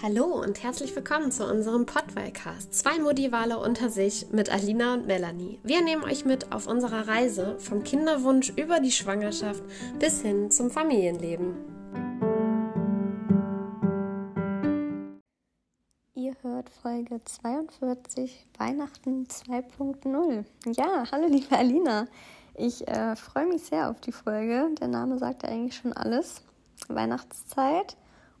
Hallo 0.00 0.26
und 0.26 0.62
herzlich 0.62 0.94
willkommen 0.94 1.32
zu 1.32 1.44
unserem 1.44 1.84
Podwellcast. 1.84 2.72
Zwei 2.72 3.00
Modivale 3.00 3.58
unter 3.58 3.90
sich 3.90 4.30
mit 4.30 4.48
Alina 4.48 4.94
und 4.94 5.08
Melanie. 5.08 5.58
Wir 5.64 5.82
nehmen 5.82 6.04
euch 6.04 6.24
mit 6.24 6.52
auf 6.52 6.68
unserer 6.68 7.08
Reise 7.08 7.58
vom 7.58 7.82
Kinderwunsch 7.82 8.50
über 8.50 8.78
die 8.78 8.92
Schwangerschaft 8.92 9.60
bis 9.98 10.22
hin 10.22 10.52
zum 10.52 10.70
Familienleben. 10.70 11.56
Ihr 16.14 16.36
hört 16.42 16.70
Folge 16.70 17.20
42 17.24 18.46
Weihnachten 18.56 19.26
2.0. 19.26 20.44
Ja, 20.76 21.10
hallo 21.10 21.26
liebe 21.26 21.58
Alina. 21.58 22.06
Ich 22.54 22.86
äh, 22.86 23.16
freue 23.16 23.48
mich 23.48 23.62
sehr 23.64 23.90
auf 23.90 24.00
die 24.00 24.12
Folge. 24.12 24.68
Der 24.80 24.86
Name 24.86 25.18
sagt 25.18 25.42
ja 25.42 25.48
eigentlich 25.48 25.74
schon 25.74 25.92
alles. 25.92 26.42
Weihnachtszeit 26.86 27.96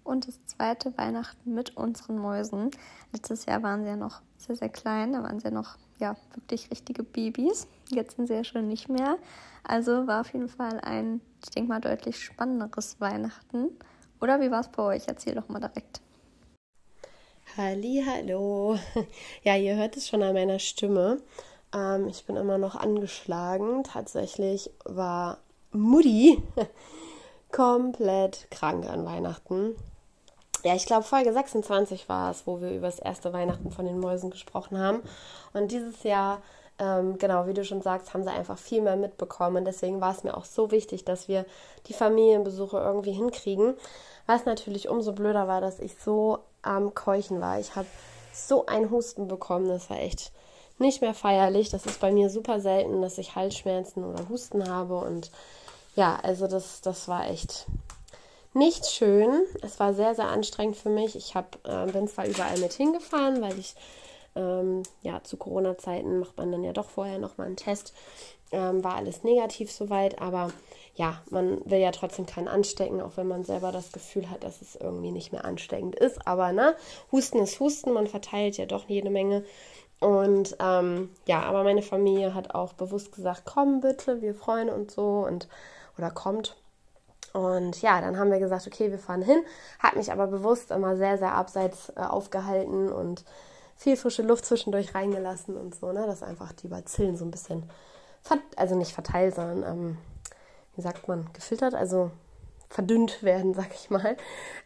und 0.08 0.26
das 0.26 0.44
zweite 0.46 0.96
Weihnachten 0.96 1.54
mit 1.54 1.76
unseren 1.76 2.18
Mäusen. 2.18 2.70
Letztes 3.12 3.44
Jahr 3.44 3.62
waren 3.62 3.82
sie 3.82 3.90
ja 3.90 3.96
noch 3.96 4.22
sehr, 4.38 4.56
sehr 4.56 4.70
klein, 4.70 5.12
da 5.12 5.22
waren 5.22 5.38
sie 5.38 5.48
ja 5.48 5.50
noch 5.50 5.76
ja, 5.98 6.16
wirklich 6.34 6.70
richtige 6.70 7.02
Babys. 7.02 7.68
Jetzt 7.90 8.16
sind 8.16 8.26
sie 8.26 8.34
ja 8.34 8.44
schon 8.44 8.68
nicht 8.68 8.88
mehr. 8.88 9.18
Also 9.64 10.06
war 10.06 10.22
auf 10.22 10.32
jeden 10.32 10.48
Fall 10.48 10.80
ein, 10.80 11.20
ich 11.44 11.50
denke 11.50 11.68
mal, 11.68 11.80
deutlich 11.80 12.18
spannenderes 12.24 13.00
Weihnachten. 13.00 13.68
Oder 14.20 14.40
wie 14.40 14.50
war 14.50 14.60
es 14.60 14.68
bei 14.68 14.82
euch? 14.82 15.02
Erzähl 15.06 15.34
doch 15.34 15.48
mal 15.48 15.60
direkt. 15.60 16.00
Halli, 17.56 18.02
hallo. 18.06 18.78
Ja, 19.42 19.56
ihr 19.56 19.76
hört 19.76 19.96
es 19.96 20.08
schon 20.08 20.22
an 20.22 20.34
meiner 20.34 20.58
Stimme. 20.58 21.20
Ähm, 21.74 22.08
ich 22.08 22.24
bin 22.24 22.36
immer 22.36 22.56
noch 22.56 22.76
angeschlagen. 22.76 23.84
Tatsächlich 23.84 24.70
war 24.84 25.38
Mutti 25.72 26.42
komplett 27.52 28.48
krank 28.50 28.88
an 28.88 29.04
Weihnachten 29.04 29.74
ja, 30.64 30.74
ich 30.74 30.86
glaube, 30.86 31.04
Folge 31.04 31.32
26 31.32 32.08
war 32.08 32.30
es, 32.30 32.46
wo 32.46 32.60
wir 32.60 32.70
über 32.70 32.86
das 32.86 32.98
erste 32.98 33.32
Weihnachten 33.32 33.70
von 33.70 33.84
den 33.84 33.98
Mäusen 33.98 34.30
gesprochen 34.30 34.78
haben. 34.78 35.02
Und 35.52 35.70
dieses 35.72 36.02
Jahr, 36.02 36.42
ähm, 36.78 37.18
genau, 37.18 37.46
wie 37.46 37.54
du 37.54 37.64
schon 37.64 37.82
sagst, 37.82 38.14
haben 38.14 38.24
sie 38.24 38.30
einfach 38.30 38.58
viel 38.58 38.82
mehr 38.82 38.96
mitbekommen. 38.96 39.58
Und 39.58 39.64
deswegen 39.64 40.00
war 40.00 40.12
es 40.12 40.24
mir 40.24 40.36
auch 40.36 40.44
so 40.44 40.70
wichtig, 40.70 41.04
dass 41.04 41.28
wir 41.28 41.44
die 41.86 41.92
Familienbesuche 41.92 42.78
irgendwie 42.78 43.12
hinkriegen. 43.12 43.74
Was 44.26 44.44
natürlich 44.44 44.88
umso 44.88 45.12
blöder 45.12 45.48
war, 45.48 45.60
dass 45.60 45.78
ich 45.78 45.96
so 45.96 46.40
am 46.62 46.94
Keuchen 46.94 47.40
war. 47.40 47.58
Ich 47.58 47.76
habe 47.76 47.86
so 48.32 48.66
einen 48.66 48.90
Husten 48.90 49.28
bekommen. 49.28 49.68
Das 49.68 49.90
war 49.90 49.98
echt 49.98 50.32
nicht 50.78 51.00
mehr 51.00 51.14
feierlich. 51.14 51.70
Das 51.70 51.86
ist 51.86 52.00
bei 52.00 52.12
mir 52.12 52.30
super 52.30 52.60
selten, 52.60 53.02
dass 53.02 53.18
ich 53.18 53.34
Halsschmerzen 53.34 54.04
oder 54.04 54.28
Husten 54.28 54.68
habe. 54.68 54.98
Und 54.98 55.30
ja, 55.96 56.18
also 56.22 56.46
das, 56.46 56.80
das 56.80 57.08
war 57.08 57.28
echt 57.28 57.66
nicht 58.58 58.86
schön. 58.86 59.44
Es 59.62 59.80
war 59.80 59.94
sehr, 59.94 60.14
sehr 60.14 60.28
anstrengend 60.28 60.76
für 60.76 60.90
mich. 60.90 61.16
Ich 61.16 61.34
hab, 61.34 61.58
äh, 61.66 61.90
bin 61.90 62.08
zwar 62.08 62.26
überall 62.26 62.58
mit 62.58 62.72
hingefahren, 62.72 63.40
weil 63.40 63.58
ich, 63.58 63.74
ähm, 64.36 64.82
ja, 65.02 65.22
zu 65.22 65.36
Corona-Zeiten 65.36 66.18
macht 66.18 66.36
man 66.36 66.52
dann 66.52 66.64
ja 66.64 66.72
doch 66.72 66.90
vorher 66.90 67.18
nochmal 67.18 67.46
einen 67.46 67.56
Test. 67.56 67.94
Ähm, 68.50 68.82
war 68.82 68.96
alles 68.96 69.24
negativ 69.24 69.70
soweit, 69.70 70.20
aber 70.20 70.50
ja, 70.94 71.22
man 71.30 71.60
will 71.70 71.78
ja 71.78 71.92
trotzdem 71.92 72.26
keinen 72.26 72.48
anstecken, 72.48 73.00
auch 73.00 73.16
wenn 73.16 73.28
man 73.28 73.44
selber 73.44 73.72
das 73.72 73.92
Gefühl 73.92 74.30
hat, 74.30 74.42
dass 74.42 74.62
es 74.62 74.74
irgendwie 74.74 75.10
nicht 75.12 75.32
mehr 75.32 75.44
ansteckend 75.44 75.94
ist. 75.94 76.26
Aber 76.26 76.52
ne, 76.52 76.74
Husten 77.12 77.38
ist 77.38 77.60
Husten, 77.60 77.92
man 77.92 78.06
verteilt 78.06 78.56
ja 78.56 78.66
doch 78.66 78.88
jede 78.88 79.10
Menge. 79.10 79.44
Und 80.00 80.56
ähm, 80.60 81.10
ja, 81.26 81.42
aber 81.42 81.64
meine 81.64 81.82
Familie 81.82 82.34
hat 82.34 82.54
auch 82.54 82.72
bewusst 82.72 83.12
gesagt, 83.12 83.42
komm 83.44 83.80
bitte, 83.80 84.22
wir 84.22 84.34
freuen 84.34 84.70
uns 84.70 84.94
so 84.94 85.26
und 85.26 85.48
oder 85.96 86.10
kommt. 86.10 86.56
Und 87.32 87.80
ja, 87.82 88.00
dann 88.00 88.18
haben 88.18 88.30
wir 88.30 88.38
gesagt, 88.38 88.66
okay, 88.66 88.90
wir 88.90 88.98
fahren 88.98 89.22
hin. 89.22 89.42
Hat 89.78 89.96
mich 89.96 90.12
aber 90.12 90.26
bewusst 90.26 90.70
immer 90.70 90.96
sehr, 90.96 91.18
sehr 91.18 91.32
abseits 91.32 91.92
äh, 91.96 92.00
aufgehalten 92.00 92.90
und 92.90 93.24
viel 93.76 93.96
frische 93.96 94.22
Luft 94.22 94.44
zwischendurch 94.44 94.94
reingelassen 94.94 95.56
und 95.56 95.74
so, 95.74 95.92
ne, 95.92 96.06
dass 96.06 96.22
einfach 96.22 96.52
die 96.52 96.68
Bazillen 96.68 97.16
so 97.16 97.24
ein 97.24 97.30
bisschen, 97.30 97.70
also 98.56 98.74
nicht 98.74 98.92
verteilt, 98.92 99.36
sondern, 99.36 99.62
ähm, 99.62 99.98
wie 100.74 100.82
sagt 100.82 101.06
man, 101.08 101.30
gefiltert, 101.32 101.74
also 101.74 102.10
verdünnt 102.68 103.22
werden, 103.22 103.54
sag 103.54 103.72
ich 103.72 103.88
mal. 103.90 104.16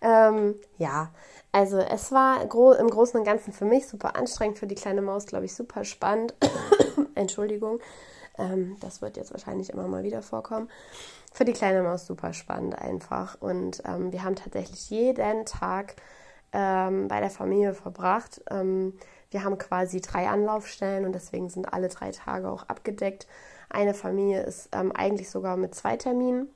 Ähm, 0.00 0.56
ja, 0.78 1.10
also 1.52 1.78
es 1.78 2.10
war 2.12 2.46
gro 2.46 2.72
im 2.72 2.88
Großen 2.88 3.20
und 3.20 3.26
Ganzen 3.26 3.52
für 3.52 3.66
mich 3.66 3.86
super 3.86 4.16
anstrengend, 4.16 4.58
für 4.58 4.66
die 4.66 4.74
kleine 4.74 5.02
Maus, 5.02 5.26
glaube 5.26 5.44
ich, 5.44 5.54
super 5.54 5.84
spannend. 5.84 6.34
Entschuldigung, 7.14 7.80
ähm, 8.38 8.76
das 8.80 9.02
wird 9.02 9.16
jetzt 9.16 9.32
wahrscheinlich 9.32 9.70
immer 9.70 9.88
mal 9.88 10.02
wieder 10.02 10.22
vorkommen 10.22 10.68
für 11.32 11.44
die 11.44 11.52
kleine 11.52 11.82
Maus 11.82 12.06
super 12.06 12.32
spannend 12.32 12.78
einfach. 12.78 13.40
Und 13.40 13.82
ähm, 13.86 14.12
wir 14.12 14.22
haben 14.22 14.36
tatsächlich 14.36 14.90
jeden 14.90 15.46
Tag 15.46 15.96
ähm, 16.52 17.08
bei 17.08 17.20
der 17.20 17.30
Familie 17.30 17.74
verbracht. 17.74 18.42
Ähm, 18.50 18.94
wir 19.30 19.42
haben 19.42 19.56
quasi 19.56 20.00
drei 20.00 20.28
Anlaufstellen 20.28 21.06
und 21.06 21.14
deswegen 21.14 21.48
sind 21.48 21.72
alle 21.72 21.88
drei 21.88 22.10
Tage 22.10 22.50
auch 22.50 22.68
abgedeckt. 22.68 23.26
Eine 23.70 23.94
Familie 23.94 24.42
ist 24.42 24.68
ähm, 24.72 24.92
eigentlich 24.92 25.30
sogar 25.30 25.56
mit 25.56 25.74
zwei 25.74 25.96
Terminen. 25.96 26.48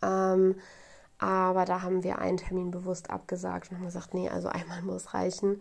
Ähm, 0.00 0.54
aber 1.18 1.64
da 1.64 1.82
haben 1.82 2.04
wir 2.04 2.20
einen 2.20 2.36
Termin 2.36 2.70
bewusst 2.70 3.10
abgesagt 3.10 3.72
und 3.72 3.78
haben 3.78 3.86
gesagt, 3.86 4.14
nee, 4.14 4.28
also 4.28 4.48
einmal 4.48 4.82
muss 4.82 5.12
reichen. 5.14 5.60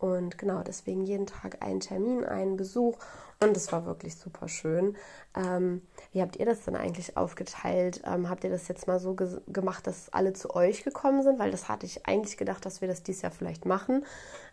Und 0.00 0.38
genau, 0.38 0.62
deswegen 0.62 1.04
jeden 1.04 1.26
Tag 1.26 1.62
einen 1.62 1.80
Termin, 1.80 2.24
einen 2.24 2.56
Besuch. 2.56 2.96
Und 3.42 3.54
es 3.54 3.70
war 3.70 3.84
wirklich 3.84 4.16
super 4.16 4.48
schön. 4.48 4.96
Ähm, 5.36 5.82
wie 6.12 6.22
habt 6.22 6.36
ihr 6.36 6.46
das 6.46 6.64
denn 6.64 6.74
eigentlich 6.74 7.18
aufgeteilt? 7.18 8.02
Ähm, 8.06 8.30
habt 8.30 8.42
ihr 8.44 8.50
das 8.50 8.66
jetzt 8.68 8.86
mal 8.86 8.98
so 8.98 9.14
ge 9.14 9.40
gemacht, 9.46 9.86
dass 9.86 10.10
alle 10.10 10.32
zu 10.32 10.54
euch 10.54 10.84
gekommen 10.84 11.22
sind? 11.22 11.38
Weil 11.38 11.50
das 11.50 11.68
hatte 11.68 11.84
ich 11.84 12.06
eigentlich 12.06 12.38
gedacht, 12.38 12.64
dass 12.64 12.80
wir 12.80 12.88
das 12.88 13.02
dieses 13.02 13.20
Jahr 13.20 13.32
vielleicht 13.32 13.66
machen. 13.66 14.06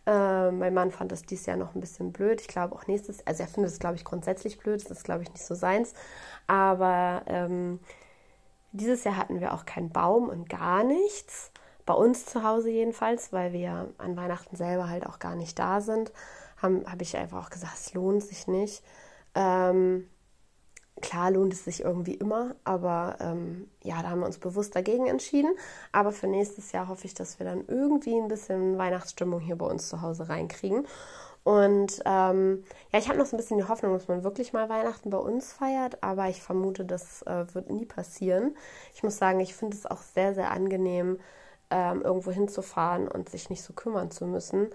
Ähm, 0.06 0.60
mein 0.60 0.74
Mann 0.74 0.92
fand 0.92 1.14
das 1.14 1.24
dieses 1.24 1.46
Jahr 1.46 1.58
noch 1.58 1.76
ein 1.76 1.82
bisschen 1.82 2.12
blöd. 2.12 2.42
Ich 2.42 2.50
glaube 2.50 2.76
auch 2.76 2.86
nächstes, 2.88 3.26
also 3.26 3.44
er 3.44 3.50
findet 3.50 3.72
es, 3.72 3.80
glaube 3.80 3.96
ich, 3.96 4.04
grundsätzlich 4.04 4.58
blöd. 4.60 4.84
Das 4.84 4.92
ist, 4.92 5.06
glaube 5.06 5.24
ich, 5.24 5.32
nicht 5.32 5.46
so 5.46 5.56
seins. 5.56 5.94
Aber 6.48 7.24
ähm, 7.28 7.80
dieses 8.74 9.06
Jahr 9.06 9.16
hatten 9.16 9.40
wir 9.40 9.54
auch 9.54 9.66
keinen 9.66 9.92
Baum 9.92 10.28
und 10.28 10.50
gar 10.50 10.84
nichts. 10.84 11.52
Bei 11.88 11.96
uns 11.96 12.28
zu 12.28 12.44
Hause 12.44 12.70
jedenfalls, 12.70 13.34
weil 13.34 13.52
wir 13.52 13.90
an 13.98 14.16
Weihnachten 14.16 14.56
selber 14.56 14.90
halt 14.90 15.08
auch 15.08 15.18
gar 15.18 15.34
nicht 15.34 15.58
da 15.58 15.82
sind 15.82 16.12
habe 16.62 16.84
hab 16.90 17.02
ich 17.02 17.16
einfach 17.16 17.46
auch 17.46 17.50
gesagt, 17.50 17.78
es 17.78 17.94
lohnt 17.94 18.24
sich 18.24 18.48
nicht. 18.48 18.84
Ähm, 19.36 20.10
klar 21.02 21.32
lohnt 21.32 21.54
es 21.54 21.66
sich 21.66 21.82
irgendwie 21.84 22.16
immer, 22.16 22.56
aber 22.64 23.18
ähm, 23.20 23.70
ja, 23.84 24.02
da 24.02 24.10
haben 24.10 24.22
wir 24.22 24.26
uns 24.26 24.40
bewusst 24.40 24.76
dagegen 24.76 25.08
entschieden. 25.08 25.52
Aber 25.92 26.12
für 26.12 26.28
nächstes 26.28 26.72
Jahr 26.72 26.88
hoffe 26.88 27.06
ich, 27.06 27.14
dass 27.14 27.40
wir 27.40 27.46
dann 27.46 27.66
irgendwie 27.68 28.16
ein 28.16 28.28
bisschen 28.28 28.78
Weihnachtsstimmung 28.78 29.40
hier 29.40 29.58
bei 29.58 29.68
uns 29.68 29.90
zu 29.90 30.02
Hause 30.02 30.30
reinkriegen. 30.30 30.88
Und 31.44 32.02
ähm, 32.06 32.66
ja, 32.92 33.00
ich 33.00 33.08
habe 33.08 33.18
noch 33.18 33.26
so 33.26 33.36
ein 33.36 33.40
bisschen 33.40 33.58
die 33.58 33.68
Hoffnung, 33.68 33.94
dass 33.94 34.10
man 34.10 34.26
wirklich 34.26 34.52
mal 34.52 34.68
Weihnachten 34.68 35.10
bei 35.10 35.18
uns 35.18 35.54
feiert, 35.54 36.04
aber 36.04 36.28
ich 36.28 36.42
vermute, 36.42 36.84
das 36.84 37.22
äh, 37.22 37.46
wird 37.54 37.70
nie 37.70 37.86
passieren. 37.86 38.58
Ich 38.94 39.02
muss 39.02 39.18
sagen, 39.18 39.40
ich 39.40 39.56
finde 39.56 39.78
es 39.78 39.86
auch 39.86 40.02
sehr, 40.02 40.34
sehr 40.36 40.52
angenehm, 40.52 41.20
ähm, 41.70 42.02
irgendwo 42.02 42.32
hinzufahren 42.32 43.08
und 43.08 43.30
sich 43.30 43.50
nicht 43.50 43.64
so 43.64 43.74
kümmern 43.74 44.12
zu 44.12 44.26
müssen. 44.26 44.70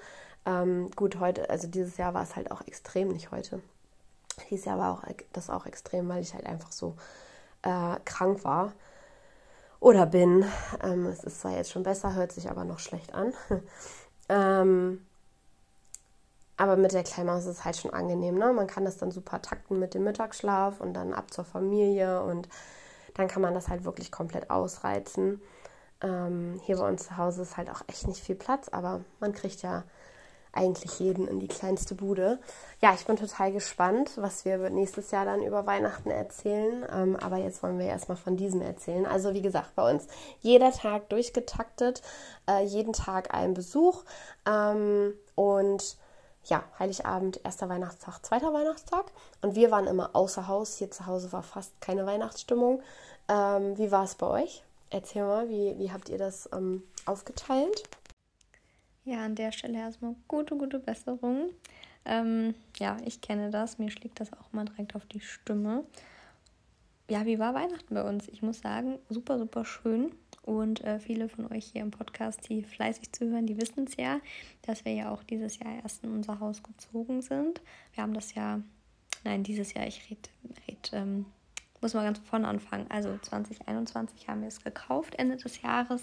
Ähm, 0.45 0.91
gut, 0.97 1.21
heute, 1.21 1.49
also 1.51 1.69
dieses 1.69 1.97
Jahr 1.97 2.15
war 2.15 2.23
es 2.23 2.37
halt 2.37 2.51
auch 2.51 2.63
extrem, 2.67 3.09
nicht 3.09 3.31
heute. 3.31 3.61
Dieses 4.51 4.65
Jahr 4.65 4.79
war 4.79 4.93
auch 4.93 5.03
das 5.33 5.51
auch 5.51 5.67
extrem, 5.67 6.09
weil 6.09 6.23
ich 6.23 6.35
halt 6.35 6.47
einfach 6.47 6.73
so 6.73 6.97
äh, 7.63 7.97
krank 8.05 8.45
war 8.45 8.73
oder 9.81 10.07
bin. 10.07 10.45
Ähm, 10.83 11.07
es 11.07 11.25
ist 11.25 11.41
zwar 11.41 11.53
jetzt 11.53 11.71
schon 11.71 11.83
besser, 11.83 12.15
hört 12.15 12.33
sich 12.33 12.51
aber 12.51 12.65
noch 12.65 12.79
schlecht 12.79 13.15
an. 13.15 13.33
ähm, 14.29 15.05
aber 16.57 16.77
mit 16.77 16.93
der 16.93 17.03
Kleinmaus 17.03 17.45
ist 17.45 17.59
es 17.59 17.65
halt 17.65 17.77
schon 17.77 17.93
angenehm. 17.93 18.37
Ne? 18.37 18.53
Man 18.53 18.67
kann 18.67 18.85
das 18.85 18.99
dann 18.99 19.11
super 19.11 19.43
takten 19.43 19.79
mit 19.79 19.95
dem 19.95 20.05
Mittagsschlaf 20.05 20.81
und 20.81 20.95
dann 20.95 21.13
ab 21.13 21.33
zur 21.33 21.45
Familie 21.45 22.23
und 22.23 22.49
dann 23.15 23.29
kann 23.29 23.43
man 23.43 23.55
das 23.55 23.69
halt 23.69 23.85
wirklich 23.85 24.13
komplett 24.13 24.51
ausreizen. 24.51 25.43
Ähm, 26.03 26.61
hier 26.65 26.77
bei 26.77 26.89
uns 26.89 27.07
zu 27.07 27.17
Hause 27.17 27.43
ist 27.43 27.57
halt 27.57 27.71
auch 27.71 27.83
echt 27.87 28.07
nicht 28.07 28.23
viel 28.23 28.35
Platz, 28.35 28.69
aber 28.69 29.01
man 29.21 29.33
kriegt 29.33 29.63
ja 29.63 29.85
eigentlich 30.53 30.99
jeden 30.99 31.27
in 31.27 31.41
die 31.41 31.49
kleinste 31.49 31.95
Bude. 31.95 32.39
Ja, 32.81 32.93
ich 32.93 33.07
bin 33.07 33.17
total 33.17 33.53
gespannt, 33.53 34.13
was 34.17 34.45
wir 34.45 34.59
nächstes 34.71 35.11
Jahr 35.11 35.25
dann 35.25 35.43
über 35.43 35.67
Weihnachten 35.67 36.11
erzählen. 36.11 36.85
Ähm, 36.93 37.17
aber 37.17 37.39
jetzt 37.39 37.63
wollen 37.63 37.79
wir 37.79 37.87
erstmal 37.87 38.19
von 38.19 38.37
diesem 38.37 38.61
erzählen. 38.61 39.07
Also 39.07 39.33
wie 39.33 39.43
gesagt, 39.43 39.75
bei 39.75 39.91
uns 39.91 40.07
jeder 40.41 40.73
Tag 40.73 41.09
durchgetaktet, 41.09 42.03
äh, 42.49 42.65
jeden 42.65 42.93
Tag 42.93 43.33
ein 43.35 43.55
Besuch 43.55 44.05
ähm, 44.47 45.15
und 45.35 45.97
ja, 46.45 46.65
Heiligabend, 46.79 47.41
erster 47.45 47.69
Weihnachtstag, 47.69 48.19
zweiter 48.27 48.53
Weihnachtstag. 48.53 49.07
Und 49.43 49.55
wir 49.55 49.71
waren 49.71 49.87
immer 49.87 50.11
außer 50.15 50.49
Haus. 50.49 50.77
Hier 50.77 50.91
zu 50.91 51.07
Hause 51.07 51.33
war 51.33 51.43
fast 51.43 51.81
keine 51.81 52.05
Weihnachtsstimmung. 52.05 52.83
Ähm, 53.29 53.79
wie 53.79 53.91
war 53.93 54.05
es 54.05 54.17
bei 54.17 54.27
euch? 54.27 54.65
Erzähl 54.93 55.25
mal, 55.25 55.49
wie, 55.49 55.79
wie 55.79 55.91
habt 55.91 56.11
ihr 56.11 56.19
das 56.19 56.51
ähm, 56.53 56.83
aufgeteilt? 57.07 57.83
Ja, 59.05 59.25
an 59.25 59.35
der 59.35 59.51
Stelle 59.51 59.79
erstmal 59.79 60.15
gute, 60.29 60.55
gute 60.55 60.79
Besserung. 60.79 61.49
Ähm, 62.05 62.55
ja, 62.79 62.99
ich 63.07 63.23
kenne 63.23 63.51
das. 63.51 63.79
Mir 63.79 63.91
schlägt 63.91 64.21
das 64.21 64.35
auch 64.35 64.53
mal 64.53 64.67
direkt 64.67 64.95
auf 64.95 65.07
die 65.07 65.21
Stimme. 65.21 65.85
Ja, 67.09 67.25
wie 67.25 67.39
war 67.39 67.55
Weihnachten 67.55 67.95
bei 67.95 68.07
uns? 68.07 68.29
Ich 68.29 68.43
muss 68.43 68.61
sagen, 68.61 68.99
super, 69.09 69.39
super 69.39 69.65
schön. 69.65 70.15
Und 70.43 70.85
äh, 70.85 71.01
viele 71.01 71.31
von 71.31 71.51
euch 71.51 71.71
hier 71.73 71.81
im 71.81 71.91
Podcast, 71.91 72.49
die 72.51 72.63
fleißig 72.63 73.13
zuhören, 73.13 73.47
die 73.47 73.59
wissen 73.59 73.85
es 73.85 73.97
ja, 73.97 74.21
dass 74.61 74.85
wir 74.85 74.93
ja 74.93 75.11
auch 75.11 75.23
dieses 75.23 75.59
Jahr 75.59 75.75
erst 75.83 76.05
in 76.05 76.13
unser 76.13 76.39
Haus 76.39 76.63
gezogen 76.63 77.23
sind. 77.23 77.63
Wir 77.95 78.03
haben 78.03 78.13
das 78.13 78.35
ja, 78.35 78.61
nein, 79.25 79.43
dieses 79.43 79.73
Jahr, 79.73 79.87
ich 79.87 80.11
rede, 80.11 80.29
red, 80.69 80.91
ähm, 80.93 81.25
muss 81.83 81.95
mal 81.95 82.05
ganz 82.05 82.19
vorne 82.21 82.49
anfangen. 82.49 82.87
Also 82.89 83.19
2021 83.21 84.29
haben 84.29 84.41
wir 84.41 84.49
es 84.49 84.63
gekauft, 84.63 85.17
Ende 85.17 85.37
des 85.37 85.61
Jahres, 85.61 86.03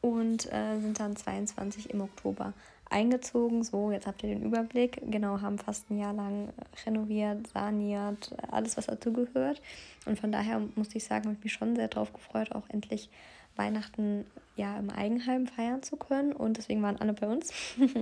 und 0.00 0.52
äh, 0.52 0.78
sind 0.80 1.00
dann 1.00 1.16
22 1.16 1.90
im 1.90 2.00
Oktober 2.00 2.52
eingezogen. 2.88 3.64
So, 3.64 3.90
jetzt 3.90 4.06
habt 4.06 4.22
ihr 4.22 4.28
den 4.28 4.42
Überblick. 4.42 5.00
Genau, 5.10 5.40
haben 5.40 5.58
fast 5.58 5.90
ein 5.90 5.98
Jahr 5.98 6.12
lang 6.12 6.50
renoviert, 6.84 7.46
saniert, 7.48 8.34
alles, 8.50 8.76
was 8.76 8.86
dazu 8.86 9.12
gehört. 9.12 9.60
Und 10.04 10.18
von 10.18 10.30
daher 10.30 10.62
muss 10.76 10.94
ich 10.94 11.04
sagen, 11.04 11.24
habe 11.24 11.36
ich 11.38 11.44
mich 11.44 11.52
schon 11.52 11.74
sehr 11.74 11.88
darauf 11.88 12.12
gefreut, 12.12 12.52
auch 12.52 12.68
endlich 12.68 13.10
Weihnachten 13.56 14.26
ja 14.54 14.78
im 14.78 14.90
Eigenheim 14.90 15.46
feiern 15.46 15.82
zu 15.82 15.96
können. 15.96 16.32
Und 16.32 16.58
deswegen 16.58 16.82
waren 16.82 17.00
alle 17.00 17.12
bei 17.12 17.26
uns. 17.26 17.52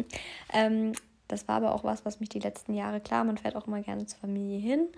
ähm, 0.52 0.92
das 1.28 1.48
war 1.48 1.56
aber 1.56 1.74
auch 1.74 1.84
was, 1.84 2.04
was 2.04 2.20
mich 2.20 2.28
die 2.28 2.40
letzten 2.40 2.74
Jahre, 2.74 3.00
klar, 3.00 3.24
man 3.24 3.38
fährt 3.38 3.56
auch 3.56 3.66
immer 3.66 3.80
gerne 3.80 4.04
zur 4.04 4.18
Familie 4.18 4.58
hin. 4.58 4.88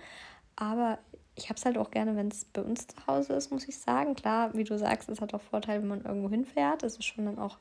Aber 0.57 0.97
ich 1.37 1.49
habe 1.49 1.57
es 1.57 1.65
halt 1.65 1.77
auch 1.77 1.91
gerne, 1.91 2.15
wenn 2.15 2.29
es 2.29 2.45
bei 2.45 2.61
uns 2.61 2.87
zu 2.87 2.95
Hause 3.05 3.33
ist, 3.33 3.51
muss 3.51 3.67
ich 3.67 3.77
sagen. 3.77 4.15
Klar, 4.15 4.53
wie 4.55 4.63
du 4.63 4.77
sagst, 4.77 5.07
es 5.07 5.21
hat 5.21 5.33
auch 5.33 5.41
Vorteile, 5.41 5.81
wenn 5.81 5.87
man 5.87 6.03
irgendwo 6.03 6.29
hinfährt. 6.29 6.81
Es 6.83 6.97
ist 6.97 7.05
schon 7.05 7.25
dann 7.25 7.37
auch 7.37 7.57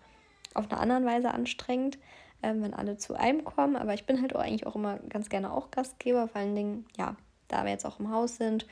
auf 0.54 0.70
eine 0.70 0.80
andere 0.80 1.04
Weise 1.04 1.30
anstrengend, 1.32 1.98
ähm, 2.42 2.62
wenn 2.62 2.72
alle 2.72 2.96
zu 2.96 3.14
einem 3.14 3.44
kommen. 3.44 3.76
Aber 3.76 3.92
ich 3.92 4.06
bin 4.06 4.20
halt 4.22 4.34
auch 4.34 4.40
eigentlich 4.40 4.66
auch 4.66 4.76
immer 4.76 4.98
ganz 5.10 5.28
gerne 5.28 5.52
auch 5.52 5.70
Gastgeber. 5.70 6.26
Vor 6.26 6.40
allen 6.40 6.54
Dingen, 6.54 6.86
ja, 6.96 7.16
da 7.48 7.64
wir 7.64 7.70
jetzt 7.70 7.84
auch 7.84 8.00
im 8.00 8.10
Haus 8.10 8.36
sind, 8.36 8.66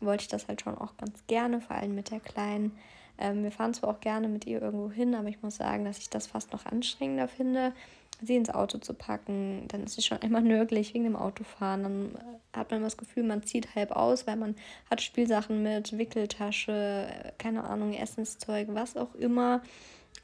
wollte 0.00 0.22
ich 0.22 0.28
das 0.28 0.48
halt 0.48 0.60
schon 0.60 0.76
auch 0.76 0.96
ganz 0.96 1.24
gerne, 1.28 1.60
vor 1.60 1.76
allem 1.76 1.94
mit 1.94 2.10
der 2.10 2.20
Kleinen. 2.20 2.76
Ähm, 3.16 3.44
wir 3.44 3.52
fahren 3.52 3.74
zwar 3.74 3.90
auch 3.90 4.00
gerne 4.00 4.26
mit 4.26 4.44
ihr 4.46 4.60
irgendwo 4.60 4.90
hin, 4.90 5.14
aber 5.14 5.28
ich 5.28 5.40
muss 5.42 5.56
sagen, 5.56 5.84
dass 5.84 5.98
ich 5.98 6.10
das 6.10 6.26
fast 6.26 6.52
noch 6.52 6.66
anstrengender 6.66 7.28
finde, 7.28 7.72
sie 8.20 8.36
ins 8.36 8.50
Auto 8.50 8.78
zu 8.78 8.94
packen. 8.94 9.66
Dann 9.68 9.84
ist 9.84 9.94
sie 9.94 10.02
schon 10.02 10.18
einmal 10.18 10.42
nörglich 10.42 10.94
wegen 10.94 11.04
dem 11.04 11.16
Autofahren. 11.16 11.82
Dann 11.82 12.18
hat 12.52 12.70
man 12.70 12.82
das 12.82 12.96
Gefühl, 12.96 13.22
man 13.22 13.42
zieht 13.42 13.74
halb 13.74 13.92
aus, 13.92 14.26
weil 14.26 14.36
man 14.36 14.56
hat 14.90 15.02
Spielsachen 15.02 15.62
mit, 15.62 15.96
Wickeltasche, 15.96 17.08
keine 17.38 17.64
Ahnung, 17.64 17.92
Essenszeug, 17.92 18.68
was 18.72 18.96
auch 18.96 19.14
immer. 19.14 19.62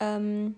Ähm, 0.00 0.56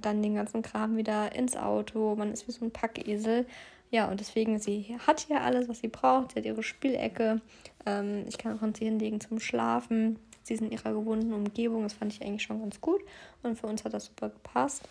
dann 0.00 0.22
den 0.22 0.34
ganzen 0.34 0.62
Kram 0.62 0.96
wieder 0.96 1.34
ins 1.34 1.56
Auto. 1.56 2.14
Man 2.16 2.32
ist 2.32 2.46
wie 2.46 2.52
so 2.52 2.64
ein 2.64 2.70
Packesel. 2.70 3.46
Ja, 3.90 4.08
und 4.10 4.20
deswegen, 4.20 4.58
sie 4.58 4.96
hat 5.06 5.20
hier 5.20 5.40
alles, 5.40 5.68
was 5.68 5.78
sie 5.78 5.88
braucht. 5.88 6.32
Sie 6.32 6.40
hat 6.40 6.46
ihre 6.46 6.62
Spielecke. 6.62 7.40
Ähm, 7.86 8.24
ich 8.28 8.38
kann 8.38 8.58
auch 8.58 8.62
an 8.62 8.74
sie 8.74 8.84
hinlegen 8.84 9.20
zum 9.20 9.40
Schlafen. 9.40 10.18
Sie 10.42 10.54
ist 10.54 10.60
in 10.60 10.72
ihrer 10.72 10.92
gewohnten 10.92 11.32
Umgebung. 11.32 11.84
Das 11.84 11.94
fand 11.94 12.12
ich 12.12 12.20
eigentlich 12.20 12.42
schon 12.42 12.60
ganz 12.60 12.80
gut. 12.80 13.00
Und 13.42 13.58
für 13.58 13.66
uns 13.66 13.84
hat 13.84 13.94
das 13.94 14.06
super 14.06 14.28
gepasst. 14.28 14.82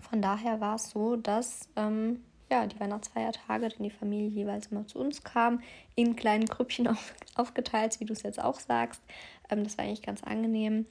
Von 0.00 0.22
daher 0.22 0.60
war 0.60 0.76
es 0.76 0.90
so, 0.90 1.16
dass 1.16 1.68
ähm, 1.76 2.22
ja, 2.50 2.66
die 2.66 2.78
Weihnachtsfeiertage 2.78 3.68
dann 3.68 3.82
die 3.82 3.90
Familie 3.90 4.28
jeweils 4.28 4.68
immer 4.68 4.86
zu 4.86 4.98
uns 4.98 5.24
kam, 5.24 5.60
in 5.94 6.16
kleinen 6.16 6.46
Grüppchen 6.46 6.86
auf, 6.88 7.14
aufgeteilt, 7.34 7.98
wie 8.00 8.04
du 8.04 8.12
es 8.12 8.22
jetzt 8.22 8.42
auch 8.42 8.60
sagst. 8.60 9.02
Ähm, 9.50 9.64
das 9.64 9.78
war 9.78 9.84
eigentlich 9.84 10.02
ganz 10.02 10.22
angenehm. 10.22 10.86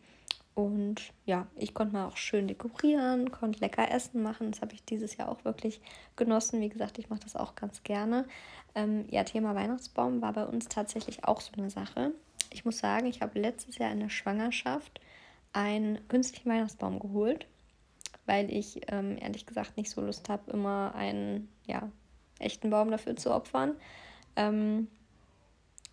Und 0.54 1.12
ja, 1.26 1.48
ich 1.58 1.74
konnte 1.74 1.94
mal 1.94 2.08
auch 2.08 2.16
schön 2.16 2.48
dekorieren, 2.48 3.30
konnte 3.30 3.60
lecker 3.60 3.92
Essen 3.92 4.24
machen. 4.24 4.52
Das 4.52 4.62
habe 4.62 4.74
ich 4.74 4.86
dieses 4.86 5.18
Jahr 5.18 5.28
auch 5.28 5.44
wirklich 5.44 5.82
genossen. 6.16 6.62
Wie 6.62 6.70
gesagt, 6.70 6.98
ich 6.98 7.10
mache 7.10 7.20
das 7.20 7.36
auch 7.36 7.56
ganz 7.56 7.84
gerne. 7.84 8.26
Ähm, 8.74 9.06
ja, 9.10 9.26
Thema 9.26 9.54
Weihnachtsbaum 9.54 10.22
war 10.22 10.32
bei 10.32 10.46
uns 10.46 10.70
tatsächlich 10.70 11.26
auch 11.26 11.42
so 11.42 11.52
eine 11.58 11.70
Sache. 11.70 12.14
Ich 12.52 12.64
muss 12.64 12.78
sagen, 12.78 13.06
ich 13.06 13.22
habe 13.22 13.38
letztes 13.38 13.78
Jahr 13.80 13.92
in 13.92 14.00
der 14.00 14.10
Schwangerschaft 14.10 15.02
einen 15.52 16.06
künstlichen 16.08 16.50
Weihnachtsbaum 16.50 17.00
geholt, 17.00 17.48
weil 18.26 18.52
ich 18.52 18.82
ähm, 18.88 19.18
ehrlich 19.20 19.46
gesagt 19.46 19.78
nicht 19.78 19.90
so 19.90 20.02
Lust 20.02 20.30
habe, 20.30 20.52
immer 20.52 20.94
einen 20.96 21.50
ja, 21.66 21.90
echten 22.40 22.70
Baum 22.70 22.92
dafür 22.92 23.16
zu 23.16 23.34
opfern. 23.34 23.76
Ähm, 24.36 24.88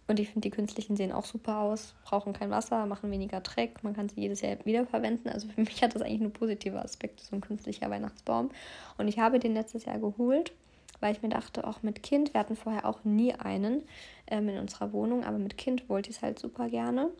und 0.08 0.18
ich 0.18 0.28
finde, 0.28 0.48
die 0.48 0.54
künstlichen 0.54 0.96
sehen 0.96 1.12
auch 1.12 1.24
super 1.24 1.58
aus, 1.58 1.94
brauchen 2.04 2.32
kein 2.32 2.50
Wasser, 2.50 2.86
machen 2.86 3.10
weniger 3.10 3.40
Dreck, 3.40 3.82
man 3.82 3.94
kann 3.94 4.08
sie 4.08 4.20
jedes 4.20 4.40
Jahr 4.40 4.56
wiederverwenden. 4.64 5.30
Also 5.30 5.48
für 5.48 5.60
mich 5.62 5.82
hat 5.82 5.94
das 5.94 6.02
eigentlich 6.02 6.20
nur 6.20 6.32
positive 6.32 6.80
Aspekte, 6.80 7.24
so 7.24 7.36
ein 7.36 7.40
künstlicher 7.40 7.88
Weihnachtsbaum. 7.88 8.50
Und 8.98 9.08
ich 9.08 9.18
habe 9.18 9.38
den 9.38 9.54
letztes 9.54 9.84
Jahr 9.84 9.98
geholt, 9.98 10.52
weil 11.00 11.14
ich 11.14 11.22
mir 11.22 11.28
dachte, 11.28 11.66
auch 11.66 11.82
mit 11.82 12.02
Kind, 12.02 12.34
wir 12.34 12.40
hatten 12.40 12.56
vorher 12.56 12.86
auch 12.86 13.04
nie 13.04 13.32
einen 13.34 13.82
ähm, 14.26 14.48
in 14.48 14.58
unserer 14.58 14.92
Wohnung, 14.92 15.24
aber 15.24 15.38
mit 15.38 15.56
Kind 15.56 15.88
wollte 15.88 16.10
ich 16.10 16.16
es 16.16 16.22
halt 16.22 16.38
super 16.38 16.68
gerne. 16.68 17.10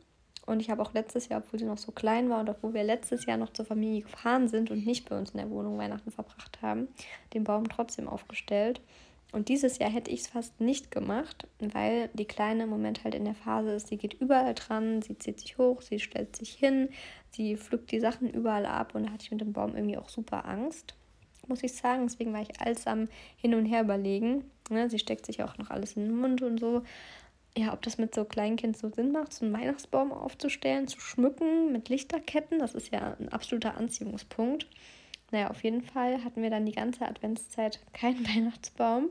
Und 0.45 0.61
ich 0.61 0.71
habe 0.71 0.83
auch 0.83 0.93
letztes 0.93 1.29
Jahr, 1.29 1.41
obwohl 1.45 1.61
sie 1.61 1.67
noch 1.67 1.79
so 1.79 1.93
klein 1.93 2.29
war 2.29 2.41
und 2.41 2.51
obwohl 2.51 2.75
wir 2.75 2.83
letztes 2.83 3.27
Jahr 3.27 3.37
noch 3.37 3.53
zur 3.53 3.65
Familie 3.65 4.03
gefahren 4.03 4.49
sind 4.49 4.71
und 4.71 4.85
nicht 4.85 5.09
bei 5.09 5.17
uns 5.17 5.31
in 5.31 5.39
der 5.39 5.51
Wohnung 5.51 5.79
Weihnachten 5.79 6.11
verbracht 6.11 6.61
haben, 6.63 6.89
den 7.33 7.45
Baum 7.45 7.69
trotzdem 7.69 8.09
aufgestellt. 8.09 8.81
Und 9.33 9.49
dieses 9.49 9.79
Jahr 9.79 9.91
hätte 9.91 10.11
ich 10.11 10.21
es 10.21 10.27
fast 10.27 10.61
nicht 10.61 10.91
gemacht, 10.91 11.49
weil 11.59 12.11
die 12.13 12.27
Kleine 12.27 12.65
im 12.65 12.69
Moment 12.69 13.03
halt 13.03 13.15
in 13.15 13.25
der 13.25 13.35
Phase 13.35 13.73
ist, 13.73 13.89
sie 13.89 13.97
geht 13.97 14.15
überall 14.15 14.55
dran, 14.55 15.01
sie 15.01 15.17
zieht 15.17 15.41
sich 15.41 15.57
hoch, 15.57 15.81
sie 15.81 15.99
stellt 16.01 16.37
sich 16.37 16.53
hin, 16.53 16.91
sie 17.31 17.57
pflückt 17.57 17.91
die 17.93 18.01
Sachen 18.01 18.29
überall 18.29 18.67
ab 18.67 18.95
und 18.95 19.07
da 19.07 19.13
hatte 19.13 19.25
ich 19.25 19.31
mit 19.31 19.41
dem 19.41 19.55
Baum 19.55 19.75
irgendwie 19.75 19.97
auch 19.97 20.11
super 20.11 20.45
Angst, 20.47 20.95
muss 21.49 21.63
ich 21.63 21.73
sagen. 21.73 22.03
Deswegen 22.07 22.35
war 22.35 22.43
ich 22.43 22.61
alles 22.61 22.87
am 22.87 23.09
Hin 23.37 23.55
und 23.55 23.65
Her 23.65 23.83
überlegen. 23.83 24.45
Ne? 24.69 24.91
Sie 24.91 24.99
steckt 24.99 25.25
sich 25.25 25.43
auch 25.43 25.57
noch 25.57 25.71
alles 25.71 25.97
in 25.97 26.05
den 26.05 26.17
Mund 26.17 26.43
und 26.43 26.61
so. 26.61 26.83
Ja, 27.57 27.75
ob 27.75 27.83
das 27.83 27.99
mit 27.99 28.15
so 28.15 28.25
Kleinkind 28.25 28.77
so 28.79 28.89
Sinn 28.89 29.13
macht, 29.13 29.33
so 29.33 29.45
einen 29.45 29.55
Weihnachtsbaum 29.55 30.11
aufzustellen, 30.11 30.89
zu 30.89 31.01
schmücken 31.01 31.71
mit 31.71 31.91
Lichterketten, 31.91 32.59
das 32.59 32.75
ist 32.75 32.93
ja 32.93 33.15
ein 33.21 33.29
absoluter 33.29 33.77
Anziehungspunkt. 33.77 34.67
Naja, 35.31 35.51
auf 35.51 35.63
jeden 35.63 35.83
Fall 35.83 36.25
hatten 36.25 36.43
wir 36.43 36.51
dann 36.51 36.67
die 36.67 36.73
ganze 36.73 37.07
Adventszeit 37.07 37.81
keinen 37.93 38.27
Weihnachtsbaum. 38.35 39.11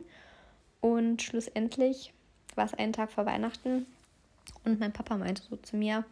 Und 0.79 1.21
schlussendlich 1.21 2.13
war 2.55 2.65
es 2.65 2.73
einen 2.73 2.93
Tag 2.93 3.11
vor 3.11 3.27
Weihnachten 3.27 3.85
und 4.63 4.79
mein 4.79 4.91
Papa 4.91 5.17
meinte 5.17 5.43
so 5.43 5.55
zu 5.57 5.77
mir, 5.77 6.03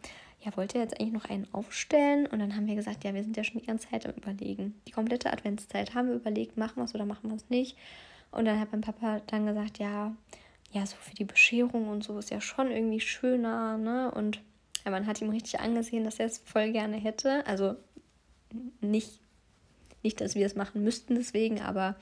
ja, 0.42 0.56
wollt 0.56 0.74
ihr 0.74 0.80
jetzt 0.80 0.98
eigentlich 0.98 1.12
noch 1.12 1.28
einen 1.28 1.46
aufstellen? 1.52 2.26
Und 2.26 2.38
dann 2.38 2.56
haben 2.56 2.66
wir 2.66 2.74
gesagt, 2.74 3.04
ja, 3.04 3.12
wir 3.12 3.22
sind 3.22 3.36
ja 3.36 3.44
schon 3.44 3.60
die 3.60 3.66
ganze 3.66 3.88
Zeit 3.88 4.06
am 4.06 4.14
Überlegen. 4.14 4.80
Die 4.86 4.92
komplette 4.92 5.32
Adventszeit 5.32 5.94
haben 5.94 6.08
wir 6.08 6.14
überlegt, 6.16 6.56
machen 6.56 6.76
wir 6.76 6.84
es 6.84 6.94
oder 6.94 7.04
machen 7.04 7.30
wir 7.30 7.36
es 7.36 7.50
nicht. 7.50 7.76
Und 8.30 8.46
dann 8.46 8.58
hat 8.58 8.72
mein 8.72 8.80
Papa 8.80 9.20
dann 9.26 9.46
gesagt, 9.46 9.78
ja, 9.78 10.14
ja, 10.70 10.86
so 10.86 10.96
für 10.96 11.14
die 11.14 11.24
Bescherung 11.24 11.88
und 11.88 12.04
so 12.04 12.18
ist 12.18 12.30
ja 12.30 12.40
schon 12.40 12.70
irgendwie 12.70 13.00
schöner, 13.00 13.76
ne? 13.76 14.10
Und 14.10 14.40
ja, 14.84 14.90
man 14.90 15.06
hat 15.06 15.20
ihm 15.20 15.30
richtig 15.30 15.60
angesehen, 15.60 16.04
dass 16.04 16.20
er 16.20 16.26
es 16.26 16.38
voll 16.38 16.72
gerne 16.72 16.96
hätte. 16.96 17.46
Also 17.46 17.76
nicht 18.80 19.20
nicht, 20.02 20.20
dass 20.20 20.34
wir 20.34 20.46
es 20.46 20.54
machen 20.54 20.82
müssten 20.82 21.14
deswegen, 21.14 21.60
aber 21.60 21.96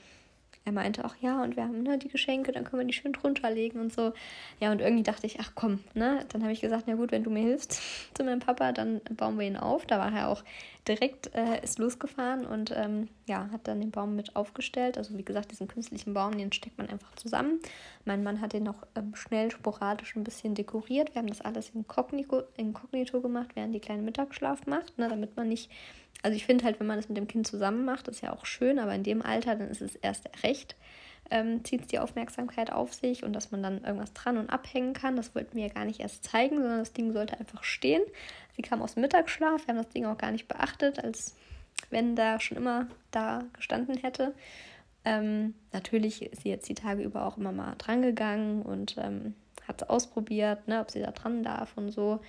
er 0.65 0.71
meinte 0.71 1.05
auch, 1.05 1.15
ja, 1.21 1.41
und 1.41 1.55
wir 1.55 1.63
haben 1.63 1.83
ne, 1.83 1.97
die 1.97 2.09
Geschenke, 2.09 2.51
dann 2.51 2.63
können 2.63 2.81
wir 2.81 2.87
die 2.87 2.93
schön 2.93 3.13
drunter 3.13 3.49
legen 3.49 3.79
und 3.79 3.93
so. 3.93 4.13
Ja, 4.59 4.71
und 4.71 4.81
irgendwie 4.81 5.03
dachte 5.03 5.25
ich, 5.25 5.39
ach 5.39 5.53
komm, 5.55 5.79
ne? 5.93 6.25
Dann 6.29 6.43
habe 6.43 6.51
ich 6.51 6.61
gesagt, 6.61 6.83
na 6.87 6.95
gut, 6.95 7.11
wenn 7.11 7.23
du 7.23 7.29
mir 7.29 7.41
hilfst 7.41 7.81
zu 8.13 8.23
meinem 8.23 8.39
Papa, 8.39 8.71
dann 8.71 9.01
bauen 9.17 9.39
wir 9.39 9.47
ihn 9.47 9.57
auf. 9.57 9.85
Da 9.85 9.97
war 9.97 10.13
er 10.13 10.27
auch 10.29 10.43
direkt, 10.87 11.33
äh, 11.35 11.63
ist 11.63 11.79
losgefahren 11.79 12.45
und 12.45 12.71
ähm, 12.75 13.07
ja, 13.27 13.49
hat 13.51 13.67
dann 13.67 13.79
den 13.79 13.91
Baum 13.91 14.15
mit 14.15 14.35
aufgestellt. 14.35 14.97
Also 14.97 15.17
wie 15.17 15.23
gesagt, 15.23 15.51
diesen 15.51 15.67
künstlichen 15.67 16.13
Baum, 16.13 16.37
den 16.37 16.51
steckt 16.51 16.77
man 16.77 16.89
einfach 16.89 17.13
zusammen. 17.15 17.59
Mein 18.05 18.23
Mann 18.23 18.41
hat 18.41 18.53
den 18.53 18.63
noch 18.63 18.85
ähm, 18.95 19.15
schnell, 19.15 19.51
sporadisch 19.51 20.15
ein 20.15 20.23
bisschen 20.23 20.55
dekoriert. 20.55 21.13
Wir 21.13 21.21
haben 21.21 21.29
das 21.29 21.41
alles 21.41 21.69
inkognito, 21.69 22.43
inkognito 22.57 23.21
gemacht, 23.21 23.51
während 23.55 23.73
die 23.73 23.79
kleine 23.79 24.01
Mittagsschlaf 24.01 24.65
macht, 24.67 24.97
ne, 24.97 25.07
damit 25.09 25.35
man 25.35 25.49
nicht 25.49 25.71
also 26.21 26.35
ich 26.35 26.45
finde 26.45 26.65
halt, 26.65 26.79
wenn 26.79 26.87
man 26.87 26.97
das 26.97 27.07
mit 27.07 27.17
dem 27.17 27.27
Kind 27.27 27.47
zusammen 27.47 27.85
macht, 27.85 28.07
ist 28.07 28.21
ja 28.21 28.33
auch 28.33 28.45
schön, 28.45 28.79
aber 28.79 28.93
in 28.93 29.03
dem 29.03 29.21
Alter, 29.21 29.55
dann 29.55 29.69
ist 29.69 29.81
es 29.81 29.95
erst 29.95 30.29
recht, 30.43 30.75
ähm, 31.31 31.63
zieht 31.63 31.81
es 31.81 31.87
die 31.87 31.99
Aufmerksamkeit 31.99 32.71
auf 32.71 32.93
sich 32.93 33.23
und 33.23 33.33
dass 33.33 33.51
man 33.51 33.63
dann 33.63 33.83
irgendwas 33.83 34.13
dran 34.13 34.37
und 34.37 34.49
abhängen 34.49 34.93
kann. 34.93 35.15
Das 35.15 35.35
wollten 35.35 35.55
wir 35.55 35.67
ja 35.67 35.73
gar 35.73 35.85
nicht 35.85 35.99
erst 35.99 36.23
zeigen, 36.23 36.57
sondern 36.57 36.79
das 36.79 36.93
Ding 36.93 37.13
sollte 37.13 37.39
einfach 37.39 37.63
stehen. 37.63 38.01
Sie 38.55 38.61
kam 38.61 38.81
aus 38.81 38.95
dem 38.95 39.01
Mittagsschlaf, 39.01 39.65
wir 39.65 39.73
haben 39.73 39.83
das 39.83 39.93
Ding 39.93 40.05
auch 40.05 40.17
gar 40.17 40.31
nicht 40.31 40.47
beachtet, 40.47 41.01
als 41.03 41.35
wenn 41.89 42.15
da 42.15 42.39
schon 42.39 42.57
immer 42.57 42.87
da 43.11 43.43
gestanden 43.53 43.95
hätte. 43.97 44.33
Ähm, 45.05 45.53
natürlich 45.71 46.23
ist 46.23 46.43
sie 46.43 46.49
jetzt 46.49 46.67
die 46.67 46.75
Tage 46.75 47.03
über 47.03 47.25
auch 47.25 47.37
immer 47.37 47.53
mal 47.53 47.75
dran 47.77 48.01
gegangen 48.01 48.61
und 48.63 48.97
ähm, 48.97 49.35
hat 49.67 49.81
es 49.81 49.89
ausprobiert, 49.89 50.67
ne, 50.67 50.81
ob 50.81 50.91
sie 50.91 50.99
da 50.99 51.11
dran 51.11 51.43
darf 51.43 51.77
und 51.77 51.91
so. 51.91 52.19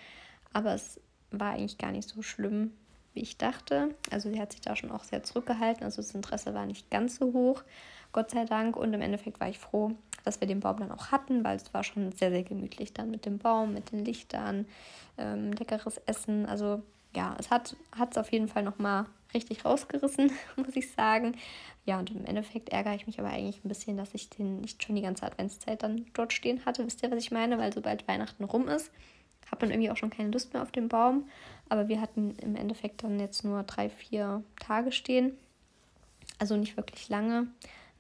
Aber 0.53 0.75
es 0.75 1.01
war 1.33 1.53
eigentlich 1.53 1.79
gar 1.79 1.91
nicht 1.91 2.09
so 2.09 2.23
schlimm 2.23 2.73
wie 3.15 3.21
ich 3.21 3.39
dachte. 3.39 3.95
Also 4.11 4.31
sie 4.31 4.41
hat 4.41 4.53
sich 4.53 4.61
da 4.61 4.77
schon 4.77 4.91
auch 4.91 5.05
sehr 5.05 5.23
zurückgehalten. 5.23 5.85
Also 5.85 6.03
das 6.03 6.15
Interesse 6.15 6.55
war 6.55 6.67
nicht 6.67 6.91
ganz 6.91 7.17
so 7.17 7.33
hoch, 7.33 7.63
Gott 8.13 8.31
sei 8.31 8.45
Dank. 8.45 8.77
Und 8.77 8.93
im 8.93 9.01
Endeffekt 9.01 9.41
war 9.41 9.49
ich 9.49 9.59
froh, 9.59 9.93
dass 10.25 10.41
wir 10.41 10.49
den 10.49 10.61
Baum 10.61 10.79
dann 10.79 10.93
auch 10.93 11.11
hatten, 11.11 11.45
weil 11.45 11.57
es 11.57 11.73
war 11.75 11.85
schon 11.85 12.13
sehr, 12.13 12.31
sehr 12.31 12.43
gemütlich 12.43 12.93
dann 12.93 13.11
mit 13.11 13.27
dem 13.27 13.39
Baum, 13.39 13.75
mit 13.75 13.93
den 13.93 14.05
Lichtern, 14.05 14.67
ähm, 15.19 15.53
leckeres 15.53 15.99
Essen. 16.07 16.47
Also 16.47 16.83
ja, 17.15 17.37
es 17.39 17.51
hat 17.51 17.77
es 18.11 18.19
auf 18.19 18.31
jeden 18.31 18.49
Fall 18.49 18.63
nochmal 18.63 19.07
richtig 19.35 19.65
rausgerissen, 19.65 20.33
muss 20.57 20.77
ich 20.77 20.93
sagen. 20.93 21.37
Ja, 21.87 21.99
und 21.99 22.11
im 22.11 22.25
Endeffekt 22.25 22.69
ärgere 22.69 22.95
ich 22.95 23.07
mich 23.07 23.19
aber 23.19 23.31
eigentlich 23.31 23.65
ein 23.65 23.69
bisschen, 23.69 23.97
dass 23.97 24.15
ich 24.15 24.31
den 24.31 24.61
nicht 24.61 24.83
schon 24.83 24.97
die 24.97 25.03
ganze 25.03 25.25
Adventszeit 25.25 25.83
dann 25.83 26.07
dort 26.13 26.33
stehen 26.33 26.65
hatte. 26.65 26.87
Wisst 26.87 27.03
ihr, 27.03 27.11
was 27.11 27.19
ich 27.19 27.31
meine? 27.31 27.59
Weil 27.59 27.73
sobald 27.73 28.07
Weihnachten 28.07 28.45
rum 28.45 28.69
ist, 28.69 28.93
hat 29.51 29.61
man 29.61 29.71
irgendwie 29.71 29.91
auch 29.91 29.97
schon 29.97 30.11
keine 30.11 30.31
Lust 30.31 30.53
mehr 30.53 30.63
auf 30.63 30.73
den 30.73 30.89
Baum. 30.89 31.29
Aber 31.71 31.89
wir 31.89 32.01
hatten 32.01 32.37
im 32.43 32.57
Endeffekt 32.57 33.03
dann 33.03 33.19
jetzt 33.19 33.45
nur 33.45 33.63
drei, 33.63 33.89
vier 33.89 34.43
Tage 34.61 34.93
stehen. 34.93 35.33
Also 36.39 36.57
nicht 36.57 36.77
wirklich 36.77 37.09
lange. 37.09 37.47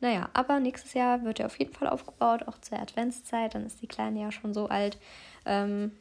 Naja, 0.01 0.29
aber 0.33 0.61
nächstes 0.61 0.95
Jahr 0.95 1.25
wird 1.25 1.41
er 1.41 1.47
auf 1.47 1.59
jeden 1.59 1.73
Fall 1.73 1.89
aufgebaut, 1.89 2.49
auch 2.49 2.59
zur 2.59 2.79
Adventszeit. 2.79 3.55
Dann 3.55 3.67
ist 3.67 3.81
die 3.81 3.87
Kleine 3.87 4.21
ja 4.21 4.33
schon 4.33 4.55
so 4.55 4.69
alt, 4.69 4.99
ähm, 5.45 5.93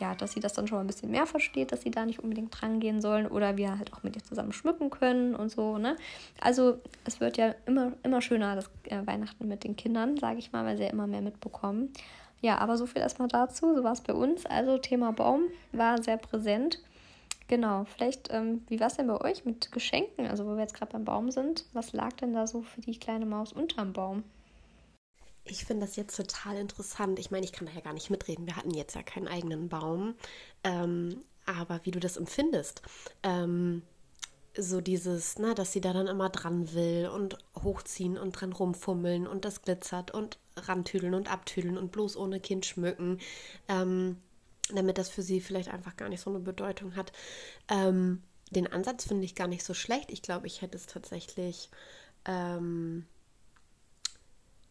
ja, 0.00 0.14
dass 0.14 0.32
sie 0.32 0.40
das 0.40 0.52
dann 0.54 0.66
schon 0.66 0.78
mal 0.78 0.84
ein 0.84 0.86
bisschen 0.86 1.10
mehr 1.10 1.26
versteht, 1.26 1.72
dass 1.72 1.82
sie 1.82 1.90
da 1.90 2.06
nicht 2.06 2.20
unbedingt 2.20 2.60
dran 2.60 2.80
gehen 2.80 3.00
sollen 3.00 3.26
oder 3.26 3.56
wir 3.56 3.78
halt 3.78 3.92
auch 3.92 4.02
mit 4.02 4.16
ihr 4.16 4.24
zusammen 4.24 4.52
schmücken 4.52 4.90
können 4.90 5.34
und 5.34 5.50
so, 5.50 5.76
ne? 5.76 5.96
Also 6.40 6.78
es 7.04 7.20
wird 7.20 7.36
ja 7.36 7.54
immer, 7.66 7.92
immer 8.02 8.22
schöner, 8.22 8.56
das 8.56 8.70
äh, 8.84 9.06
Weihnachten 9.06 9.46
mit 9.48 9.64
den 9.64 9.76
Kindern, 9.76 10.16
sage 10.16 10.38
ich 10.38 10.52
mal, 10.52 10.64
weil 10.64 10.76
sie 10.76 10.84
ja 10.84 10.90
immer 10.90 11.06
mehr 11.06 11.20
mitbekommen. 11.20 11.92
Ja, 12.40 12.58
aber 12.58 12.76
so 12.76 12.86
viel 12.86 13.02
erstmal 13.02 13.28
dazu, 13.28 13.74
so 13.74 13.84
war 13.84 13.92
es 13.92 14.00
bei 14.00 14.14
uns. 14.14 14.46
Also 14.46 14.78
Thema 14.78 15.12
Baum 15.12 15.42
war 15.72 16.02
sehr 16.02 16.16
präsent. 16.16 16.80
Genau, 17.48 17.84
vielleicht, 17.84 18.30
ähm, 18.32 18.62
wie 18.68 18.80
war 18.80 18.86
es 18.86 18.96
denn 18.96 19.06
bei 19.06 19.20
euch 19.20 19.44
mit 19.44 19.72
Geschenken? 19.72 20.26
Also, 20.26 20.46
wo 20.46 20.54
wir 20.54 20.60
jetzt 20.60 20.74
gerade 20.74 20.92
beim 20.92 21.04
Baum 21.04 21.30
sind, 21.30 21.66
was 21.72 21.92
lag 21.92 22.12
denn 22.14 22.32
da 22.32 22.46
so 22.46 22.62
für 22.62 22.80
die 22.80 22.98
kleine 22.98 23.26
Maus 23.26 23.52
unterm 23.52 23.92
Baum? 23.92 24.24
Ich 25.44 25.64
finde 25.64 25.86
das 25.86 25.96
jetzt 25.96 26.16
total 26.16 26.56
interessant. 26.56 27.18
Ich 27.18 27.30
meine, 27.30 27.44
ich 27.44 27.52
kann 27.52 27.66
da 27.66 27.72
ja 27.72 27.80
gar 27.80 27.94
nicht 27.94 28.10
mitreden. 28.10 28.46
Wir 28.46 28.56
hatten 28.56 28.72
jetzt 28.72 28.94
ja 28.94 29.02
keinen 29.02 29.26
eigenen 29.26 29.68
Baum. 29.68 30.14
Ähm, 30.62 31.22
aber 31.46 31.80
wie 31.84 31.90
du 31.90 31.98
das 31.98 32.16
empfindest. 32.16 32.82
Ähm, 33.24 33.82
so 34.56 34.80
dieses, 34.80 35.38
na, 35.38 35.54
dass 35.54 35.72
sie 35.72 35.80
da 35.80 35.92
dann 35.92 36.06
immer 36.06 36.28
dran 36.28 36.72
will 36.74 37.08
und 37.12 37.38
hochziehen 37.62 38.18
und 38.18 38.32
dran 38.32 38.52
rumfummeln 38.52 39.26
und 39.26 39.44
das 39.44 39.62
glitzert 39.62 40.12
und 40.12 40.38
rantüdeln 40.56 41.14
und 41.14 41.32
abtüdeln 41.32 41.78
und 41.78 41.90
bloß 41.90 42.16
ohne 42.16 42.38
Kind 42.38 42.66
schmücken. 42.66 43.18
Ähm, 43.68 44.18
damit 44.70 44.98
das 44.98 45.08
für 45.08 45.22
sie 45.22 45.40
vielleicht 45.40 45.68
einfach 45.68 45.96
gar 45.96 46.08
nicht 46.08 46.20
so 46.20 46.30
eine 46.30 46.40
Bedeutung 46.40 46.96
hat. 46.96 47.12
Ähm, 47.68 48.22
den 48.50 48.70
Ansatz 48.70 49.04
finde 49.04 49.24
ich 49.24 49.34
gar 49.34 49.48
nicht 49.48 49.64
so 49.64 49.74
schlecht. 49.74 50.10
Ich 50.10 50.22
glaube, 50.22 50.46
ich 50.46 50.62
hätte 50.62 50.76
es 50.76 50.86
tatsächlich, 50.86 51.70
ähm, 52.26 53.06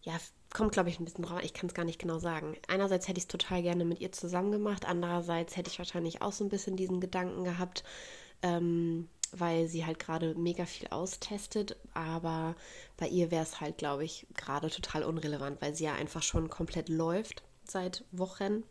ja, 0.03 0.13
kommt, 0.53 0.71
glaube 0.71 0.89
ich, 0.89 0.99
ein 0.99 1.05
bisschen 1.05 1.23
drauf. 1.23 1.41
Ich 1.43 1.53
kann 1.53 1.67
es 1.67 1.73
gar 1.73 1.85
nicht 1.85 1.99
genau 1.99 2.19
sagen. 2.19 2.55
Einerseits 2.67 3.07
hätte 3.07 3.17
ich 3.17 3.23
es 3.23 3.27
total 3.27 3.61
gerne 3.61 3.85
mit 3.85 3.99
ihr 3.99 4.11
zusammen 4.11 4.51
gemacht, 4.51 4.85
andererseits 4.85 5.57
hätte 5.57 5.69
ich 5.69 5.79
wahrscheinlich 5.79 6.21
auch 6.21 6.31
so 6.31 6.43
ein 6.43 6.49
bisschen 6.49 6.75
diesen 6.75 6.99
Gedanken 6.99 7.43
gehabt, 7.43 7.83
ähm, 8.41 9.09
weil 9.31 9.67
sie 9.67 9.85
halt 9.85 9.99
gerade 9.99 10.35
mega 10.35 10.65
viel 10.65 10.87
austestet. 10.89 11.77
Aber 11.93 12.55
bei 12.97 13.07
ihr 13.07 13.31
wäre 13.31 13.43
es 13.43 13.61
halt, 13.61 13.77
glaube 13.77 14.03
ich, 14.03 14.27
gerade 14.35 14.69
total 14.69 15.03
unrelevant, 15.03 15.61
weil 15.61 15.75
sie 15.75 15.85
ja 15.85 15.93
einfach 15.93 16.23
schon 16.23 16.49
komplett 16.49 16.89
läuft 16.89 17.43
seit 17.63 18.03
Wochen 18.11 18.63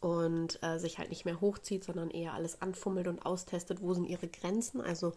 und 0.00 0.62
äh, 0.62 0.78
sich 0.78 0.98
halt 0.98 1.10
nicht 1.10 1.24
mehr 1.24 1.40
hochzieht, 1.40 1.84
sondern 1.84 2.10
eher 2.10 2.34
alles 2.34 2.60
anfummelt 2.62 3.08
und 3.08 3.24
austestet, 3.24 3.80
wo 3.80 3.94
sind 3.94 4.06
ihre 4.06 4.28
Grenzen. 4.28 4.80
Also 4.80 5.12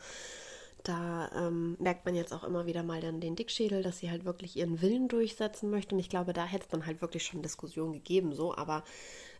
da 0.83 1.29
ähm, 1.35 1.75
merkt 1.79 2.05
man 2.05 2.15
jetzt 2.15 2.33
auch 2.33 2.43
immer 2.43 2.65
wieder 2.65 2.83
mal 2.83 3.01
dann 3.01 3.19
den 3.19 3.35
Dickschädel, 3.35 3.83
dass 3.83 3.99
sie 3.99 4.09
halt 4.09 4.25
wirklich 4.25 4.55
ihren 4.55 4.81
Willen 4.81 5.07
durchsetzen 5.07 5.69
möchte. 5.69 5.95
Und 5.95 5.99
ich 5.99 6.09
glaube, 6.09 6.33
da 6.33 6.45
hätte 6.45 6.63
es 6.63 6.69
dann 6.69 6.85
halt 6.85 7.01
wirklich 7.01 7.25
schon 7.25 7.41
Diskussionen 7.41 7.93
gegeben, 7.93 8.33
so, 8.33 8.55
aber 8.55 8.83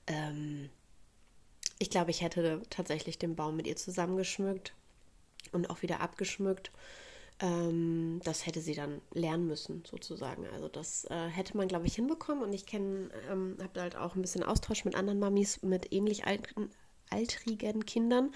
ähm, 0.08 0.70
ich 1.78 1.90
glaube, 1.90 2.12
ich 2.12 2.22
hätte 2.22 2.62
tatsächlich 2.70 3.18
den 3.18 3.36
Baum 3.36 3.56
mit 3.56 3.68
ihr 3.68 3.78
zusammengeschmückt 3.78 4.74
und 5.54 5.70
auch 5.70 5.82
wieder 5.82 6.02
abgeschmückt. 6.02 6.72
Ähm, 7.42 8.20
das 8.24 8.46
hätte 8.46 8.62
sie 8.62 8.74
dann 8.74 9.02
lernen 9.14 9.48
müssen, 9.48 9.84
sozusagen. 9.90 10.46
Also 10.48 10.68
das 10.68 11.06
äh, 11.06 11.28
hätte 11.28 11.56
man, 11.56 11.68
glaube 11.68 11.88
ich, 11.88 11.96
hinbekommen. 11.96 12.44
Und 12.44 12.54
ich 12.54 12.66
kenne, 12.66 13.10
ähm, 13.30 13.58
habe 13.62 13.82
halt 13.82 13.96
auch 13.96 14.16
ein 14.16 14.22
bisschen 14.22 14.44
Austausch 14.44 14.86
mit 14.86 14.96
anderen 14.96 15.20
Mamis 15.20 15.62
mit 15.62 15.94
ähnlich 15.94 16.26
alten, 16.26 16.70
altrigen 17.10 17.86
Kindern. 17.86 18.32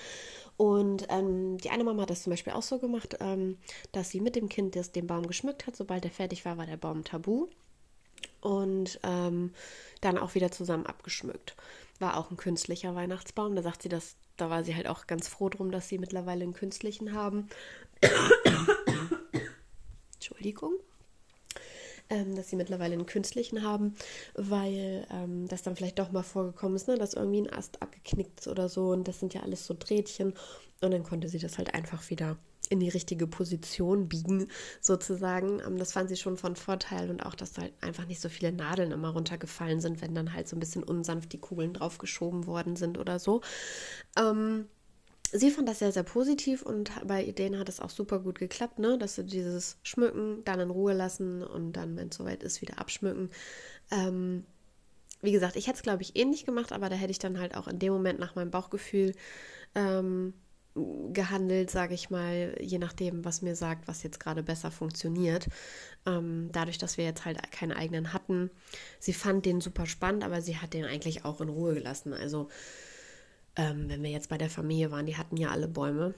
Und 0.56 1.08
ähm, 1.10 1.58
die 1.58 1.70
eine 1.70 1.84
Mama 1.84 2.04
hat 2.04 2.10
das 2.10 2.24
zum 2.24 2.32
Beispiel 2.32 2.54
auch 2.54 2.62
so 2.62 2.80
gemacht, 2.80 3.18
ähm, 3.20 3.58
dass 3.92 4.10
sie 4.10 4.22
mit 4.22 4.36
dem 4.36 4.48
Kind 4.48 4.76
das, 4.76 4.92
den 4.92 5.08
Baum 5.08 5.28
geschmückt 5.28 5.68
hat. 5.68 5.76
Sobald 5.76 6.06
er 6.06 6.12
fertig 6.12 6.46
war, 6.46 6.58
war 6.58 6.66
der 6.66 6.78
Baum 6.78 7.04
tabu. 7.04 7.48
Und 8.40 9.00
ähm, 9.04 9.54
dann 10.00 10.18
auch 10.18 10.36
wieder 10.36 10.52
zusammen 10.52 10.86
abgeschmückt. 10.86 11.56
War 12.00 12.18
auch 12.18 12.32
ein 12.32 12.38
künstlicher 12.38 12.96
Weihnachtsbaum. 12.96 13.56
Da 13.56 13.62
sagt 13.62 13.84
sie, 13.84 13.90
dass 13.90 14.16
da 14.38 14.50
war 14.50 14.64
sie 14.64 14.76
halt 14.76 14.88
auch 14.88 15.08
ganz 15.08 15.28
froh 15.28 15.50
drum, 15.50 15.72
dass 15.72 15.88
sie 15.90 15.98
mittlerweile 15.98 16.44
einen 16.44 16.54
künstlichen 16.54 17.14
haben. 17.14 17.50
Entschuldigung. 20.24 20.74
Ähm, 22.10 22.36
dass 22.36 22.50
sie 22.50 22.56
mittlerweile 22.58 22.94
einen 22.94 23.06
künstlichen 23.06 23.64
haben, 23.64 23.96
weil 24.36 25.08
ähm, 25.10 25.48
das 25.48 25.64
dann 25.64 25.76
vielleicht 25.76 26.00
doch 26.00 26.12
mal 26.12 26.24
vorgekommen 26.24 26.76
ist, 26.76 26.88
ne, 26.90 26.98
dass 26.98 27.14
irgendwie 27.14 27.42
ein 27.42 27.54
Ast 27.54 27.82
abgeknickt 27.82 28.42
ist 28.42 28.48
oder 28.48 28.68
so 28.68 28.90
und 28.90 29.08
das 29.08 29.20
sind 29.20 29.34
ja 29.34 29.42
alles 29.42 29.66
so 29.66 29.74
Drähtchen 29.78 30.34
und 30.82 30.92
dann 30.92 31.04
konnte 31.04 31.30
sie 31.30 31.40
das 31.40 31.58
halt 31.58 31.74
einfach 31.74 32.10
wieder 32.10 32.38
in 32.70 32.82
die 32.82 32.90
richtige 32.90 33.26
Position 33.26 34.10
biegen, 34.10 34.48
sozusagen. 34.82 35.62
Ähm, 35.66 35.78
das 35.78 35.94
fand 35.94 36.10
sie 36.10 36.18
schon 36.18 36.36
von 36.36 36.58
Vorteil 36.58 37.10
und 37.10 37.26
auch, 37.26 37.36
dass 37.36 37.54
da 37.54 37.64
halt 37.64 37.74
einfach 37.82 38.06
nicht 38.06 38.20
so 38.20 38.28
viele 38.28 38.52
Nadeln 38.52 38.92
immer 38.92 39.10
runtergefallen 39.10 39.80
sind, 39.80 40.02
wenn 40.02 40.14
dann 40.14 40.34
halt 40.34 40.50
so 40.50 40.58
ein 40.58 40.60
bisschen 40.60 40.84
unsanft 40.84 41.32
die 41.32 41.40
Kugeln 41.40 41.74
draufgeschoben 41.74 42.48
worden 42.48 42.76
sind 42.76 42.98
oder 42.98 43.18
so. 43.18 43.42
Ähm, 44.18 44.68
sie 45.34 45.52
fand 45.52 45.68
das 45.68 45.80
sehr, 45.80 45.92
sehr 45.92 46.04
positiv 46.04 46.62
und 46.62 46.92
bei 47.06 47.24
denen 47.32 47.60
hat 47.60 47.68
es 47.68 47.80
auch 47.80 47.90
super 47.90 48.20
gut 48.20 48.40
geklappt, 48.40 48.80
ne? 48.80 48.98
dass 48.98 49.16
sie 49.16 49.26
dieses 49.26 49.78
Schmücken 49.84 50.44
dann 50.46 50.60
in 50.60 50.70
Ruhe 50.70 50.94
lassen 50.94 51.44
und 51.44 51.74
dann, 51.74 51.98
wenn 51.98 52.10
es 52.10 52.16
soweit 52.16 52.44
ist, 52.44 52.62
wieder 52.62 52.80
abschmücken. 52.80 53.30
Ähm, 53.92 54.46
wie 55.22 55.32
gesagt, 55.32 55.56
ich 55.56 55.68
hätte 55.68 55.78
es, 55.78 55.84
glaube 55.84 56.04
ich, 56.04 56.16
ähnlich 56.16 56.46
gemacht, 56.46 56.72
aber 56.72 56.90
da 56.90 56.96
hätte 56.96 57.12
ich 57.12 57.20
dann 57.20 57.40
halt 57.40 57.56
auch 57.56 57.68
in 57.68 57.80
dem 57.80 57.94
Moment 57.94 58.20
nach 58.20 58.36
meinem 58.36 58.52
Bauchgefühl 58.52 59.14
ähm, 59.74 60.34
gehandelt, 61.14 61.70
sage 61.70 61.94
ich 61.94 62.10
mal, 62.10 62.56
je 62.60 62.80
nachdem, 62.80 63.24
was 63.26 63.42
mir 63.42 63.56
sagt, 63.56 63.88
was 63.88 64.04
jetzt 64.04 64.20
gerade 64.20 64.44
besser 64.44 64.72
funktioniert. 64.72 65.48
Ähm, 66.06 66.50
dadurch, 66.52 66.78
dass 66.78 66.98
wir 66.98 67.06
jetzt 67.06 67.26
halt 67.26 67.40
keine 67.52 67.76
eigenen 67.76 68.12
hatten. 68.14 68.50
Sie 69.00 69.14
fand 69.14 69.46
den 69.46 69.62
super 69.62 69.86
spannend, 69.86 70.24
aber 70.24 70.42
sie 70.42 70.58
hat 70.58 70.74
den 70.74 70.86
eigentlich 70.86 71.26
auch 71.26 71.42
in 71.42 71.50
Ruhe 71.50 71.76
gelassen. 71.76 72.14
Also 72.14 72.50
ähm, 73.56 73.90
wenn 73.90 74.04
wir 74.04 74.10
jetzt 74.10 74.30
bei 74.30 74.38
der 74.38 74.50
Familie 74.50 74.92
waren, 74.92 75.06
die 75.06 75.18
hatten 75.18 75.38
ja 75.38 75.50
alle 75.50 75.68
Bäume. 75.68 76.14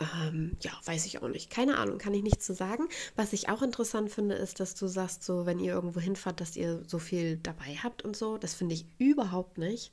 Ähm, 0.00 0.56
ja, 0.62 0.72
weiß 0.84 1.04
ich 1.04 1.22
auch 1.22 1.28
nicht. 1.28 1.50
Keine 1.50 1.76
Ahnung, 1.76 1.98
kann 1.98 2.14
ich 2.14 2.22
nicht 2.22 2.42
zu 2.42 2.54
sagen. 2.54 2.88
Was 3.16 3.34
ich 3.34 3.50
auch 3.50 3.60
interessant 3.60 4.10
finde, 4.10 4.34
ist, 4.34 4.58
dass 4.58 4.74
du 4.74 4.86
sagst, 4.86 5.22
so, 5.22 5.44
wenn 5.44 5.58
ihr 5.58 5.74
irgendwo 5.74 6.00
hinfahrt, 6.00 6.40
dass 6.40 6.56
ihr 6.56 6.82
so 6.86 6.98
viel 6.98 7.36
dabei 7.36 7.76
habt 7.82 8.02
und 8.02 8.16
so. 8.16 8.38
Das 8.38 8.54
finde 8.54 8.74
ich 8.74 8.86
überhaupt 8.98 9.58
nicht. 9.58 9.92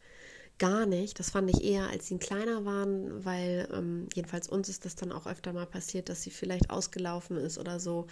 Gar 0.60 0.86
nicht. 0.86 1.20
Das 1.20 1.30
fand 1.30 1.50
ich 1.50 1.64
eher, 1.64 1.90
als 1.90 2.08
sie 2.08 2.18
kleiner 2.18 2.64
waren, 2.66 3.26
weil 3.26 3.68
ähm, 3.72 4.08
jedenfalls 4.16 4.48
uns 4.48 4.70
ist 4.70 4.86
das 4.86 4.96
dann 4.96 5.12
auch 5.12 5.28
öfter 5.28 5.54
mal 5.54 5.68
passiert, 5.68 6.10
dass 6.10 6.24
sie 6.24 6.32
vielleicht 6.32 6.70
ausgelaufen 6.70 7.38
ist 7.38 7.58
oder 7.58 7.80
so. 7.80 8.08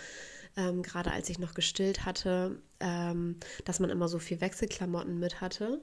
Ähm, 0.58 0.84
gerade 0.84 1.12
als 1.12 1.30
ich 1.30 1.40
noch 1.40 1.54
gestillt 1.54 2.06
hatte, 2.06 2.62
ähm, 2.82 3.38
dass 3.64 3.80
man 3.80 3.90
immer 3.90 4.10
so 4.10 4.20
viel 4.20 4.42
Wechselklamotten 4.42 5.18
mit 5.18 5.42
hatte. 5.42 5.82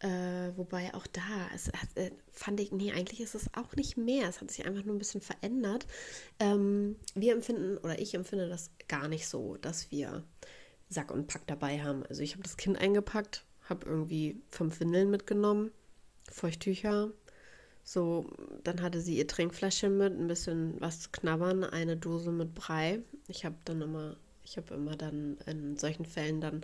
Äh, 0.00 0.56
wobei 0.56 0.94
auch 0.94 1.08
da, 1.08 1.22
es 1.54 1.66
hat, 1.68 1.96
äh, 1.96 2.12
fand 2.32 2.60
ich, 2.60 2.70
nee, 2.70 2.92
eigentlich 2.92 3.20
ist 3.20 3.34
es 3.34 3.52
auch 3.54 3.74
nicht 3.74 3.96
mehr. 3.96 4.28
Es 4.28 4.40
hat 4.40 4.50
sich 4.50 4.64
einfach 4.64 4.84
nur 4.84 4.94
ein 4.94 5.00
bisschen 5.00 5.20
verändert. 5.20 5.86
Ähm, 6.38 6.96
wir 7.14 7.32
empfinden, 7.32 7.78
oder 7.78 7.98
ich 7.98 8.14
empfinde 8.14 8.48
das 8.48 8.70
gar 8.86 9.08
nicht 9.08 9.26
so, 9.26 9.56
dass 9.56 9.90
wir 9.90 10.22
Sack 10.88 11.10
und 11.10 11.26
Pack 11.26 11.46
dabei 11.48 11.82
haben. 11.82 12.04
Also 12.06 12.22
ich 12.22 12.32
habe 12.32 12.44
das 12.44 12.56
Kind 12.56 12.78
eingepackt, 12.78 13.44
habe 13.68 13.86
irgendwie 13.86 14.40
fünf 14.50 14.78
Windeln 14.78 15.10
mitgenommen, 15.10 15.72
Feuchttücher. 16.30 17.10
So, 17.82 18.30
dann 18.62 18.82
hatte 18.82 19.00
sie 19.00 19.16
ihr 19.16 19.26
Trinkfläschchen 19.26 19.96
mit, 19.96 20.12
ein 20.12 20.28
bisschen 20.28 20.80
was 20.80 21.00
zu 21.00 21.10
knabbern, 21.10 21.64
eine 21.64 21.96
Dose 21.96 22.30
mit 22.30 22.54
Brei. 22.54 23.00
Ich 23.26 23.44
habe 23.44 23.56
dann 23.64 23.82
immer, 23.82 24.16
ich 24.44 24.58
habe 24.58 24.74
immer 24.74 24.94
dann 24.94 25.38
in 25.46 25.76
solchen 25.76 26.04
Fällen 26.04 26.40
dann 26.40 26.60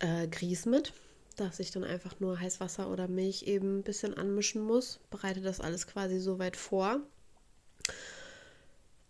äh, 0.00 0.28
Grieß 0.28 0.66
mit 0.66 0.92
dass 1.34 1.60
ich 1.60 1.70
dann 1.70 1.84
einfach 1.84 2.20
nur 2.20 2.38
Heißwasser 2.38 2.90
oder 2.90 3.08
Milch 3.08 3.44
eben 3.44 3.78
ein 3.78 3.82
bisschen 3.82 4.14
anmischen 4.14 4.62
muss. 4.62 5.00
Bereite 5.10 5.40
das 5.40 5.60
alles 5.60 5.86
quasi 5.86 6.18
so 6.18 6.38
weit 6.38 6.56
vor. 6.56 7.00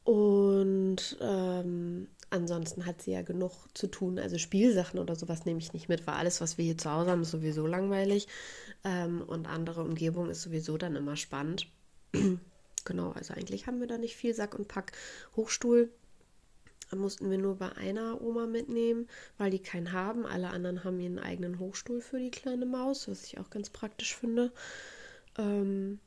Und 0.05 1.17
ähm, 1.21 2.09
ansonsten 2.31 2.87
hat 2.87 3.03
sie 3.03 3.13
ja 3.13 3.23
genug 3.23 3.53
zu 3.75 3.87
tun. 3.87 4.19
Also 4.19 4.39
Spielsachen 4.39 4.99
oder 4.99 5.15
sowas 5.15 5.45
nehme 5.45 5.61
ich 5.61 5.73
nicht 5.73 5.89
mit, 5.89 6.07
weil 6.07 6.15
alles, 6.15 6.41
was 6.41 6.59
wir 6.59 6.65
hier 6.65 6.79
zu 6.79 6.91
Hause 6.91 7.11
haben, 7.11 7.23
ist 7.23 7.31
sowieso 7.31 7.67
langweilig. 7.67 8.27
Ähm, 8.85 9.23
und 9.23 9.47
andere 9.47 9.83
Umgebung 9.83 10.31
ist 10.31 10.43
sowieso 10.43 10.77
dann 10.77 10.97
immer 10.97 11.17
spannend. 11.17 11.69
genau, 12.85 13.13
also 13.13 13.35
eigentlich 13.35 13.67
haben 13.67 13.81
wir 13.81 13.87
da 13.87 13.99
nicht 13.99 14.17
viel 14.17 14.35
Sack 14.35 14.55
und 14.55 14.69
Pack. 14.69 14.93
Hochstuhl 15.37 15.91
mussten 16.99 17.31
wir 17.31 17.39
nur 17.39 17.57
bei 17.57 17.73
einer 17.73 18.21
Oma 18.21 18.47
mitnehmen, 18.47 19.09
weil 19.39 19.51
die 19.51 19.59
keinen 19.59 19.93
haben. 19.93 20.27
Alle 20.27 20.49
anderen 20.51 20.85
haben 20.85 21.01
ihren 21.01 21.19
eigenen 21.19 21.59
Hochstuhl 21.59 22.01
für 22.01 22.19
die 22.19 22.31
kleine 22.31 22.67
Maus, 22.67 23.09
was 23.09 23.25
ich 23.25 23.39
auch 23.39 23.51
ganz 23.51 23.71
praktisch 23.71 24.15
finde. 24.15 24.53
Ähm, 25.39 25.99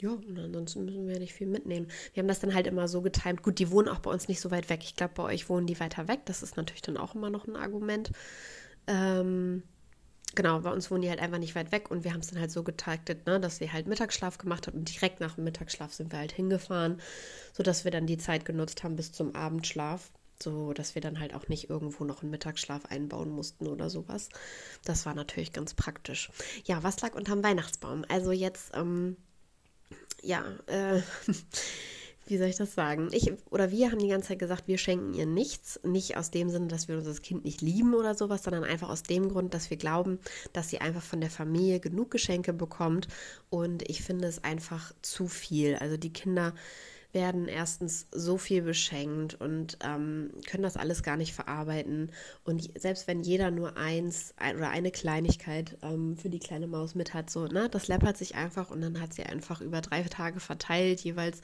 ja, 0.00 0.10
und 0.10 0.38
ansonsten 0.38 0.84
müssen 0.84 1.06
wir 1.06 1.18
nicht 1.18 1.34
viel 1.34 1.46
mitnehmen. 1.46 1.88
Wir 2.12 2.22
haben 2.22 2.28
das 2.28 2.40
dann 2.40 2.54
halt 2.54 2.66
immer 2.66 2.88
so 2.88 3.00
getimt. 3.00 3.42
Gut, 3.42 3.58
die 3.58 3.70
wohnen 3.70 3.88
auch 3.88 4.00
bei 4.00 4.10
uns 4.10 4.28
nicht 4.28 4.40
so 4.40 4.50
weit 4.50 4.68
weg. 4.68 4.80
Ich 4.82 4.96
glaube, 4.96 5.14
bei 5.14 5.22
euch 5.22 5.48
wohnen 5.48 5.66
die 5.66 5.78
weiter 5.78 6.08
weg. 6.08 6.20
Das 6.26 6.42
ist 6.42 6.56
natürlich 6.56 6.82
dann 6.82 6.96
auch 6.96 7.14
immer 7.14 7.30
noch 7.30 7.46
ein 7.46 7.56
Argument. 7.56 8.10
Ähm, 8.86 9.62
genau, 10.34 10.60
bei 10.60 10.70
uns 10.72 10.90
wohnen 10.90 11.02
die 11.02 11.08
halt 11.08 11.20
einfach 11.20 11.38
nicht 11.38 11.54
weit 11.54 11.72
weg 11.72 11.90
und 11.90 12.04
wir 12.04 12.12
haben 12.12 12.20
es 12.20 12.28
dann 12.28 12.40
halt 12.40 12.50
so 12.50 12.62
getaktet, 12.62 13.26
ne, 13.26 13.40
dass 13.40 13.58
sie 13.58 13.72
halt 13.72 13.86
Mittagsschlaf 13.86 14.38
gemacht 14.38 14.66
hat 14.66 14.74
und 14.74 14.92
direkt 14.92 15.20
nach 15.20 15.36
dem 15.36 15.44
Mittagsschlaf 15.44 15.92
sind 15.92 16.12
wir 16.12 16.18
halt 16.18 16.32
hingefahren, 16.32 17.00
sodass 17.52 17.84
wir 17.84 17.90
dann 17.90 18.06
die 18.06 18.18
Zeit 18.18 18.44
genutzt 18.44 18.84
haben 18.84 18.96
bis 18.96 19.12
zum 19.12 19.34
Abendschlaf, 19.34 20.10
so 20.42 20.72
dass 20.72 20.94
wir 20.94 21.02
dann 21.02 21.20
halt 21.20 21.34
auch 21.34 21.48
nicht 21.48 21.70
irgendwo 21.70 22.04
noch 22.04 22.22
einen 22.22 22.30
Mittagsschlaf 22.30 22.86
einbauen 22.86 23.30
mussten 23.30 23.66
oder 23.66 23.90
sowas. 23.90 24.28
Das 24.84 25.06
war 25.06 25.14
natürlich 25.14 25.52
ganz 25.52 25.74
praktisch. 25.74 26.30
Ja, 26.64 26.82
was 26.82 27.00
lag 27.00 27.14
unterm 27.14 27.42
Weihnachtsbaum? 27.42 28.04
Also 28.08 28.32
jetzt, 28.32 28.72
ähm, 28.74 29.16
ja, 30.22 30.44
äh, 30.66 31.00
wie 32.26 32.38
soll 32.38 32.48
ich 32.48 32.56
das 32.56 32.74
sagen? 32.74 33.08
Ich 33.12 33.32
oder 33.50 33.70
wir 33.70 33.90
haben 33.90 33.98
die 33.98 34.08
ganze 34.08 34.28
Zeit 34.28 34.38
gesagt, 34.38 34.66
wir 34.66 34.78
schenken 34.78 35.14
ihr 35.14 35.26
nichts. 35.26 35.78
Nicht 35.84 36.16
aus 36.16 36.30
dem 36.30 36.48
Sinne, 36.48 36.68
dass 36.68 36.88
wir 36.88 36.96
unser 36.96 37.14
Kind 37.14 37.44
nicht 37.44 37.60
lieben 37.60 37.94
oder 37.94 38.14
sowas, 38.14 38.42
sondern 38.42 38.64
einfach 38.64 38.88
aus 38.88 39.02
dem 39.02 39.28
Grund, 39.28 39.54
dass 39.54 39.70
wir 39.70 39.76
glauben, 39.76 40.18
dass 40.52 40.70
sie 40.70 40.80
einfach 40.80 41.02
von 41.02 41.20
der 41.20 41.30
Familie 41.30 41.80
genug 41.80 42.10
Geschenke 42.10 42.52
bekommt. 42.52 43.08
Und 43.50 43.88
ich 43.88 44.02
finde 44.02 44.26
es 44.28 44.42
einfach 44.42 44.92
zu 45.02 45.28
viel. 45.28 45.76
Also 45.76 45.96
die 45.96 46.12
Kinder 46.12 46.54
werden 47.14 47.48
erstens 47.48 48.08
so 48.10 48.36
viel 48.36 48.62
beschenkt 48.62 49.40
und 49.40 49.78
ähm, 49.82 50.30
können 50.46 50.62
das 50.62 50.76
alles 50.76 51.02
gar 51.02 51.16
nicht 51.16 51.32
verarbeiten. 51.32 52.10
Und 52.44 52.68
selbst 52.78 53.06
wenn 53.06 53.22
jeder 53.22 53.50
nur 53.50 53.76
eins 53.76 54.34
ein, 54.36 54.56
oder 54.56 54.70
eine 54.70 54.90
Kleinigkeit 54.90 55.78
ähm, 55.82 56.16
für 56.16 56.28
die 56.28 56.40
kleine 56.40 56.66
Maus 56.66 56.94
mit 56.94 57.14
hat, 57.14 57.30
so, 57.30 57.46
ne, 57.46 57.68
das 57.70 57.88
läppert 57.88 58.16
sich 58.16 58.34
einfach 58.34 58.70
und 58.70 58.80
dann 58.80 59.00
hat 59.00 59.14
sie 59.14 59.22
einfach 59.22 59.60
über 59.60 59.80
drei 59.80 60.02
Tage 60.02 60.40
verteilt 60.40 61.00
jeweils 61.00 61.40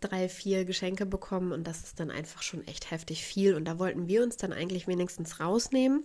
drei, 0.00 0.28
vier 0.28 0.64
Geschenke 0.64 1.06
bekommen 1.06 1.52
und 1.52 1.66
das 1.66 1.82
ist 1.82 2.00
dann 2.00 2.10
einfach 2.10 2.42
schon 2.42 2.66
echt 2.66 2.90
heftig 2.90 3.24
viel. 3.24 3.54
Und 3.54 3.64
da 3.64 3.78
wollten 3.78 4.06
wir 4.06 4.22
uns 4.22 4.36
dann 4.36 4.52
eigentlich 4.52 4.86
wenigstens 4.86 5.40
rausnehmen. 5.40 6.04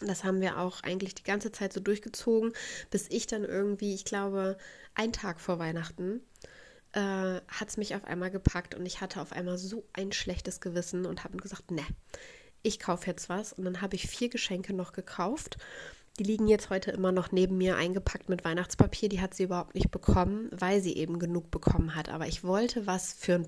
Das 0.00 0.24
haben 0.24 0.40
wir 0.40 0.58
auch 0.58 0.82
eigentlich 0.82 1.14
die 1.14 1.24
ganze 1.24 1.50
Zeit 1.50 1.72
so 1.72 1.80
durchgezogen, 1.80 2.52
bis 2.90 3.08
ich 3.10 3.26
dann 3.26 3.44
irgendwie, 3.44 3.94
ich 3.94 4.04
glaube, 4.04 4.56
einen 4.94 5.12
Tag 5.12 5.40
vor 5.40 5.58
Weihnachten, 5.58 6.20
äh, 6.98 7.40
hat 7.48 7.68
es 7.68 7.76
mich 7.76 7.94
auf 7.94 8.04
einmal 8.04 8.30
gepackt 8.30 8.74
und 8.74 8.84
ich 8.86 9.00
hatte 9.00 9.20
auf 9.20 9.32
einmal 9.32 9.58
so 9.58 9.84
ein 9.92 10.12
schlechtes 10.12 10.60
Gewissen 10.60 11.06
und 11.06 11.24
habe 11.24 11.36
gesagt, 11.36 11.70
ne, 11.70 11.84
ich 12.62 12.80
kaufe 12.80 13.06
jetzt 13.06 13.28
was. 13.28 13.52
Und 13.52 13.64
dann 13.64 13.80
habe 13.80 13.96
ich 13.96 14.08
vier 14.08 14.28
Geschenke 14.28 14.72
noch 14.74 14.92
gekauft 14.92 15.58
die 16.18 16.24
liegen 16.24 16.48
jetzt 16.48 16.70
heute 16.70 16.90
immer 16.90 17.12
noch 17.12 17.30
neben 17.30 17.58
mir 17.58 17.76
eingepackt 17.76 18.28
mit 18.28 18.44
Weihnachtspapier. 18.44 19.08
Die 19.08 19.20
hat 19.20 19.34
sie 19.34 19.44
überhaupt 19.44 19.74
nicht 19.74 19.90
bekommen, 19.90 20.50
weil 20.50 20.80
sie 20.80 20.96
eben 20.96 21.18
genug 21.18 21.50
bekommen 21.50 21.94
hat. 21.94 22.08
Aber 22.08 22.26
ich 22.26 22.42
wollte 22.42 22.86
was 22.86 23.12
für, 23.12 23.44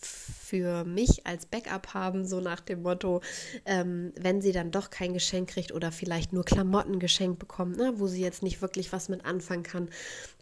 für 0.00 0.84
mich 0.84 1.26
als 1.26 1.46
Backup 1.46 1.92
haben, 1.94 2.26
so 2.26 2.40
nach 2.40 2.60
dem 2.60 2.82
Motto, 2.82 3.20
ähm, 3.66 4.12
wenn 4.18 4.40
sie 4.40 4.52
dann 4.52 4.70
doch 4.70 4.90
kein 4.90 5.12
Geschenk 5.12 5.50
kriegt 5.50 5.72
oder 5.72 5.92
vielleicht 5.92 6.32
nur 6.32 6.44
Klamotten 6.44 6.98
geschenkt 7.00 7.38
bekommt, 7.38 7.76
ne, 7.76 7.94
wo 7.96 8.06
sie 8.06 8.22
jetzt 8.22 8.42
nicht 8.42 8.62
wirklich 8.62 8.92
was 8.92 9.08
mit 9.08 9.24
anfangen 9.24 9.62
kann, 9.62 9.88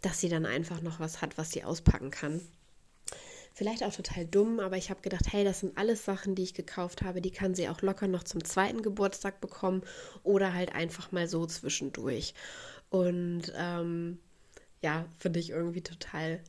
dass 0.01 0.19
sie 0.19 0.29
dann 0.29 0.45
einfach 0.45 0.81
noch 0.81 0.99
was 0.99 1.21
hat, 1.21 1.37
was 1.37 1.51
sie 1.51 1.63
auspacken 1.63 2.11
kann. 2.11 2.41
Vielleicht 3.53 3.83
auch 3.83 3.93
total 3.93 4.25
dumm, 4.25 4.59
aber 4.59 4.77
ich 4.77 4.91
habe 4.91 5.01
gedacht, 5.01 5.31
hey, 5.31 5.43
das 5.43 5.61
sind 5.61 5.79
alles 5.79 6.05
Sachen, 6.05 6.35
die 6.35 6.43
ich 6.43 6.53
gekauft 6.53 7.01
habe, 7.01 7.21
die 7.21 7.31
kann 7.31 7.55
sie 7.55 7.67
auch 7.67 7.81
locker 7.81 8.07
noch 8.07 8.21
zum 8.21 8.43
zweiten 8.43 8.83
Geburtstag 8.83 9.41
bekommen 9.41 9.81
oder 10.21 10.53
halt 10.53 10.75
einfach 10.75 11.11
mal 11.11 11.27
so 11.27 11.43
zwischendurch. 11.47 12.35
Und 12.91 13.51
ähm, 13.57 14.19
ja, 14.83 15.07
finde 15.17 15.39
ich 15.39 15.49
irgendwie 15.49 15.81
total 15.81 16.39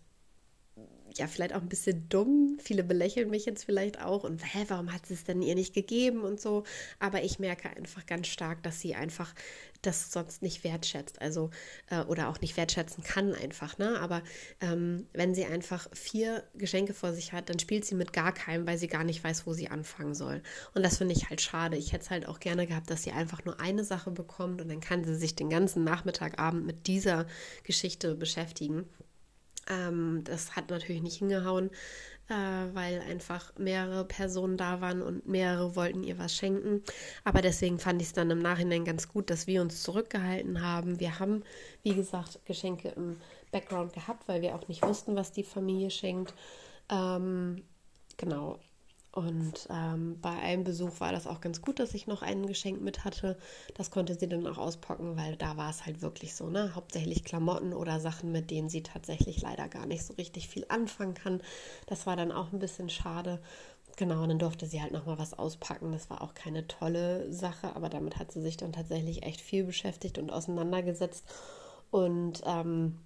ja, 1.19 1.27
vielleicht 1.27 1.55
auch 1.55 1.61
ein 1.61 1.69
bisschen 1.69 2.09
dumm. 2.09 2.59
Viele 2.63 2.85
belächeln 2.85 3.31
mich 3.31 3.45
jetzt 3.45 3.65
vielleicht 3.65 4.01
auch 4.01 4.25
und 4.25 4.43
hä, 4.43 4.65
warum 4.69 4.93
hat 4.93 5.07
sie 5.07 5.15
es 5.15 5.25
denn 5.25 5.43
ihr 5.43 5.55
nicht 5.55 5.75
gegeben 5.75 6.23
und 6.23 6.41
so. 6.41 6.65
Aber 7.01 7.23
ich 7.23 7.39
merke 7.39 7.71
einfach 7.71 8.07
ganz 8.07 8.29
stark, 8.29 8.63
dass 8.63 8.81
sie 8.81 8.95
einfach 8.95 9.35
das 9.83 10.11
sonst 10.11 10.43
nicht 10.43 10.65
wertschätzt, 10.65 11.21
also 11.21 11.51
äh, 11.89 12.01
oder 12.03 12.29
auch 12.29 12.41
nicht 12.41 12.57
wertschätzen 12.57 13.05
kann 13.05 13.35
einfach, 13.35 13.79
ne? 13.79 14.01
Aber 14.01 14.23
ähm, 14.61 15.07
wenn 15.13 15.35
sie 15.35 15.45
einfach 15.45 15.89
vier 15.93 16.45
Geschenke 16.55 16.95
vor 16.95 17.13
sich 17.13 17.33
hat, 17.33 17.49
dann 17.49 17.59
spielt 17.59 17.85
sie 17.85 17.95
mit 17.95 18.13
gar 18.13 18.33
keinem, 18.33 18.67
weil 18.67 18.79
sie 18.79 18.89
gar 18.89 19.05
nicht 19.05 19.23
weiß, 19.23 19.47
wo 19.47 19.53
sie 19.53 19.69
anfangen 19.69 20.15
soll. 20.15 20.43
Und 20.75 20.83
das 20.83 20.99
finde 20.99 21.15
ich 21.15 21.31
halt 21.31 21.41
schade. 21.41 21.77
Ich 21.77 21.93
hätte 21.93 22.05
es 22.05 22.11
halt 22.11 22.27
auch 22.27 22.41
gerne 22.41 22.67
gehabt, 22.67 22.91
dass 22.91 23.05
sie 23.05 23.13
einfach 23.13 23.45
nur 23.45 23.61
eine 23.61 23.85
Sache 23.85 24.11
bekommt 24.11 24.61
und 24.61 24.69
dann 24.69 24.81
kann 24.81 25.05
sie 25.05 25.15
sich 25.15 25.35
den 25.37 25.51
ganzen 25.51 25.85
Nachmittag, 25.85 26.39
Abend 26.39 26.67
mit 26.67 26.87
dieser 26.87 27.27
Geschichte 27.65 28.15
beschäftigen. 28.15 28.87
Ähm, 29.69 30.23
das 30.25 30.57
hat 30.57 30.71
natürlich 30.71 31.03
nicht 31.03 31.19
hingehauen, 31.19 31.71
äh, 32.29 32.35
weil 32.75 33.01
einfach 33.01 33.53
mehrere 33.59 34.05
Personen 34.05 34.57
da 34.57 34.81
waren 34.81 35.03
und 35.03 35.27
mehrere 35.27 35.77
wollten 35.77 36.03
ihr 36.05 36.19
was 36.19 36.35
schenken. 36.35 36.83
Aber 37.25 37.43
deswegen 37.43 37.79
fand 37.79 38.01
ich 38.03 38.09
es 38.09 38.15
dann 38.15 38.31
im 38.31 38.41
Nachhinein 38.41 38.85
ganz 38.85 39.09
gut, 39.09 39.31
dass 39.31 39.47
wir 39.47 39.63
uns 39.63 39.83
zurückgehalten 39.83 40.63
haben. 40.63 41.01
Wir 41.01 41.19
haben, 41.19 41.43
wie 41.83 41.95
gesagt, 41.95 42.41
Geschenke 42.45 42.89
im 42.91 43.17
Background 43.51 43.93
gehabt, 43.93 44.29
weil 44.29 44.43
wir 44.43 44.55
auch 44.55 44.69
nicht 44.69 44.83
wussten, 44.83 45.17
was 45.17 45.33
die 45.33 45.45
Familie 45.45 45.91
schenkt. 45.91 46.35
Ähm, 46.91 47.63
genau, 48.17 48.59
und 49.13 49.67
ähm, 49.71 50.21
bei 50.21 50.31
einem 50.31 50.65
Besuch 50.65 51.01
war 51.01 51.13
das 51.13 51.27
auch 51.27 51.41
ganz 51.41 51.63
gut, 51.63 51.81
dass 51.81 51.95
ich 51.95 52.07
noch 52.07 52.23
ein 52.23 52.47
Geschenk 52.47 52.81
mit 52.83 53.05
hatte. 53.05 53.39
Das 53.75 53.91
konnte 53.91 54.15
sie 54.15 54.29
dann 54.29 54.47
auch 54.47 54.59
auspacken, 54.59 55.17
weil 55.17 55.37
da 55.37 55.57
war 55.57 55.71
es 55.71 55.87
halt 55.87 56.03
wirklich 56.03 56.35
so, 56.35 56.49
ne? 56.51 56.75
Hauptsächlich 56.75 57.25
Klamotten 57.25 57.73
oder 57.73 58.01
Sachen, 58.01 58.33
mit 58.33 58.51
denen 58.51 58.69
sie 58.69 58.83
tatsächlich 58.83 59.41
leider 59.41 59.69
gar 59.69 59.87
nicht 59.87 60.05
so 60.05 60.15
richtig 60.15 60.49
viel 60.49 60.67
anfangen 60.69 61.15
kann. 61.15 61.41
Das 61.87 62.07
war 62.07 62.17
dann 62.17 62.33
auch 62.33 62.53
ein 62.53 62.59
bisschen 62.59 62.91
schade. 62.91 63.41
Genau, 63.97 64.23
und 64.23 64.29
dann 64.29 64.39
durfte 64.39 64.67
sie 64.67 64.81
halt 64.81 64.93
nochmal 64.93 65.19
was 65.19 65.37
auspacken. 65.37 65.91
Das 65.91 66.11
war 66.11 66.23
auch 66.23 66.35
keine 66.35 66.69
tolle 66.69 67.33
Sache, 67.33 67.75
aber 67.75 67.89
damit 67.89 68.19
hat 68.19 68.31
sie 68.31 68.43
sich 68.43 68.57
dann 68.59 68.73
tatsächlich 68.73 69.25
echt 69.25 69.41
viel 69.41 69.65
beschäftigt 69.65 70.19
und 70.19 70.31
auseinandergesetzt. 70.31 71.25
Und 71.91 72.43
ähm, 72.47 72.99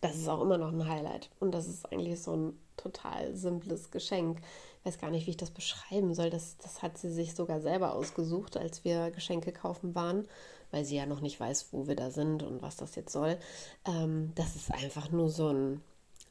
das 0.00 0.16
ist 0.16 0.28
auch 0.28 0.42
immer 0.42 0.58
noch 0.58 0.72
ein 0.72 0.88
Highlight. 0.88 1.30
Und 1.38 1.52
das 1.52 1.68
ist 1.68 1.92
eigentlich 1.92 2.20
so 2.20 2.34
ein 2.34 2.58
total 2.76 3.36
simples 3.36 3.90
Geschenk 3.90 4.40
weiß 4.84 4.98
gar 4.98 5.10
nicht, 5.10 5.26
wie 5.26 5.30
ich 5.30 5.36
das 5.36 5.50
beschreiben 5.50 6.14
soll. 6.14 6.30
Das, 6.30 6.56
das 6.58 6.82
hat 6.82 6.98
sie 6.98 7.10
sich 7.10 7.34
sogar 7.34 7.60
selber 7.60 7.94
ausgesucht, 7.94 8.56
als 8.56 8.84
wir 8.84 9.10
Geschenke 9.10 9.52
kaufen 9.52 9.94
waren, 9.94 10.26
weil 10.70 10.84
sie 10.84 10.96
ja 10.96 11.06
noch 11.06 11.20
nicht 11.20 11.38
weiß, 11.38 11.68
wo 11.72 11.86
wir 11.86 11.96
da 11.96 12.10
sind 12.10 12.42
und 12.42 12.62
was 12.62 12.76
das 12.76 12.94
jetzt 12.94 13.12
soll. 13.12 13.38
Ähm, 13.84 14.32
das 14.34 14.56
ist 14.56 14.72
einfach 14.72 15.10
nur 15.10 15.28
so 15.28 15.48
ein 15.48 15.82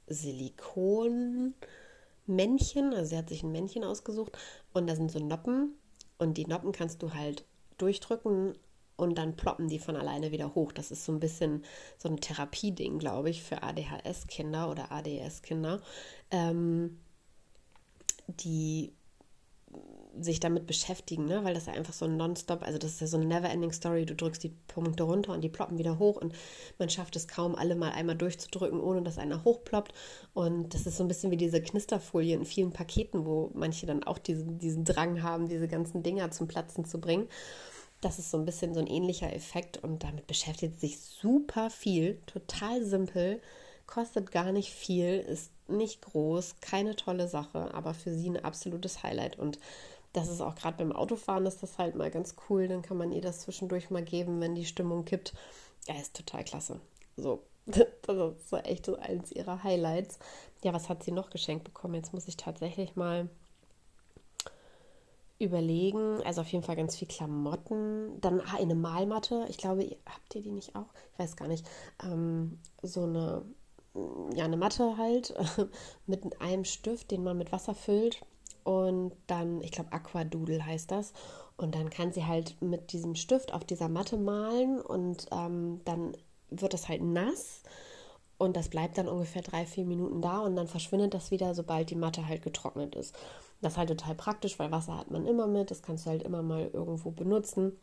Silikonmännchen. 0.07 2.93
Also 2.93 3.09
sie 3.09 3.17
hat 3.17 3.29
sich 3.29 3.43
ein 3.43 3.51
Männchen 3.51 3.83
ausgesucht 3.83 4.37
und 4.73 4.87
da 4.87 4.95
sind 4.95 5.11
so 5.11 5.19
Noppen 5.19 5.75
und 6.17 6.37
die 6.37 6.45
Noppen 6.45 6.71
kannst 6.71 7.01
du 7.01 7.13
halt 7.13 7.45
durchdrücken 7.77 8.55
und 9.01 9.17
dann 9.17 9.35
ploppen 9.35 9.67
die 9.67 9.79
von 9.79 9.95
alleine 9.95 10.31
wieder 10.31 10.53
hoch. 10.53 10.71
Das 10.71 10.91
ist 10.91 11.05
so 11.05 11.11
ein 11.11 11.19
bisschen 11.19 11.65
so 11.97 12.07
ein 12.07 12.17
Therapieding, 12.17 12.99
glaube 12.99 13.31
ich, 13.31 13.41
für 13.41 13.63
ADHS-Kinder 13.63 14.69
oder 14.69 14.91
ADS-Kinder. 14.91 15.81
Ähm, 16.29 16.99
die 18.39 18.93
sich 20.19 20.39
damit 20.39 20.67
beschäftigen, 20.67 21.25
ne? 21.25 21.43
weil 21.43 21.53
das 21.53 21.67
ja 21.67 21.73
einfach 21.73 21.93
so 21.93 22.05
ein 22.05 22.17
Nonstop, 22.17 22.63
also 22.63 22.77
das 22.77 22.91
ist 22.91 23.01
ja 23.01 23.07
so 23.07 23.17
eine 23.17 23.25
Never-Ending 23.25 23.71
Story. 23.71 24.05
Du 24.05 24.13
drückst 24.13 24.43
die 24.43 24.53
Punkte 24.67 25.03
runter 25.03 25.31
und 25.31 25.41
die 25.41 25.49
ploppen 25.49 25.77
wieder 25.77 25.99
hoch 25.99 26.17
und 26.17 26.33
man 26.77 26.89
schafft 26.89 27.15
es 27.15 27.27
kaum, 27.27 27.55
alle 27.55 27.75
mal 27.75 27.91
einmal 27.91 28.17
durchzudrücken, 28.17 28.81
ohne 28.81 29.03
dass 29.03 29.17
einer 29.17 29.43
hochploppt. 29.45 29.93
Und 30.33 30.73
das 30.73 30.85
ist 30.85 30.97
so 30.97 31.03
ein 31.03 31.07
bisschen 31.07 31.31
wie 31.31 31.37
diese 31.37 31.61
Knisterfolie 31.61 32.35
in 32.35 32.45
vielen 32.45 32.71
Paketen, 32.71 33.25
wo 33.25 33.51
manche 33.53 33.85
dann 33.85 34.03
auch 34.03 34.17
diesen, 34.17 34.59
diesen 34.59 34.83
Drang 34.83 35.23
haben, 35.23 35.47
diese 35.47 35.67
ganzen 35.67 36.03
Dinger 36.03 36.31
zum 36.31 36.47
Platzen 36.47 36.85
zu 36.85 36.99
bringen. 36.99 37.27
Das 38.01 38.19
ist 38.19 38.31
so 38.31 38.37
ein 38.37 38.45
bisschen 38.45 38.73
so 38.73 38.79
ein 38.79 38.87
ähnlicher 38.87 39.33
Effekt 39.33 39.77
und 39.77 40.03
damit 40.03 40.27
beschäftigt 40.27 40.79
sich 40.79 40.99
super 40.99 41.69
viel, 41.69 42.19
total 42.25 42.83
simpel, 42.83 43.41
kostet 43.91 44.31
gar 44.31 44.51
nicht 44.51 44.71
viel, 44.71 45.19
ist 45.19 45.51
nicht 45.67 46.01
groß, 46.01 46.55
keine 46.61 46.95
tolle 46.95 47.27
Sache, 47.27 47.73
aber 47.73 47.93
für 47.93 48.13
sie 48.13 48.29
ein 48.29 48.43
absolutes 48.43 49.03
Highlight. 49.03 49.37
Und 49.37 49.59
das 50.13 50.29
ist 50.29 50.41
auch 50.41 50.55
gerade 50.55 50.77
beim 50.77 50.91
Autofahren 50.91 51.45
ist 51.45 51.61
das 51.61 51.77
halt 51.77 51.95
mal 51.95 52.09
ganz 52.09 52.35
cool. 52.49 52.67
Dann 52.67 52.81
kann 52.81 52.97
man 52.97 53.11
ihr 53.11 53.21
das 53.21 53.41
zwischendurch 53.41 53.89
mal 53.89 54.03
geben, 54.03 54.41
wenn 54.41 54.55
die 54.55 54.65
Stimmung 54.65 55.05
kippt. 55.05 55.33
Ja, 55.87 55.95
ist 55.95 56.15
total 56.15 56.43
klasse. 56.43 56.79
So, 57.17 57.43
das 57.65 57.85
ist 58.37 58.49
so 58.49 58.57
echt 58.57 58.85
so 58.85 58.95
eins 58.95 59.31
ihrer 59.31 59.63
Highlights. 59.63 60.19
Ja, 60.63 60.73
was 60.73 60.89
hat 60.89 61.03
sie 61.03 61.11
noch 61.11 61.29
geschenkt 61.29 61.65
bekommen? 61.65 61.95
Jetzt 61.95 62.13
muss 62.13 62.27
ich 62.27 62.37
tatsächlich 62.37 62.95
mal 62.95 63.29
überlegen. 65.39 66.21
Also 66.23 66.41
auf 66.41 66.51
jeden 66.51 66.63
Fall 66.63 66.75
ganz 66.75 66.95
viel 66.95 67.07
Klamotten. 67.07 68.21
Dann 68.21 68.41
ah, 68.41 68.57
eine 68.57 68.75
Malmatte. 68.75 69.45
Ich 69.49 69.57
glaube, 69.57 69.97
habt 70.05 70.35
ihr 70.35 70.41
die 70.41 70.51
nicht 70.51 70.75
auch? 70.75 70.93
Ich 71.13 71.19
weiß 71.19 71.35
gar 71.35 71.47
nicht. 71.47 71.65
Ähm, 72.03 72.59
so 72.83 73.03
eine 73.03 73.43
ja, 74.35 74.45
eine 74.45 74.57
Matte 74.57 74.97
halt 74.97 75.33
mit 76.07 76.41
einem 76.41 76.65
Stift, 76.65 77.11
den 77.11 77.23
man 77.23 77.37
mit 77.37 77.51
Wasser 77.51 77.75
füllt. 77.75 78.21
Und 78.63 79.13
dann, 79.27 79.61
ich 79.61 79.71
glaube, 79.71 79.91
Aquadoodle 79.91 80.65
heißt 80.65 80.91
das. 80.91 81.13
Und 81.57 81.75
dann 81.75 81.89
kann 81.89 82.11
sie 82.11 82.25
halt 82.25 82.61
mit 82.61 82.91
diesem 82.93 83.15
Stift 83.15 83.53
auf 83.53 83.63
dieser 83.63 83.89
Matte 83.89 84.17
malen 84.17 84.81
und 84.81 85.27
ähm, 85.31 85.81
dann 85.85 86.17
wird 86.49 86.73
das 86.73 86.89
halt 86.89 87.01
nass. 87.03 87.63
Und 88.37 88.57
das 88.57 88.69
bleibt 88.69 88.97
dann 88.97 89.07
ungefähr 89.07 89.43
drei, 89.43 89.65
vier 89.67 89.85
Minuten 89.85 90.21
da 90.21 90.39
und 90.39 90.55
dann 90.55 90.67
verschwindet 90.67 91.13
das 91.13 91.29
wieder, 91.29 91.53
sobald 91.53 91.91
die 91.91 91.95
Matte 91.95 92.27
halt 92.27 92.41
getrocknet 92.41 92.95
ist. 92.95 93.15
Das 93.61 93.73
ist 93.73 93.77
halt 93.77 93.89
total 93.89 94.15
praktisch, 94.15 94.57
weil 94.57 94.71
Wasser 94.71 94.97
hat 94.97 95.11
man 95.11 95.27
immer 95.27 95.45
mit, 95.45 95.69
das 95.69 95.83
kannst 95.83 96.05
du 96.05 96.09
halt 96.09 96.23
immer 96.23 96.41
mal 96.41 96.71
irgendwo 96.73 97.11
benutzen. 97.11 97.77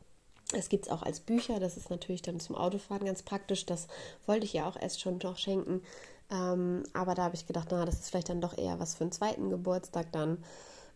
Es 0.55 0.71
gibt 0.71 0.87
es 0.87 0.93
auch 0.93 1.03
als 1.03 1.21
Bücher, 1.21 1.61
das 1.61 1.77
ist 1.77 1.91
natürlich 1.91 2.23
dann 2.23 2.41
zum 2.41 2.57
Autofahren 2.57 3.05
ganz 3.05 3.23
praktisch. 3.23 3.67
Das 3.67 3.87
wollte 4.27 4.47
ich 4.47 4.55
ja 4.55 4.67
auch 4.67 4.77
erst 4.81 5.01
schon 5.01 5.19
noch 5.19 5.37
schenken. 5.37 5.83
Ähm, 6.31 6.85
aber 6.95 7.15
da 7.15 7.25
habe 7.25 7.35
ich 7.35 7.47
gedacht, 7.47 7.69
na, 7.71 7.85
das 7.85 8.01
ist 8.01 8.11
vielleicht 8.11 8.31
dann 8.31 8.41
doch 8.41 8.57
eher 8.57 8.79
was 8.79 8.95
für 8.95 9.05
einen 9.05 9.13
zweiten 9.13 9.51
Geburtstag 9.51 10.11
dann. 10.13 10.43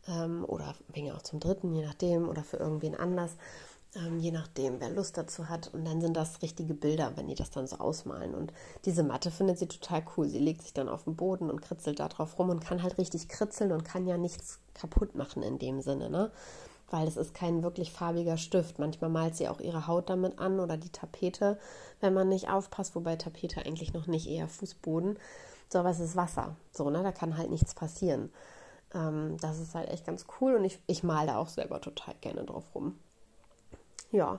Ähm, 0.09 0.45
oder 0.47 0.75
wegen 0.88 1.12
auch 1.12 1.23
zum 1.23 1.38
dritten, 1.38 1.75
je 1.75 1.85
nachdem, 1.85 2.29
oder 2.29 2.43
für 2.43 2.57
irgendwen 2.57 2.95
anders. 2.95 3.33
Ähm, 3.95 4.19
je 4.21 4.31
nachdem, 4.31 4.81
wer 4.81 4.88
Lust 4.88 5.19
dazu 5.19 5.51
hat. 5.51 5.73
Und 5.75 5.85
dann 5.85 6.01
sind 6.01 6.17
das 6.17 6.41
richtige 6.41 6.73
Bilder, 6.73 7.12
wenn 7.17 7.29
die 7.29 7.35
das 7.35 7.51
dann 7.51 7.67
so 7.67 7.77
ausmalen. 7.77 8.35
Und 8.35 8.55
diese 8.87 9.03
Matte 9.03 9.31
findet 9.31 9.59
sie 9.59 9.69
total 9.69 10.03
cool. 10.17 10.29
Sie 10.29 10.38
legt 10.38 10.62
sich 10.62 10.73
dann 10.73 10.88
auf 10.88 11.05
den 11.05 11.15
Boden 11.15 11.51
und 11.51 11.61
kritzelt 11.61 12.01
da 12.01 12.09
drauf 12.09 12.38
rum 12.38 12.49
und 12.49 12.61
kann 12.65 12.83
halt 12.83 12.97
richtig 12.97 13.29
kritzeln 13.29 13.71
und 13.71 13.85
kann 13.85 14.07
ja 14.07 14.17
nichts 14.17 14.61
kaputt 14.73 15.15
machen 15.15 15.43
in 15.43 15.59
dem 15.59 15.83
Sinne, 15.83 16.09
ne? 16.09 16.31
Weil 16.92 17.09
es 17.09 17.16
ist 17.16 17.33
kein 17.33 17.62
wirklich 17.62 17.90
farbiger 17.90 18.37
Stift. 18.37 18.78
Manchmal 18.78 19.09
malt 19.09 19.35
sie 19.35 19.48
auch 19.48 19.61
ihre 19.61 19.87
Haut 19.87 20.11
damit 20.11 20.38
an 20.38 20.61
oder 20.61 20.76
die 20.76 20.92
Tapete, 20.92 21.59
wenn 22.00 22.12
man 22.12 22.28
nicht 22.28 22.50
aufpasst, 22.50 22.94
wobei 22.94 23.16
Tapete 23.16 23.64
eigentlich 23.64 23.94
noch 23.94 24.07
nicht 24.07 24.28
eher 24.28 24.46
Fußboden. 24.46 25.18
So, 25.70 25.78
aber 25.78 25.88
es 25.88 26.00
ist 26.00 26.16
Wasser. 26.16 26.55
So, 26.70 26.90
ne? 26.90 27.02
Da 27.02 27.11
kann 27.11 27.38
halt 27.38 27.48
nichts 27.48 27.74
passieren. 27.74 28.31
Ähm, 28.92 29.38
das 29.40 29.59
ist 29.59 29.74
halt 29.74 29.88
echt 29.88 30.05
ganz 30.05 30.26
cool 30.38 30.55
und 30.55 30.64
ich, 30.64 30.78
ich 30.87 31.02
male 31.02 31.28
da 31.28 31.38
auch 31.38 31.48
selber 31.48 31.81
total 31.81 32.14
gerne 32.20 32.44
drauf 32.44 32.64
rum. 32.74 32.98
Ja. 34.11 34.38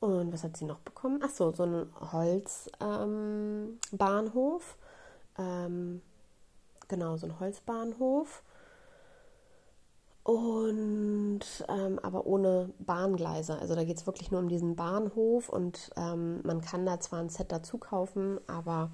Und 0.00 0.32
was 0.32 0.42
hat 0.42 0.56
sie 0.56 0.64
noch 0.64 0.78
bekommen? 0.78 1.20
Ach 1.22 1.28
so, 1.28 1.52
so 1.52 1.64
einen 1.64 1.92
Holzbahnhof. 2.12 2.68
Ähm, 5.38 5.66
ähm, 5.66 6.00
genau, 6.88 7.18
so 7.18 7.26
ein 7.26 7.38
Holzbahnhof. 7.40 8.42
Und 10.24 11.40
ähm, 11.68 11.98
aber 12.02 12.26
ohne 12.26 12.70
Bahngleise. 12.78 13.58
Also 13.58 13.74
da 13.74 13.84
geht 13.84 13.98
es 13.98 14.06
wirklich 14.06 14.30
nur 14.30 14.40
um 14.40 14.48
diesen 14.48 14.74
Bahnhof 14.74 15.50
und 15.50 15.90
ähm, 15.96 16.40
man 16.44 16.62
kann 16.62 16.86
da 16.86 16.98
zwar 16.98 17.20
ein 17.20 17.28
Set 17.28 17.52
dazu 17.52 17.76
kaufen, 17.76 18.40
aber 18.46 18.90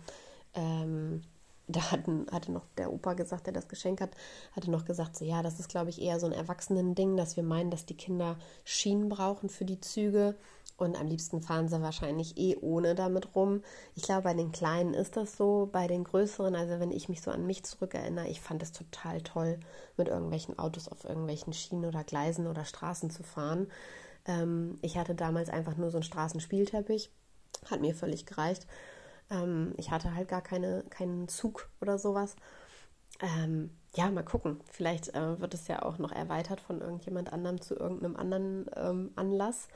ähm, 0.54 1.22
da 1.68 1.92
hatten, 1.92 2.26
hatte 2.32 2.50
noch 2.50 2.66
der 2.76 2.92
Opa 2.92 3.14
gesagt, 3.14 3.46
der 3.46 3.52
das 3.52 3.68
Geschenk 3.68 4.00
hat, 4.00 4.10
hatte 4.52 4.72
noch 4.72 4.84
gesagt, 4.84 5.16
so 5.16 5.24
ja, 5.24 5.40
das 5.42 5.60
ist, 5.60 5.68
glaube 5.68 5.90
ich, 5.90 6.02
eher 6.02 6.18
so 6.18 6.26
ein 6.26 6.32
Erwachsenen-Ding, 6.32 7.16
dass 7.16 7.36
wir 7.36 7.44
meinen, 7.44 7.70
dass 7.70 7.86
die 7.86 7.96
Kinder 7.96 8.36
Schienen 8.64 9.08
brauchen 9.08 9.48
für 9.48 9.64
die 9.64 9.80
Züge 9.80 10.34
und 10.80 10.98
am 10.98 11.06
liebsten 11.06 11.42
fahren 11.42 11.68
sie 11.68 11.82
wahrscheinlich 11.82 12.36
eh 12.38 12.56
ohne 12.56 12.94
damit 12.94 13.34
rum. 13.34 13.62
Ich 13.94 14.02
glaube, 14.02 14.22
bei 14.22 14.34
den 14.34 14.52
Kleinen 14.52 14.94
ist 14.94 15.16
das 15.16 15.36
so, 15.36 15.68
bei 15.70 15.86
den 15.86 16.04
Größeren, 16.04 16.54
also 16.54 16.80
wenn 16.80 16.90
ich 16.90 17.08
mich 17.08 17.22
so 17.22 17.30
an 17.30 17.46
mich 17.46 17.64
zurückerinnere, 17.64 18.28
ich 18.28 18.40
fand 18.40 18.62
es 18.62 18.72
total 18.72 19.20
toll, 19.22 19.60
mit 19.96 20.08
irgendwelchen 20.08 20.58
Autos 20.58 20.88
auf 20.88 21.04
irgendwelchen 21.04 21.52
Schienen 21.52 21.84
oder 21.84 22.04
Gleisen 22.04 22.46
oder 22.46 22.64
Straßen 22.64 23.10
zu 23.10 23.22
fahren. 23.22 23.68
Ähm, 24.26 24.78
ich 24.82 24.96
hatte 24.96 25.14
damals 25.14 25.50
einfach 25.50 25.76
nur 25.76 25.90
so 25.90 25.98
einen 25.98 26.04
Straßenspielteppich, 26.04 27.10
hat 27.70 27.80
mir 27.80 27.94
völlig 27.94 28.26
gereicht. 28.26 28.66
Ähm, 29.30 29.74
ich 29.76 29.90
hatte 29.90 30.14
halt 30.14 30.28
gar 30.28 30.42
keine, 30.42 30.84
keinen 30.90 31.28
Zug 31.28 31.68
oder 31.80 31.98
sowas. 31.98 32.36
Ähm, 33.20 33.70
ja, 33.94 34.10
mal 34.10 34.24
gucken. 34.24 34.60
Vielleicht 34.70 35.14
äh, 35.14 35.40
wird 35.40 35.54
es 35.54 35.68
ja 35.68 35.82
auch 35.82 35.98
noch 35.98 36.12
erweitert 36.12 36.60
von 36.60 36.80
irgendjemand 36.80 37.32
anderem 37.32 37.60
zu 37.60 37.74
irgendeinem 37.74 38.16
anderen 38.16 38.70
ähm, 38.76 39.10
Anlass. 39.16 39.68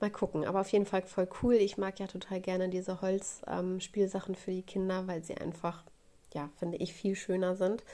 Mal 0.00 0.10
gucken. 0.10 0.44
Aber 0.46 0.60
auf 0.60 0.68
jeden 0.68 0.86
Fall 0.86 1.02
voll 1.02 1.28
cool. 1.42 1.54
Ich 1.54 1.76
mag 1.76 1.98
ja 1.98 2.06
total 2.06 2.40
gerne 2.40 2.68
diese 2.68 3.00
Holzspielsachen 3.00 4.34
für 4.34 4.50
die 4.50 4.62
Kinder, 4.62 5.06
weil 5.06 5.22
sie 5.22 5.36
einfach, 5.36 5.84
ja, 6.32 6.48
finde 6.58 6.78
ich, 6.78 6.94
viel 6.94 7.14
schöner 7.14 7.54
sind 7.54 7.84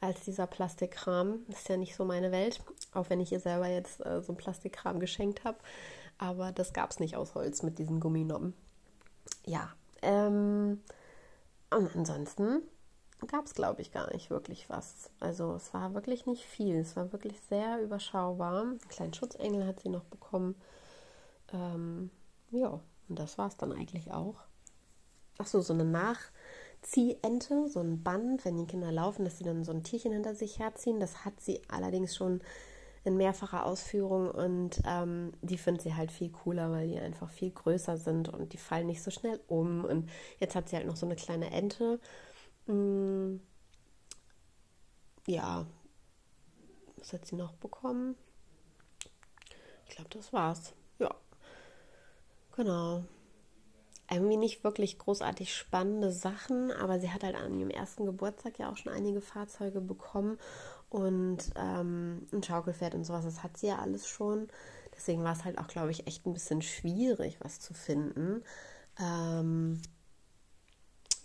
als 0.00 0.24
dieser 0.24 0.46
Plastikkram. 0.46 1.40
Ist 1.48 1.68
ja 1.68 1.76
nicht 1.76 1.94
so 1.94 2.04
meine 2.04 2.32
Welt. 2.32 2.60
Auch 2.92 3.10
wenn 3.10 3.20
ich 3.20 3.32
ihr 3.32 3.40
selber 3.40 3.68
jetzt 3.68 4.04
äh, 4.04 4.22
so 4.22 4.32
ein 4.32 4.36
Plastikkram 4.36 5.00
geschenkt 5.00 5.44
habe. 5.44 5.58
Aber 6.18 6.52
das 6.52 6.72
gab 6.72 6.90
es 6.90 7.00
nicht 7.00 7.16
aus 7.16 7.34
Holz 7.34 7.62
mit 7.62 7.78
diesen 7.78 8.00
Gumminoppen. 8.00 8.54
Ja, 9.46 9.70
ähm, 10.02 10.80
und 11.70 11.96
ansonsten 11.96 12.62
gab 13.26 13.46
es, 13.46 13.54
glaube 13.54 13.82
ich, 13.82 13.92
gar 13.92 14.12
nicht 14.12 14.30
wirklich 14.30 14.68
was. 14.70 15.10
Also 15.20 15.54
es 15.54 15.72
war 15.74 15.94
wirklich 15.94 16.26
nicht 16.26 16.44
viel. 16.44 16.76
Es 16.76 16.96
war 16.96 17.12
wirklich 17.12 17.38
sehr 17.48 17.82
überschaubar. 17.82 18.62
Einen 18.62 18.78
kleinen 18.88 19.14
Schutzengel 19.14 19.66
hat 19.66 19.80
sie 19.80 19.88
noch 19.88 20.04
bekommen. 20.04 20.54
Ähm, 21.52 22.10
ja, 22.50 22.80
und 23.08 23.18
das 23.18 23.38
war 23.38 23.48
es 23.48 23.56
dann 23.56 23.72
eigentlich 23.72 24.10
auch. 24.10 24.36
Achso, 25.38 25.60
so 25.60 25.72
eine 25.72 25.84
Nachziehente, 25.84 27.68
so 27.68 27.80
ein 27.80 28.02
Band, 28.02 28.44
wenn 28.44 28.58
die 28.58 28.66
Kinder 28.66 28.92
laufen, 28.92 29.24
dass 29.24 29.38
sie 29.38 29.44
dann 29.44 29.64
so 29.64 29.72
ein 29.72 29.82
Tierchen 29.82 30.12
hinter 30.12 30.34
sich 30.34 30.58
herziehen. 30.58 31.00
Das 31.00 31.24
hat 31.24 31.40
sie 31.40 31.62
allerdings 31.68 32.14
schon 32.14 32.40
in 33.04 33.16
mehrfacher 33.16 33.64
Ausführung 33.64 34.30
und 34.30 34.82
ähm, 34.84 35.32
die 35.40 35.56
findet 35.56 35.82
sie 35.82 35.94
halt 35.94 36.12
viel 36.12 36.30
cooler, 36.30 36.70
weil 36.70 36.88
die 36.88 36.98
einfach 36.98 37.30
viel 37.30 37.50
größer 37.50 37.96
sind 37.96 38.28
und 38.28 38.52
die 38.52 38.58
fallen 38.58 38.86
nicht 38.86 39.02
so 39.02 39.10
schnell 39.10 39.40
um. 39.48 39.84
Und 39.84 40.10
jetzt 40.38 40.54
hat 40.54 40.68
sie 40.68 40.76
halt 40.76 40.86
noch 40.86 40.96
so 40.96 41.06
eine 41.06 41.16
kleine 41.16 41.50
Ente. 41.50 41.98
Hm, 42.66 43.40
ja, 45.26 45.66
was 46.96 47.12
hat 47.14 47.26
sie 47.26 47.36
noch 47.36 47.54
bekommen? 47.54 48.16
Ich 49.88 49.96
glaube, 49.96 50.10
das 50.10 50.32
war's. 50.32 50.74
Genau. 52.60 53.04
Irgendwie 54.10 54.36
nicht 54.36 54.64
wirklich 54.64 54.98
großartig 54.98 55.54
spannende 55.54 56.12
Sachen, 56.12 56.70
aber 56.72 57.00
sie 57.00 57.10
hat 57.10 57.22
halt 57.24 57.34
an 57.34 57.58
ihrem 57.58 57.70
ersten 57.70 58.04
Geburtstag 58.04 58.58
ja 58.58 58.70
auch 58.70 58.76
schon 58.76 58.92
einige 58.92 59.22
Fahrzeuge 59.22 59.80
bekommen 59.80 60.36
und 60.90 61.38
ähm, 61.56 62.26
ein 62.30 62.42
Schaukelpferd 62.42 62.94
und 62.94 63.04
sowas, 63.04 63.24
das 63.24 63.42
hat 63.42 63.56
sie 63.56 63.68
ja 63.68 63.78
alles 63.78 64.06
schon. 64.06 64.48
Deswegen 64.94 65.24
war 65.24 65.32
es 65.32 65.46
halt 65.46 65.56
auch, 65.56 65.68
glaube 65.68 65.90
ich, 65.90 66.06
echt 66.06 66.26
ein 66.26 66.34
bisschen 66.34 66.60
schwierig, 66.60 67.38
was 67.40 67.60
zu 67.60 67.72
finden. 67.72 68.42
Ähm, 68.98 69.80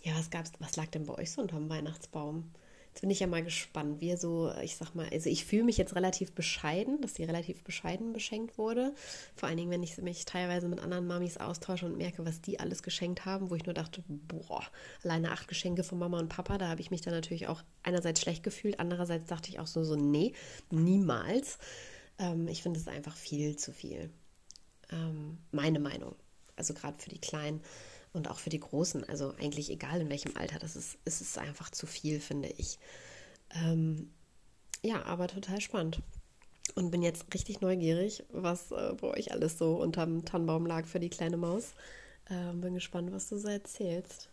ja, 0.00 0.14
was 0.16 0.30
gab's, 0.30 0.52
was 0.58 0.76
lag 0.76 0.86
denn 0.86 1.04
bei 1.04 1.18
euch 1.18 1.32
so 1.32 1.42
unterm 1.42 1.68
Weihnachtsbaum? 1.68 2.50
Jetzt 2.96 3.02
bin 3.02 3.10
ich 3.10 3.20
ja 3.20 3.26
mal 3.26 3.44
gespannt, 3.44 4.00
wie 4.00 4.16
so, 4.16 4.50
ich 4.62 4.78
sag 4.78 4.94
mal, 4.94 5.06
also 5.12 5.28
ich 5.28 5.44
fühle 5.44 5.64
mich 5.64 5.76
jetzt 5.76 5.94
relativ 5.94 6.32
bescheiden, 6.32 7.02
dass 7.02 7.16
sie 7.16 7.24
relativ 7.24 7.62
bescheiden 7.62 8.14
beschenkt 8.14 8.56
wurde. 8.56 8.94
Vor 9.34 9.50
allen 9.50 9.58
Dingen, 9.58 9.70
wenn 9.70 9.82
ich 9.82 9.98
mich 9.98 10.24
teilweise 10.24 10.66
mit 10.66 10.80
anderen 10.80 11.06
Mamis 11.06 11.36
austausche 11.36 11.84
und 11.84 11.98
merke, 11.98 12.24
was 12.24 12.40
die 12.40 12.58
alles 12.58 12.82
geschenkt 12.82 13.26
haben, 13.26 13.50
wo 13.50 13.54
ich 13.54 13.66
nur 13.66 13.74
dachte, 13.74 14.02
boah, 14.08 14.64
alleine 15.04 15.30
acht 15.30 15.46
Geschenke 15.46 15.84
von 15.84 15.98
Mama 15.98 16.18
und 16.18 16.30
Papa, 16.30 16.56
da 16.56 16.68
habe 16.68 16.80
ich 16.80 16.90
mich 16.90 17.02
dann 17.02 17.12
natürlich 17.12 17.48
auch 17.48 17.62
einerseits 17.82 18.22
schlecht 18.22 18.42
gefühlt, 18.42 18.80
andererseits 18.80 19.26
dachte 19.26 19.50
ich 19.50 19.60
auch 19.60 19.66
so, 19.66 19.84
so 19.84 19.94
nee, 19.94 20.32
niemals. 20.70 21.58
Ähm, 22.18 22.48
ich 22.48 22.62
finde 22.62 22.80
es 22.80 22.88
einfach 22.88 23.14
viel 23.14 23.56
zu 23.56 23.74
viel. 23.74 24.08
Ähm, 24.90 25.36
meine 25.52 25.80
Meinung. 25.80 26.14
Also 26.56 26.72
gerade 26.72 26.96
für 26.98 27.10
die 27.10 27.20
Kleinen 27.20 27.60
und 28.16 28.28
auch 28.28 28.38
für 28.38 28.50
die 28.50 28.60
Großen, 28.60 29.08
also 29.08 29.34
eigentlich 29.38 29.70
egal 29.70 30.00
in 30.00 30.10
welchem 30.10 30.36
Alter, 30.36 30.58
das 30.58 30.74
ist, 30.74 30.98
ist 31.04 31.20
es 31.20 31.38
einfach 31.38 31.70
zu 31.70 31.86
viel, 31.86 32.20
finde 32.20 32.48
ich. 32.48 32.78
Ähm, 33.54 34.10
ja, 34.82 35.04
aber 35.04 35.28
total 35.28 35.60
spannend. 35.60 36.02
Und 36.74 36.90
bin 36.90 37.02
jetzt 37.02 37.32
richtig 37.32 37.60
neugierig, 37.60 38.24
was 38.32 38.72
äh, 38.72 38.94
bei 39.00 39.08
euch 39.08 39.32
alles 39.32 39.58
so 39.58 39.76
unterm 39.76 40.24
Tannenbaum 40.24 40.66
lag 40.66 40.86
für 40.86 40.98
die 40.98 41.10
kleine 41.10 41.36
Maus. 41.36 41.74
Ähm, 42.28 42.60
bin 42.60 42.74
gespannt, 42.74 43.12
was 43.12 43.28
du 43.28 43.38
so 43.38 43.48
erzählst. 43.48 44.28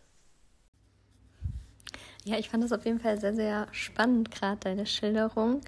Ja, 2.24 2.38
ich 2.38 2.48
fand 2.48 2.64
das 2.64 2.72
auf 2.72 2.84
jeden 2.86 3.00
Fall 3.00 3.20
sehr, 3.20 3.34
sehr 3.34 3.68
spannend, 3.72 4.30
gerade 4.30 4.58
deine 4.58 4.86
Schilderung. 4.86 5.60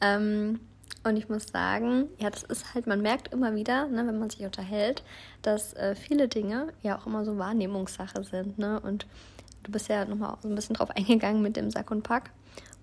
Ähm, 0.00 0.60
und 1.04 1.16
ich 1.16 1.28
muss 1.28 1.48
sagen, 1.48 2.08
ja, 2.18 2.30
das 2.30 2.44
ist 2.44 2.74
halt, 2.74 2.86
man 2.86 3.02
merkt 3.02 3.32
immer 3.32 3.54
wieder, 3.54 3.88
ne, 3.88 4.06
wenn 4.06 4.18
man 4.18 4.30
sich 4.30 4.44
unterhält, 4.44 5.02
dass 5.42 5.74
äh, 5.74 5.94
viele 5.96 6.28
Dinge 6.28 6.68
ja 6.82 6.96
auch 6.96 7.06
immer 7.06 7.24
so 7.24 7.38
Wahrnehmungssache 7.38 8.22
sind. 8.22 8.58
Ne? 8.58 8.78
Und 8.80 9.06
du 9.64 9.72
bist 9.72 9.88
ja 9.88 10.04
nochmal 10.04 10.36
so 10.40 10.48
ein 10.48 10.54
bisschen 10.54 10.76
drauf 10.76 10.90
eingegangen 10.90 11.42
mit 11.42 11.56
dem 11.56 11.70
Sack 11.70 11.90
und 11.90 12.02
Pack. 12.02 12.30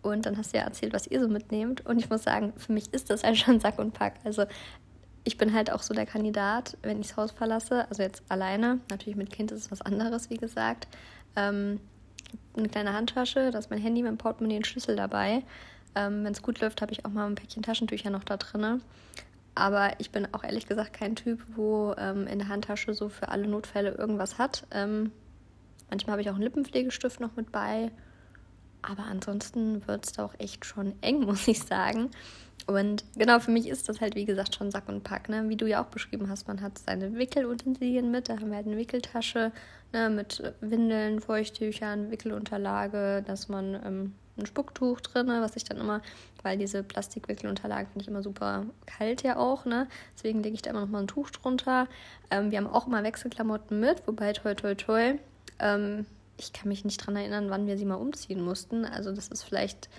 Und 0.02 0.26
dann 0.26 0.38
hast 0.38 0.54
du 0.54 0.58
ja 0.58 0.64
erzählt, 0.64 0.94
was 0.94 1.08
ihr 1.08 1.22
so 1.22 1.28
mitnehmt. 1.30 1.86
Und 1.86 2.00
ich 2.00 2.10
muss 2.10 2.24
sagen, 2.24 2.54
für 2.58 2.74
mich 2.74 2.94
ist 2.94 3.10
das 3.10 3.24
halt 3.24 3.38
schon 3.38 3.60
Sack 3.62 3.80
und 3.80 3.94
Pack. 3.94 4.16
Also 4.26 4.46
ich 5.24 5.38
bin 5.38 5.54
halt 5.54 5.72
auch 5.72 5.82
so 5.82 5.94
der 5.94 6.06
Kandidat, 6.06 6.78
wenn 6.82 7.00
ich 7.00 7.08
das 7.08 7.18
Haus 7.18 7.32
verlasse, 7.32 7.88
also 7.90 8.02
jetzt 8.04 8.24
alleine, 8.30 8.80
natürlich 8.90 9.18
mit 9.18 9.30
Kind 9.30 9.52
ist 9.52 9.66
es 9.66 9.72
was 9.72 9.82
anderes, 9.82 10.30
wie 10.30 10.38
gesagt. 10.38 10.88
Ähm, 11.36 11.80
eine 12.56 12.70
kleine 12.70 12.94
Handtasche, 12.94 13.52
da 13.52 13.60
ist 13.60 13.70
mein 13.70 13.80
Handy, 13.80 14.04
mein 14.04 14.18
Portemonnaie 14.18 14.58
und 14.58 14.68
Schlüssel 14.68 14.96
dabei. 14.96 15.44
Ähm, 15.96 16.24
Wenn 16.24 16.34
es 16.34 16.42
gut 16.42 16.60
läuft, 16.60 16.82
habe 16.82 16.92
ich 16.92 17.06
auch 17.06 17.10
mal 17.10 17.26
ein 17.26 17.36
Päckchen 17.36 17.64
Taschentücher 17.64 18.10
noch 18.10 18.24
da 18.24 18.38
drin. 18.38 18.82
Aber 19.56 19.92
ich 20.00 20.12
bin 20.12 20.28
auch 20.34 20.44
ehrlich 20.44 20.68
gesagt 20.68 20.94
kein 20.94 21.16
Typ, 21.16 21.44
wo 21.56 21.94
ähm, 21.98 22.28
in 22.28 22.40
der 22.40 22.48
Handtasche 22.48 22.94
so 22.94 23.10
für 23.10 23.30
alle 23.30 23.48
Notfälle 23.48 23.92
irgendwas 23.92 24.38
hat. 24.38 24.66
Ähm, 24.72 25.12
manchmal 25.90 26.14
habe 26.14 26.22
ich 26.22 26.30
auch 26.30 26.36
einen 26.36 26.44
Lippenpflegestift 26.44 27.20
noch 27.20 27.36
mit 27.36 27.52
bei. 27.52 27.92
Aber 28.82 29.04
ansonsten 29.04 29.86
wird 29.88 30.06
es 30.06 30.14
da 30.14 30.26
auch 30.26 30.34
echt 30.38 30.66
schon 30.66 30.94
eng, 31.02 31.22
muss 31.26 31.48
ich 31.48 31.60
sagen. 31.60 32.10
Und 32.68 33.04
genau, 33.16 33.40
für 33.40 33.52
mich 33.52 33.68
ist 33.68 33.90
das 33.90 34.00
halt, 34.00 34.16
wie 34.16 34.26
gesagt, 34.26 34.56
schon 34.56 34.70
Sack 34.72 34.88
und 34.88 35.04
Pack. 35.04 35.28
Ne? 35.28 35.50
Wie 35.50 35.58
du 35.58 35.68
ja 35.68 35.84
auch 35.84 35.88
beschrieben 35.88 36.30
hast, 36.30 36.48
man 36.48 36.62
hat 36.62 36.78
seine 36.78 37.16
Wickelutensilien 37.16 38.12
mit. 38.12 38.30
Da 38.30 38.36
haben 38.36 38.50
wir 38.50 38.58
halt 38.58 38.68
eine 38.68 38.78
Wickeltasche 38.78 39.52
ne? 39.92 40.10
mit 40.10 40.54
Windeln, 40.62 41.20
Feuchttüchern, 41.20 42.12
Wickelunterlage, 42.12 43.24
dass 43.26 43.50
man 43.50 43.80
ähm, 43.84 44.14
ein 44.40 44.46
Spucktuch 44.46 45.02
drin, 45.02 45.28
was 45.28 45.56
ich 45.56 45.64
dann 45.64 45.78
immer, 45.78 46.02
weil 46.44 46.58
diese 46.58 46.84
Plastikwickelunterlagen 46.84 47.88
finde 47.88 48.04
ich 48.04 48.08
immer 48.08 48.24
super 48.24 48.66
kalt 48.86 49.24
ja 49.24 49.38
auch, 49.38 49.66
ne? 49.66 49.88
Deswegen 50.16 50.42
lege 50.42 50.56
ich 50.56 50.62
da 50.62 50.72
immer 50.72 50.82
noch 50.82 50.90
mal 50.90 51.00
ein 51.02 51.08
Tuch 51.08 51.30
drunter. 51.30 51.88
Ähm, 52.32 52.52
wir 52.52 52.58
haben 52.58 52.68
auch 52.68 52.88
immer 52.88 53.04
Wechselklamotten 53.04 53.80
mit, 53.80 54.06
wobei 54.08 54.34
toi 54.34 54.56
toi 54.56 54.76
toi. 54.76 55.16
Ähm, 55.60 56.06
ich 56.38 56.54
kann 56.54 56.70
mich 56.70 56.86
nicht 56.86 57.02
daran 57.02 57.18
erinnern, 57.18 57.50
wann 57.50 57.68
wir 57.68 57.78
sie 57.78 57.86
mal 57.86 57.96
umziehen 57.96 58.42
mussten. 58.42 58.86
Also 58.86 59.12
das 59.12 59.28
ist 59.28 59.44
vielleicht 59.44 59.90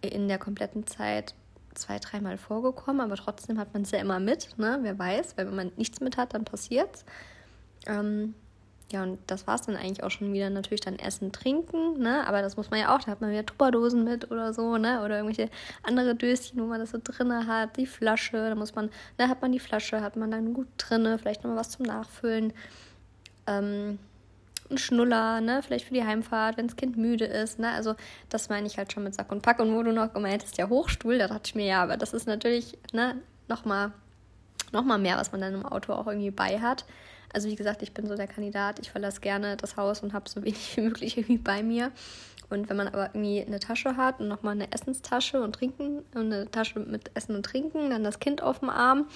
in 0.00 0.28
der 0.28 0.38
kompletten 0.38 0.86
Zeit 0.86 1.34
zwei, 1.74 1.98
dreimal 1.98 2.38
vorgekommen, 2.38 3.00
aber 3.00 3.16
trotzdem 3.16 3.58
hat 3.58 3.72
man 3.72 3.82
es 3.82 3.90
ja 3.90 3.98
immer 3.98 4.20
mit, 4.20 4.58
ne? 4.58 4.78
Wer 4.82 4.98
weiß, 4.98 5.36
weil 5.36 5.46
wenn 5.46 5.56
man 5.56 5.72
nichts 5.76 6.00
mit 6.00 6.16
hat, 6.16 6.34
dann 6.34 6.44
passiert's. 6.44 7.04
Ähm, 7.86 8.34
ja, 8.94 9.02
und 9.02 9.18
das 9.26 9.46
war 9.48 9.56
es 9.56 9.62
dann 9.62 9.76
eigentlich 9.76 10.04
auch 10.04 10.10
schon 10.10 10.32
wieder. 10.32 10.48
Natürlich 10.50 10.80
dann 10.80 10.98
Essen, 10.98 11.32
Trinken, 11.32 11.98
ne? 11.98 12.24
Aber 12.26 12.42
das 12.42 12.56
muss 12.56 12.70
man 12.70 12.78
ja 12.78 12.94
auch. 12.94 13.00
Da 13.00 13.10
hat 13.10 13.20
man 13.20 13.30
wieder 13.30 13.44
Tupperdosen 13.44 14.04
mit 14.04 14.30
oder 14.30 14.54
so, 14.54 14.78
ne? 14.78 15.02
Oder 15.04 15.16
irgendwelche 15.16 15.50
andere 15.82 16.14
Döschen, 16.14 16.60
wo 16.60 16.66
man 16.66 16.78
das 16.78 16.92
so 16.92 16.98
drinne 17.02 17.48
hat. 17.48 17.76
Die 17.76 17.86
Flasche, 17.86 18.36
da 18.36 18.54
muss 18.54 18.74
man, 18.76 18.90
da 19.16 19.28
hat 19.28 19.42
man 19.42 19.50
die 19.50 19.58
Flasche, 19.58 20.00
hat 20.00 20.14
man 20.16 20.30
dann 20.30 20.54
gut 20.54 20.68
drinne, 20.78 21.18
vielleicht 21.18 21.42
nochmal 21.42 21.58
was 21.58 21.70
zum 21.70 21.86
Nachfüllen. 21.86 22.52
Ähm, 23.48 23.98
ein 24.70 24.78
Schnuller, 24.78 25.40
ne? 25.40 25.60
Vielleicht 25.62 25.86
für 25.86 25.94
die 25.94 26.04
Heimfahrt, 26.04 26.56
wenn 26.56 26.68
das 26.68 26.76
Kind 26.76 26.96
müde 26.96 27.24
ist, 27.24 27.58
ne? 27.58 27.72
Also 27.72 27.96
das 28.28 28.48
meine 28.48 28.68
ich 28.68 28.78
halt 28.78 28.92
schon 28.92 29.02
mit 29.02 29.14
Sack 29.16 29.32
und 29.32 29.42
Pack. 29.42 29.58
Und 29.58 29.74
wo 29.74 29.82
du 29.82 29.92
noch 29.92 30.12
gemeint 30.12 30.44
hast, 30.44 30.56
ja, 30.56 30.68
Hochstuhl, 30.68 31.18
da 31.18 31.26
dachte 31.26 31.42
ich 31.46 31.54
mir, 31.56 31.66
ja, 31.66 31.82
aber 31.82 31.96
das 31.96 32.12
ist 32.14 32.28
natürlich, 32.28 32.78
ne, 32.92 33.16
nochmal 33.48 33.92
noch 34.72 34.84
mal 34.84 34.98
mehr, 34.98 35.16
was 35.16 35.32
man 35.32 35.40
dann 35.40 35.54
im 35.54 35.66
Auto 35.66 35.92
auch 35.92 36.06
irgendwie 36.06 36.30
bei 36.30 36.60
hat. 36.60 36.84
Also 37.34 37.48
wie 37.48 37.56
gesagt, 37.56 37.82
ich 37.82 37.92
bin 37.92 38.06
so 38.06 38.14
der 38.16 38.26
Kandidat, 38.26 38.78
ich 38.78 38.90
verlasse 38.90 39.20
gerne 39.20 39.56
das 39.56 39.76
Haus 39.76 40.02
und 40.02 40.12
habe 40.12 40.28
so 40.28 40.42
wenig 40.42 40.76
wie 40.76 40.82
möglich 40.82 41.18
irgendwie 41.18 41.38
bei 41.38 41.62
mir. 41.62 41.92
Und 42.50 42.68
wenn 42.68 42.76
man 42.76 42.88
aber 42.88 43.06
irgendwie 43.06 43.42
eine 43.42 43.58
Tasche 43.58 43.96
hat 43.96 44.20
und 44.20 44.28
nochmal 44.28 44.52
eine 44.52 44.70
Essenstasche 44.70 45.42
und 45.42 45.54
Trinken 45.54 46.04
und 46.14 46.32
eine 46.32 46.50
Tasche 46.50 46.78
mit 46.78 47.10
Essen 47.14 47.34
und 47.34 47.44
Trinken, 47.44 47.90
dann 47.90 48.04
das 48.04 48.20
Kind 48.20 48.42
auf 48.42 48.60
dem 48.60 48.70
Arm, 48.70 49.08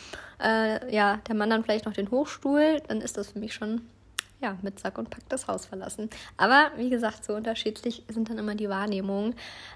äh, 0.42 0.94
ja, 0.94 1.18
der 1.28 1.34
Mann 1.34 1.50
dann 1.50 1.62
vielleicht 1.62 1.86
noch 1.86 1.92
den 1.92 2.10
Hochstuhl, 2.10 2.80
dann 2.88 3.00
ist 3.00 3.16
das 3.16 3.32
für 3.32 3.38
mich 3.38 3.54
schon 3.54 3.82
ja, 4.40 4.56
mit 4.62 4.78
Sack 4.78 4.98
und 4.98 5.10
Pack 5.10 5.28
das 5.28 5.48
Haus 5.48 5.66
verlassen. 5.66 6.08
Aber 6.36 6.70
wie 6.76 6.90
gesagt, 6.90 7.24
so 7.24 7.34
unterschiedlich 7.34 8.04
sind 8.08 8.30
dann 8.30 8.38
immer 8.38 8.54
die 8.54 8.68
Wahrnehmungen. 8.68 9.34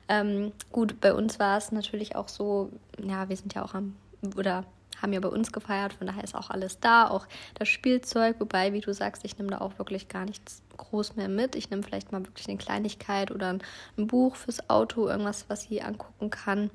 Ähm, 0.09 0.52
gut, 0.70 1.00
bei 1.00 1.14
uns 1.14 1.38
war 1.38 1.59
es 1.59 1.72
natürlich 1.72 2.16
auch 2.16 2.28
so, 2.28 2.70
ja, 3.05 3.28
wir 3.28 3.37
sind 3.37 3.55
ja 3.55 3.64
auch 3.64 3.74
am, 3.74 3.96
oder 4.37 4.64
haben 5.03 5.12
ja 5.12 5.21
bei 5.21 5.29
uns 5.29 5.53
gefeiert, 5.53 5.93
von 5.93 6.07
daher 6.07 6.25
ist 6.25 6.35
auch 6.35 6.51
alles 6.51 6.79
da, 6.81 7.09
auch 7.09 7.27
das 7.55 7.69
Spielzeug, 7.69 8.37
wobei, 8.38 8.73
wie 8.73 8.81
du 8.81 8.95
sagst, 8.95 9.25
ich 9.25 9.37
nehme 9.37 9.51
da 9.51 9.61
auch 9.61 9.79
wirklich 9.79 10.09
gar 10.09 10.25
nichts 10.25 10.62
groß 10.77 11.17
mehr 11.17 11.29
mit. 11.29 11.55
Ich 11.57 11.71
nehme 11.71 11.83
vielleicht 11.83 12.12
mal 12.12 12.25
wirklich 12.25 12.49
eine 12.49 12.59
Kleinigkeit 12.59 13.31
oder 13.31 13.49
ein, 13.49 13.62
ein 13.99 14.07
Buch 14.07 14.37
fürs 14.37 14.71
Auto, 14.71 15.09
irgendwas, 15.09 15.47
was 15.49 15.65
sie 15.65 15.83
angucken 15.83 16.31
kann. 16.31 16.71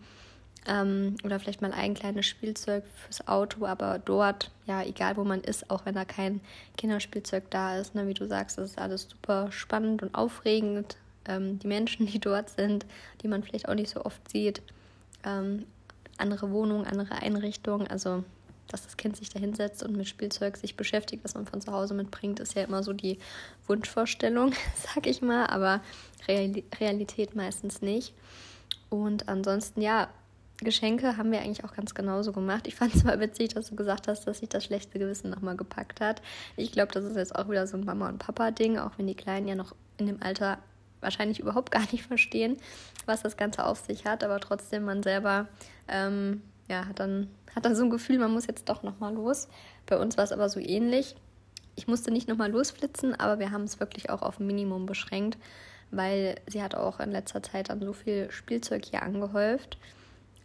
Ähm, 0.68 1.16
oder 1.24 1.40
vielleicht 1.40 1.62
mal 1.62 1.72
ein 1.72 1.94
kleines 1.94 2.26
Spielzeug 2.26 2.84
fürs 3.06 3.26
Auto, 3.28 3.66
aber 3.66 4.00
dort, 4.00 4.52
ja, 4.66 4.84
egal 4.84 5.16
wo 5.16 5.24
man 5.24 5.42
ist, 5.42 5.70
auch 5.72 5.86
wenn 5.86 5.96
da 5.96 6.04
kein 6.04 6.42
Kinderspielzeug 6.76 7.50
da 7.50 7.78
ist, 7.78 7.96
ne, 7.96 8.08
wie 8.08 8.14
du 8.14 8.28
sagst, 8.28 8.58
das 8.58 8.72
ist 8.72 8.80
alles 8.80 9.08
super 9.10 9.52
spannend 9.52 10.04
und 10.04 10.14
aufregend. 10.14 10.98
Ähm, 11.26 11.60
die 11.60 11.68
Menschen, 11.68 12.06
die 12.08 12.20
dort 12.20 12.50
sind, 12.50 12.86
die 13.22 13.30
man 13.30 13.44
vielleicht 13.44 13.70
auch 13.70 13.76
nicht 13.76 13.90
so 13.90 14.04
oft 14.04 14.30
sieht, 14.30 14.62
ähm, 15.24 15.66
andere 16.18 16.52
Wohnungen, 16.52 16.86
andere 16.86 17.16
Einrichtungen, 17.16 17.88
also 17.88 18.24
dass 18.68 18.84
das 18.84 18.98
Kind 18.98 19.16
sich 19.16 19.30
da 19.30 19.40
hinsetzt 19.40 19.84
und 19.84 19.96
mit 19.96 20.08
Spielzeug 20.08 20.58
sich 20.58 20.76
beschäftigt, 20.76 21.24
was 21.24 21.36
man 21.36 21.46
von 21.46 21.62
zu 21.62 21.72
Hause 21.72 21.94
mitbringt, 21.94 22.40
ist 22.40 22.56
ja 22.56 22.64
immer 22.64 22.84
so 22.84 22.94
die 22.94 23.18
Wunschvorstellung, 23.68 24.52
sag 24.94 25.08
ich 25.08 25.22
mal, 25.22 25.48
aber 25.48 25.82
Realität 26.28 27.36
meistens 27.36 27.82
nicht. 27.82 28.14
Und 28.90 29.30
ansonsten, 29.30 29.82
ja, 29.82 30.10
Geschenke 30.60 31.18
haben 31.18 31.32
wir 31.32 31.40
eigentlich 31.40 31.64
auch 31.64 31.74
ganz 31.74 31.94
genauso 31.94 32.32
gemacht. 32.32 32.68
Ich 32.68 32.76
fand 32.76 32.96
es 32.96 33.04
mal 33.04 33.20
witzig, 33.20 33.50
dass 33.50 33.70
du 33.70 33.76
gesagt 33.76 34.08
hast, 34.08 34.26
dass 34.28 34.40
sich 34.40 34.50
das 34.50 34.64
schlechte 34.64 34.98
Gewissen 35.00 35.30
nochmal 35.30 35.56
gepackt 35.56 36.02
hat. 36.02 36.22
Ich 36.56 36.72
glaube, 36.72 36.92
das 36.92 37.04
ist 37.04 37.16
jetzt 37.16 37.36
auch 37.36 37.50
wieder 37.50 37.68
so 37.68 37.78
ein 37.78 37.86
Mama- 37.86 38.10
und 38.10 38.20
Papa-Ding, 38.20 38.78
auch 38.78 38.92
wenn 38.98 39.08
die 39.08 39.16
Kleinen 39.16 39.48
ja 39.48 39.56
noch 39.56 39.76
in 39.98 40.08
dem 40.08 40.22
Alter 40.22 40.58
wahrscheinlich 41.02 41.40
überhaupt 41.40 41.72
gar 41.72 41.84
nicht 41.92 42.04
verstehen, 42.08 42.58
was 43.06 43.24
das 43.24 43.38
Ganze 43.38 43.66
auf 43.66 43.80
sich 43.80 44.06
hat, 44.06 44.24
aber 44.24 44.40
trotzdem 44.40 44.84
man 44.84 45.04
selber 45.04 45.48
ähm, 45.88 46.42
ja, 46.68 46.86
hat 46.86 47.00
dann, 47.00 47.30
hat 47.56 47.66
dann 47.66 47.76
so 47.76 47.84
ein 47.84 47.90
Gefühl, 47.90 48.20
man 48.20 48.32
muss 48.32 48.48
jetzt 48.48 48.70
doch 48.70 48.84
nochmal 48.84 49.14
los. 49.14 49.48
Bei 49.86 49.98
uns 49.98 50.18
war 50.18 50.24
es 50.24 50.32
aber 50.32 50.50
so 50.50 50.60
ähnlich. 50.60 51.16
Ich 51.76 51.88
musste 51.88 52.12
nicht 52.12 52.28
nochmal 52.28 52.52
losflitzen, 52.52 53.18
aber 53.20 53.40
wir 53.40 53.52
haben 53.52 53.64
es 53.64 53.80
wirklich 53.80 54.10
auch 54.10 54.22
auf 54.22 54.40
ein 54.40 54.48
Minimum 54.48 54.86
beschränkt, 54.86 55.38
weil 55.92 56.36
sie 56.48 56.62
hat 56.62 56.76
auch 56.76 57.00
in 57.00 57.12
letzter 57.12 57.42
Zeit 57.44 57.70
dann 57.70 57.82
so 57.82 57.94
viel 57.94 58.32
Spielzeug 58.32 58.84
hier 58.86 59.04
angehäuft 59.04 59.78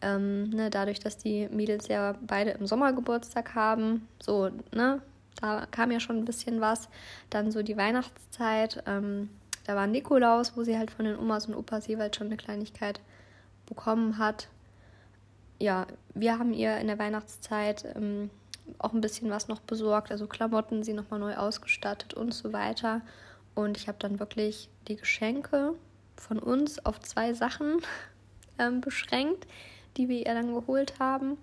ähm, 0.03 0.51
ne, 0.51 0.69
dadurch, 0.69 0.99
dass 0.99 1.17
die 1.17 1.49
Mädels 1.49 1.89
ja 1.89 2.15
beide 2.27 2.51
im 2.51 2.67
Sommer 2.67 2.93
Geburtstag 2.93 3.55
haben, 3.55 4.09
so, 4.21 4.51
ne, 4.73 5.01
da 5.41 5.67
kam 5.71 5.91
ja 5.91 6.01
schon 6.01 6.19
ein 6.19 6.25
bisschen 6.25 6.61
was. 6.61 6.89
Dann 7.31 7.51
so 7.51 7.63
die 7.63 7.77
Weihnachtszeit, 7.77 8.83
ähm, 8.87 9.31
da 9.65 9.77
war 9.77 9.87
Nikolaus, 9.87 10.57
wo 10.57 10.65
sie 10.65 10.79
halt 10.79 10.91
von 10.91 11.05
den 11.05 11.19
Omas 11.19 11.47
und 11.47 11.55
Opas 11.55 11.87
jeweils 11.87 12.17
schon 12.17 12.29
eine 12.29 12.37
Kleinigkeit 12.37 13.01
bekommen 13.67 14.19
hat. 14.19 14.49
Ja, 15.59 15.87
wir 16.15 16.39
haben 16.39 16.53
ihr 16.53 16.79
in 16.79 16.89
der 16.89 16.99
Weihnachtszeit 16.99 17.85
ähm, 17.95 18.31
auch 18.79 18.93
ein 18.93 19.01
bisschen 19.01 19.31
was 19.31 19.49
noch 19.49 19.61
besorgt, 19.61 20.11
also 20.11 20.27
Klamotten, 20.27 20.83
sie 20.83 20.93
nochmal 20.93 21.21
neu 21.21 21.37
ausgestattet 21.37 22.15
und 22.15 22.33
so 22.33 22.53
weiter. 22.53 23.03
Und 23.55 23.77
ich 23.77 23.87
habe 23.87 23.99
dann 24.01 24.19
wirklich 24.19 24.69
die 24.89 24.97
Geschenke 24.97 25.75
von 26.17 26.39
uns 26.39 26.85
auf 26.85 27.01
zwei 27.01 27.35
Sachen 27.35 27.79
ähm, 28.59 28.81
beschränkt 28.81 29.47
die 29.97 30.09
wir 30.09 30.27
ihr 30.27 30.35
dann 30.35 30.55
geholt 30.55 30.99
haben. 30.99 31.39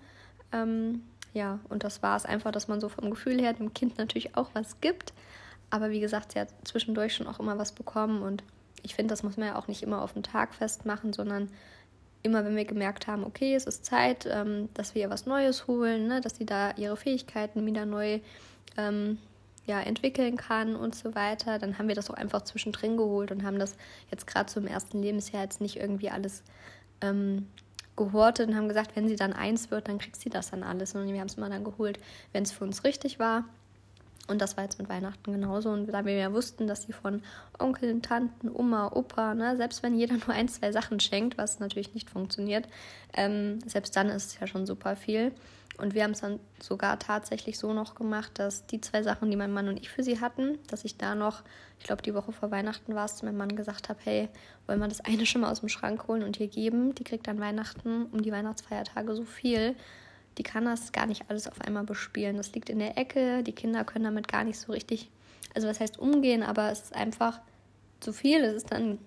Ähm, 0.52 1.02
ja, 1.32 1.60
und 1.68 1.84
das 1.84 2.02
war 2.02 2.16
es 2.16 2.26
einfach, 2.26 2.50
dass 2.50 2.68
man 2.68 2.80
so 2.80 2.88
vom 2.88 3.10
Gefühl 3.10 3.40
her 3.40 3.52
dem 3.52 3.72
Kind 3.72 3.98
natürlich 3.98 4.36
auch 4.36 4.50
was 4.54 4.80
gibt. 4.80 5.12
Aber 5.70 5.90
wie 5.90 6.00
gesagt, 6.00 6.32
sie 6.32 6.40
hat 6.40 6.48
zwischendurch 6.64 7.14
schon 7.14 7.26
auch 7.26 7.40
immer 7.40 7.58
was 7.58 7.72
bekommen 7.72 8.22
und 8.22 8.42
ich 8.82 8.94
finde, 8.94 9.12
das 9.12 9.22
muss 9.22 9.36
man 9.36 9.48
ja 9.48 9.56
auch 9.56 9.68
nicht 9.68 9.82
immer 9.82 10.02
auf 10.02 10.14
den 10.14 10.22
Tag 10.22 10.54
festmachen, 10.54 11.12
sondern 11.12 11.50
immer, 12.22 12.44
wenn 12.44 12.56
wir 12.56 12.64
gemerkt 12.64 13.06
haben, 13.06 13.24
okay, 13.24 13.54
es 13.54 13.64
ist 13.64 13.84
Zeit, 13.84 14.26
ähm, 14.30 14.68
dass 14.74 14.94
wir 14.94 15.02
ihr 15.02 15.10
was 15.10 15.26
Neues 15.26 15.66
holen, 15.66 16.08
ne, 16.08 16.20
dass 16.20 16.36
sie 16.36 16.46
da 16.46 16.72
ihre 16.76 16.96
Fähigkeiten 16.96 17.64
wieder 17.64 17.86
neu 17.86 18.20
ähm, 18.76 19.18
ja, 19.66 19.80
entwickeln 19.80 20.36
kann 20.36 20.76
und 20.76 20.94
so 20.94 21.14
weiter, 21.14 21.58
dann 21.58 21.78
haben 21.78 21.88
wir 21.88 21.94
das 21.94 22.10
auch 22.10 22.14
einfach 22.14 22.42
zwischendrin 22.42 22.96
geholt 22.96 23.30
und 23.30 23.44
haben 23.44 23.58
das 23.58 23.76
jetzt 24.10 24.26
gerade 24.26 24.46
zum 24.46 24.66
ersten 24.66 25.02
Lebensjahr 25.02 25.42
jetzt 25.42 25.60
nicht 25.60 25.76
irgendwie 25.76 26.10
alles 26.10 26.42
ähm, 27.00 27.46
gehortet 27.96 28.48
und 28.48 28.56
haben 28.56 28.68
gesagt, 28.68 28.96
wenn 28.96 29.08
sie 29.08 29.16
dann 29.16 29.32
eins 29.32 29.70
wird, 29.70 29.88
dann 29.88 29.98
kriegt 29.98 30.16
sie 30.16 30.30
das 30.30 30.50
dann 30.50 30.62
alles. 30.62 30.94
Und 30.94 31.06
wir 31.12 31.20
haben 31.20 31.28
es 31.28 31.36
mal 31.36 31.50
dann 31.50 31.64
geholt, 31.64 31.98
wenn 32.32 32.42
es 32.42 32.52
für 32.52 32.64
uns 32.64 32.84
richtig 32.84 33.18
war. 33.18 33.44
Und 34.28 34.40
das 34.40 34.56
war 34.56 34.64
jetzt 34.64 34.78
mit 34.78 34.88
Weihnachten 34.88 35.32
genauso. 35.32 35.70
Und 35.70 35.86
da 35.88 36.04
wir 36.04 36.14
ja 36.14 36.32
wussten, 36.32 36.66
dass 36.66 36.82
sie 36.82 36.92
von 36.92 37.22
Onkeln, 37.58 38.00
Tanten, 38.00 38.48
Oma, 38.54 38.92
Opa, 38.94 39.34
ne, 39.34 39.56
selbst 39.56 39.82
wenn 39.82 39.96
jeder 39.96 40.14
nur 40.26 40.30
ein, 40.30 40.48
zwei 40.48 40.72
Sachen 40.72 41.00
schenkt, 41.00 41.36
was 41.36 41.60
natürlich 41.60 41.94
nicht 41.94 42.10
funktioniert, 42.10 42.68
ähm, 43.14 43.60
selbst 43.66 43.96
dann 43.96 44.08
ist 44.08 44.26
es 44.26 44.40
ja 44.40 44.46
schon 44.46 44.66
super 44.66 44.96
viel. 44.96 45.32
Und 45.80 45.94
wir 45.94 46.04
haben 46.04 46.10
es 46.10 46.20
dann 46.20 46.40
sogar 46.60 46.98
tatsächlich 46.98 47.58
so 47.58 47.72
noch 47.72 47.94
gemacht, 47.94 48.32
dass 48.34 48.66
die 48.66 48.82
zwei 48.82 49.02
Sachen, 49.02 49.30
die 49.30 49.36
mein 49.36 49.52
Mann 49.52 49.66
und 49.66 49.78
ich 49.78 49.88
für 49.88 50.02
sie 50.02 50.20
hatten, 50.20 50.58
dass 50.66 50.84
ich 50.84 50.98
da 50.98 51.14
noch, 51.14 51.42
ich 51.78 51.86
glaube, 51.86 52.02
die 52.02 52.12
Woche 52.12 52.32
vor 52.32 52.50
Weihnachten 52.50 52.94
war 52.94 53.06
es, 53.06 53.16
zu 53.16 53.24
meinem 53.24 53.38
Mann 53.38 53.56
gesagt 53.56 53.88
habe, 53.88 53.98
hey, 54.04 54.28
wollen 54.66 54.78
wir 54.78 54.88
das 54.88 55.00
eine 55.00 55.24
schon 55.24 55.40
mal 55.40 55.50
aus 55.50 55.60
dem 55.60 55.70
Schrank 55.70 56.06
holen 56.06 56.22
und 56.22 56.38
ihr 56.38 56.48
geben? 56.48 56.94
Die 56.94 57.04
kriegt 57.04 57.26
dann 57.26 57.40
Weihnachten 57.40 58.06
um 58.12 58.20
die 58.20 58.30
Weihnachtsfeiertage 58.30 59.14
so 59.14 59.24
viel. 59.24 59.74
Die 60.40 60.42
kann 60.42 60.64
das 60.64 60.92
gar 60.92 61.04
nicht 61.04 61.24
alles 61.28 61.46
auf 61.46 61.60
einmal 61.60 61.84
bespielen. 61.84 62.38
Das 62.38 62.54
liegt 62.54 62.70
in 62.70 62.78
der 62.78 62.96
Ecke, 62.96 63.42
die 63.42 63.52
Kinder 63.52 63.84
können 63.84 64.06
damit 64.06 64.26
gar 64.26 64.42
nicht 64.42 64.58
so 64.58 64.72
richtig, 64.72 65.10
also 65.54 65.68
was 65.68 65.80
heißt 65.80 65.98
umgehen, 65.98 66.42
aber 66.42 66.72
es 66.72 66.80
ist 66.80 66.96
einfach 66.96 67.40
zu 68.00 68.14
viel. 68.14 68.42
Es 68.42 68.54
ist 68.54 68.72
dann 68.72 68.98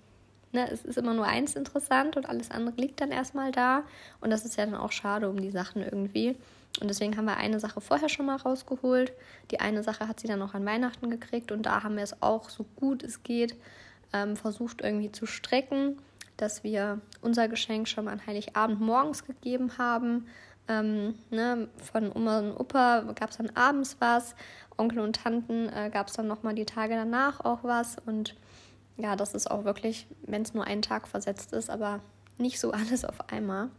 Ne, 0.56 0.70
es 0.70 0.86
ist 0.86 1.00
immer 1.00 1.16
nur 1.16 1.26
eins 1.26 1.56
interessant 1.56 2.16
und 2.16 2.30
alles 2.30 2.52
andere 2.52 2.80
liegt 2.80 3.02
dann 3.02 3.12
erstmal 3.12 3.52
da. 3.52 3.82
Und 4.22 4.30
das 4.30 4.46
ist 4.46 4.56
ja 4.56 4.68
dann 4.68 4.76
auch 4.76 4.92
schade 4.92 5.28
um 5.28 5.42
die 5.42 5.50
Sachen 5.50 5.82
irgendwie. 5.82 6.36
Und 6.80 6.90
deswegen 6.90 7.18
haben 7.18 7.26
wir 7.26 7.38
eine 7.38 7.60
Sache 7.60 7.82
vorher 7.82 8.08
schon 8.08 8.28
mal 8.28 8.36
rausgeholt. 8.36 9.14
Die 9.50 9.60
eine 9.60 9.82
Sache 9.82 10.08
hat 10.08 10.20
sie 10.20 10.28
dann 10.28 10.38
noch 10.38 10.54
an 10.54 10.64
Weihnachten 10.64 11.10
gekriegt 11.10 11.52
und 11.52 11.64
da 11.64 11.82
haben 11.82 11.96
wir 11.96 12.04
es 12.04 12.22
auch 12.22 12.52
so 12.52 12.68
gut 12.76 13.02
es 13.02 13.24
geht 13.24 13.56
ähm, 14.14 14.36
versucht 14.36 14.82
irgendwie 14.82 15.12
zu 15.12 15.26
strecken, 15.26 15.98
dass 16.38 16.64
wir 16.64 17.02
unser 17.22 17.48
Geschenk 17.48 17.88
schon 17.88 18.06
mal 18.06 18.12
an 18.12 18.26
Heiligabend 18.26 18.80
morgens 18.80 19.26
gegeben 19.26 19.78
haben. 19.78 20.28
Ähm, 20.68 21.16
ne, 21.30 21.68
von 21.92 22.12
Oma 22.14 22.40
und 22.40 22.58
Opa 22.58 23.02
gab 23.16 23.32
es 23.32 23.38
dann 23.38 23.50
abends 23.56 23.98
was, 24.00 24.34
Onkel 24.78 25.00
und 25.00 25.18
Tanten 25.18 25.70
äh, 25.70 25.90
gab 25.92 26.08
es 26.08 26.14
dann 26.14 26.28
nochmal 26.28 26.56
die 26.56 26.66
Tage 26.66 26.96
danach 26.96 27.42
auch 27.42 27.64
was. 27.64 27.98
Und 28.06 28.36
ja, 28.98 29.16
das 29.16 29.34
ist 29.34 29.50
auch 29.50 29.66
wirklich, 29.66 30.08
wenn 30.26 30.42
es 30.42 30.54
nur 30.54 30.66
einen 30.66 30.82
Tag 30.82 31.08
versetzt 31.08 31.54
ist, 31.54 31.70
aber 31.70 32.00
nicht 32.38 32.60
so 32.60 32.72
alles 32.72 33.06
auf 33.06 33.30
einmal. 33.30 33.70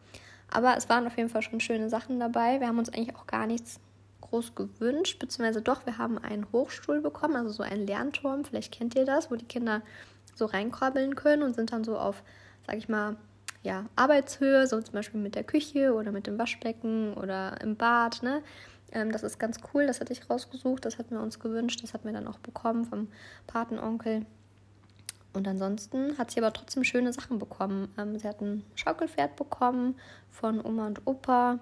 Aber 0.51 0.77
es 0.77 0.89
waren 0.89 1.07
auf 1.07 1.17
jeden 1.17 1.31
Fall 1.31 1.43
schon 1.43 1.61
schöne 1.61 1.89
Sachen 1.89 2.21
dabei. 2.21 2.61
Wir 2.61 2.69
haben 2.69 2.79
uns 2.79 2.91
eigentlich 2.91 3.17
auch 3.17 3.27
gar 3.27 3.47
nichts 3.47 3.81
groß 4.21 4.55
gewünscht, 4.55 5.19
beziehungsweise 5.19 5.63
doch, 5.63 5.87
wir 5.87 5.99
haben 5.99 6.19
einen 6.19 6.47
Hochstuhl 6.53 7.01
bekommen, 7.01 7.37
also 7.37 7.51
so 7.51 7.63
einen 7.63 7.87
Lernturm. 7.87 8.45
Vielleicht 8.45 8.73
kennt 8.73 8.95
ihr 8.95 9.05
das, 9.05 9.31
wo 9.31 9.37
die 9.37 9.45
Kinder 9.45 9.83
so 10.35 10.47
reinkrabbeln 10.47 11.15
können 11.15 11.43
und 11.43 11.55
sind 11.55 11.73
dann 11.73 11.85
so 11.85 11.99
auf, 11.99 12.23
sag 12.67 12.77
ich 12.77 12.89
mal, 12.89 13.17
ja, 13.65 13.87
Arbeitshöhe, 13.97 14.67
so 14.67 14.81
zum 14.81 14.93
Beispiel 14.93 15.21
mit 15.21 15.35
der 15.35 15.43
Küche 15.43 15.95
oder 15.95 16.13
mit 16.13 16.27
dem 16.27 16.39
Waschbecken 16.39 17.15
oder 17.15 17.61
im 17.63 17.77
Bad. 17.77 18.23
Ne? 18.23 18.43
Ähm, 18.93 19.11
das 19.11 19.23
ist 19.23 19.41
ganz 19.41 19.59
cool, 19.73 19.87
das 19.87 20.01
hatte 20.01 20.13
ich 20.13 20.31
rausgesucht, 20.31 20.85
das 20.85 20.99
hatten 20.99 21.17
wir 21.17 21.23
uns 21.23 21.41
gewünscht, 21.41 21.83
das 21.83 21.95
hatten 21.95 22.05
wir 22.07 22.13
dann 22.13 22.29
auch 22.29 22.39
bekommen 22.39 22.85
vom 22.85 23.09
Patenonkel. 23.47 24.27
Und 25.33 25.49
ansonsten 25.49 26.17
hat 26.19 26.31
sie 26.31 26.41
aber 26.41 26.53
trotzdem 26.53 26.85
schöne 26.85 27.13
Sachen 27.13 27.39
bekommen. 27.39 27.89
Ähm, 27.99 28.19
sie 28.19 28.29
hat 28.29 28.41
ein 28.41 28.63
Schaukelpferd 28.77 29.35
bekommen 29.35 29.97
von 30.31 30.65
Oma 30.65 30.87
und 30.87 31.07
Opa. 31.07 31.59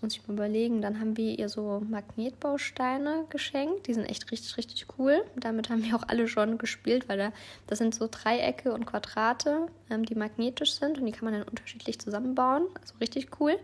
Muss 0.00 0.14
ich 0.14 0.26
mal 0.28 0.34
überlegen. 0.34 0.80
Dann 0.80 1.00
haben 1.00 1.16
wir 1.16 1.38
ihr 1.38 1.48
so 1.48 1.82
Magnetbausteine 1.88 3.24
geschenkt. 3.30 3.88
Die 3.88 3.94
sind 3.94 4.04
echt 4.04 4.30
richtig, 4.30 4.56
richtig 4.56 4.86
cool. 4.96 5.24
Damit 5.34 5.70
haben 5.70 5.82
wir 5.82 5.96
auch 5.96 6.04
alle 6.06 6.28
schon 6.28 6.56
gespielt, 6.56 7.08
weil 7.08 7.18
da, 7.18 7.32
das 7.66 7.78
sind 7.78 7.94
so 7.94 8.08
Dreiecke 8.10 8.72
und 8.72 8.86
Quadrate, 8.86 9.66
ähm, 9.90 10.04
die 10.04 10.14
magnetisch 10.14 10.74
sind 10.74 10.98
und 10.98 11.06
die 11.06 11.12
kann 11.12 11.24
man 11.24 11.34
dann 11.34 11.48
unterschiedlich 11.48 11.98
zusammenbauen. 11.98 12.66
Also 12.80 12.94
richtig 13.00 13.40
cool. 13.40 13.58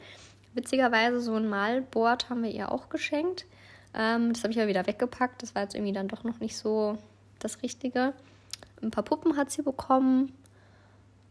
Witzigerweise 0.55 1.21
so 1.21 1.35
ein 1.35 1.49
Malboard 1.49 2.31
haben 2.31 2.43
wir 2.43 2.51
ihr 2.51 2.73
auch 2.73 2.89
geschenkt. 2.89 3.47
Ähm, 3.95 4.33
das 4.33 4.43
habe 4.43 4.51
ich 4.51 4.57
ja 4.57 4.67
wieder 4.67 4.87
weggepackt. 4.87 5.43
Das 5.43 5.55
war 5.55 5.63
jetzt 5.63 5.75
irgendwie 5.75 5.93
dann 5.93 6.09
doch 6.09 6.25
noch 6.25 6.41
nicht 6.41 6.57
so 6.57 6.99
das 7.39 7.63
Richtige. 7.63 8.13
Ein 8.83 8.91
paar 8.91 9.05
Puppen 9.05 9.37
hat 9.37 9.51
sie 9.51 9.63
bekommen. 9.63 10.33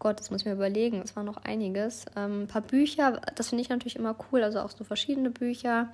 Gott, 0.04 0.20
das 0.20 0.32
muss 0.32 0.42
ich 0.42 0.46
mir 0.46 0.52
überlegen, 0.52 1.02
es 1.02 1.16
war 1.16 1.24
noch 1.24 1.38
einiges. 1.38 2.06
Ähm, 2.18 2.42
ein 2.42 2.48
paar 2.48 2.62
Bücher, 2.62 3.22
das 3.36 3.48
finde 3.48 3.62
ich 3.62 3.70
natürlich 3.70 3.96
immer 3.96 4.18
cool, 4.32 4.44
also 4.44 4.60
auch 4.60 4.70
so 4.70 4.84
verschiedene 4.84 5.30
Bücher. 5.30 5.94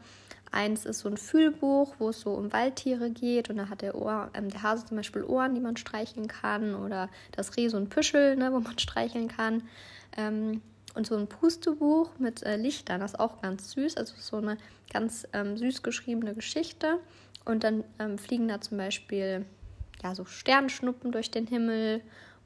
Eins 0.51 0.87
ist 0.87 1.01
so 1.01 1.09
ein 1.09 1.17
Fühlbuch, 1.17 1.93
wo 1.99 2.09
es 2.09 2.21
so 2.21 2.31
um 2.31 2.51
Waldtiere 2.51 3.11
geht 3.11 3.51
und 3.51 3.57
da 3.57 3.69
hat 3.69 3.83
der, 3.83 3.93
Ohr, 3.93 4.31
ähm, 4.33 4.49
der 4.49 4.63
Hase 4.63 4.87
zum 4.87 4.97
Beispiel 4.97 5.23
Ohren, 5.23 5.53
die 5.53 5.61
man 5.61 5.77
streicheln 5.77 6.27
kann 6.27 6.73
oder 6.73 7.07
das 7.33 7.55
Reh 7.55 7.67
so 7.67 7.77
ein 7.77 7.87
Püschel, 7.87 8.35
ne, 8.35 8.51
wo 8.51 8.59
man 8.59 8.79
streicheln 8.79 9.27
kann. 9.27 9.61
Ähm, 10.17 10.63
und 10.95 11.05
so 11.05 11.15
ein 11.15 11.27
Pustebuch 11.27 12.09
mit 12.17 12.41
äh, 12.41 12.55
Lichtern, 12.55 13.01
das 13.01 13.11
ist 13.11 13.19
auch 13.19 13.43
ganz 13.43 13.69
süß, 13.73 13.95
also 13.95 14.15
so 14.17 14.37
eine 14.37 14.57
ganz 14.91 15.27
ähm, 15.33 15.55
süß 15.55 15.83
geschriebene 15.83 16.33
Geschichte. 16.33 16.97
Und 17.45 17.63
dann 17.63 17.83
ähm, 17.99 18.17
fliegen 18.17 18.47
da 18.47 18.59
zum 18.59 18.79
Beispiel 18.79 19.45
ja, 20.01 20.15
so 20.15 20.25
Sternschnuppen 20.25 21.11
durch 21.11 21.29
den 21.29 21.45
Himmel 21.45 22.01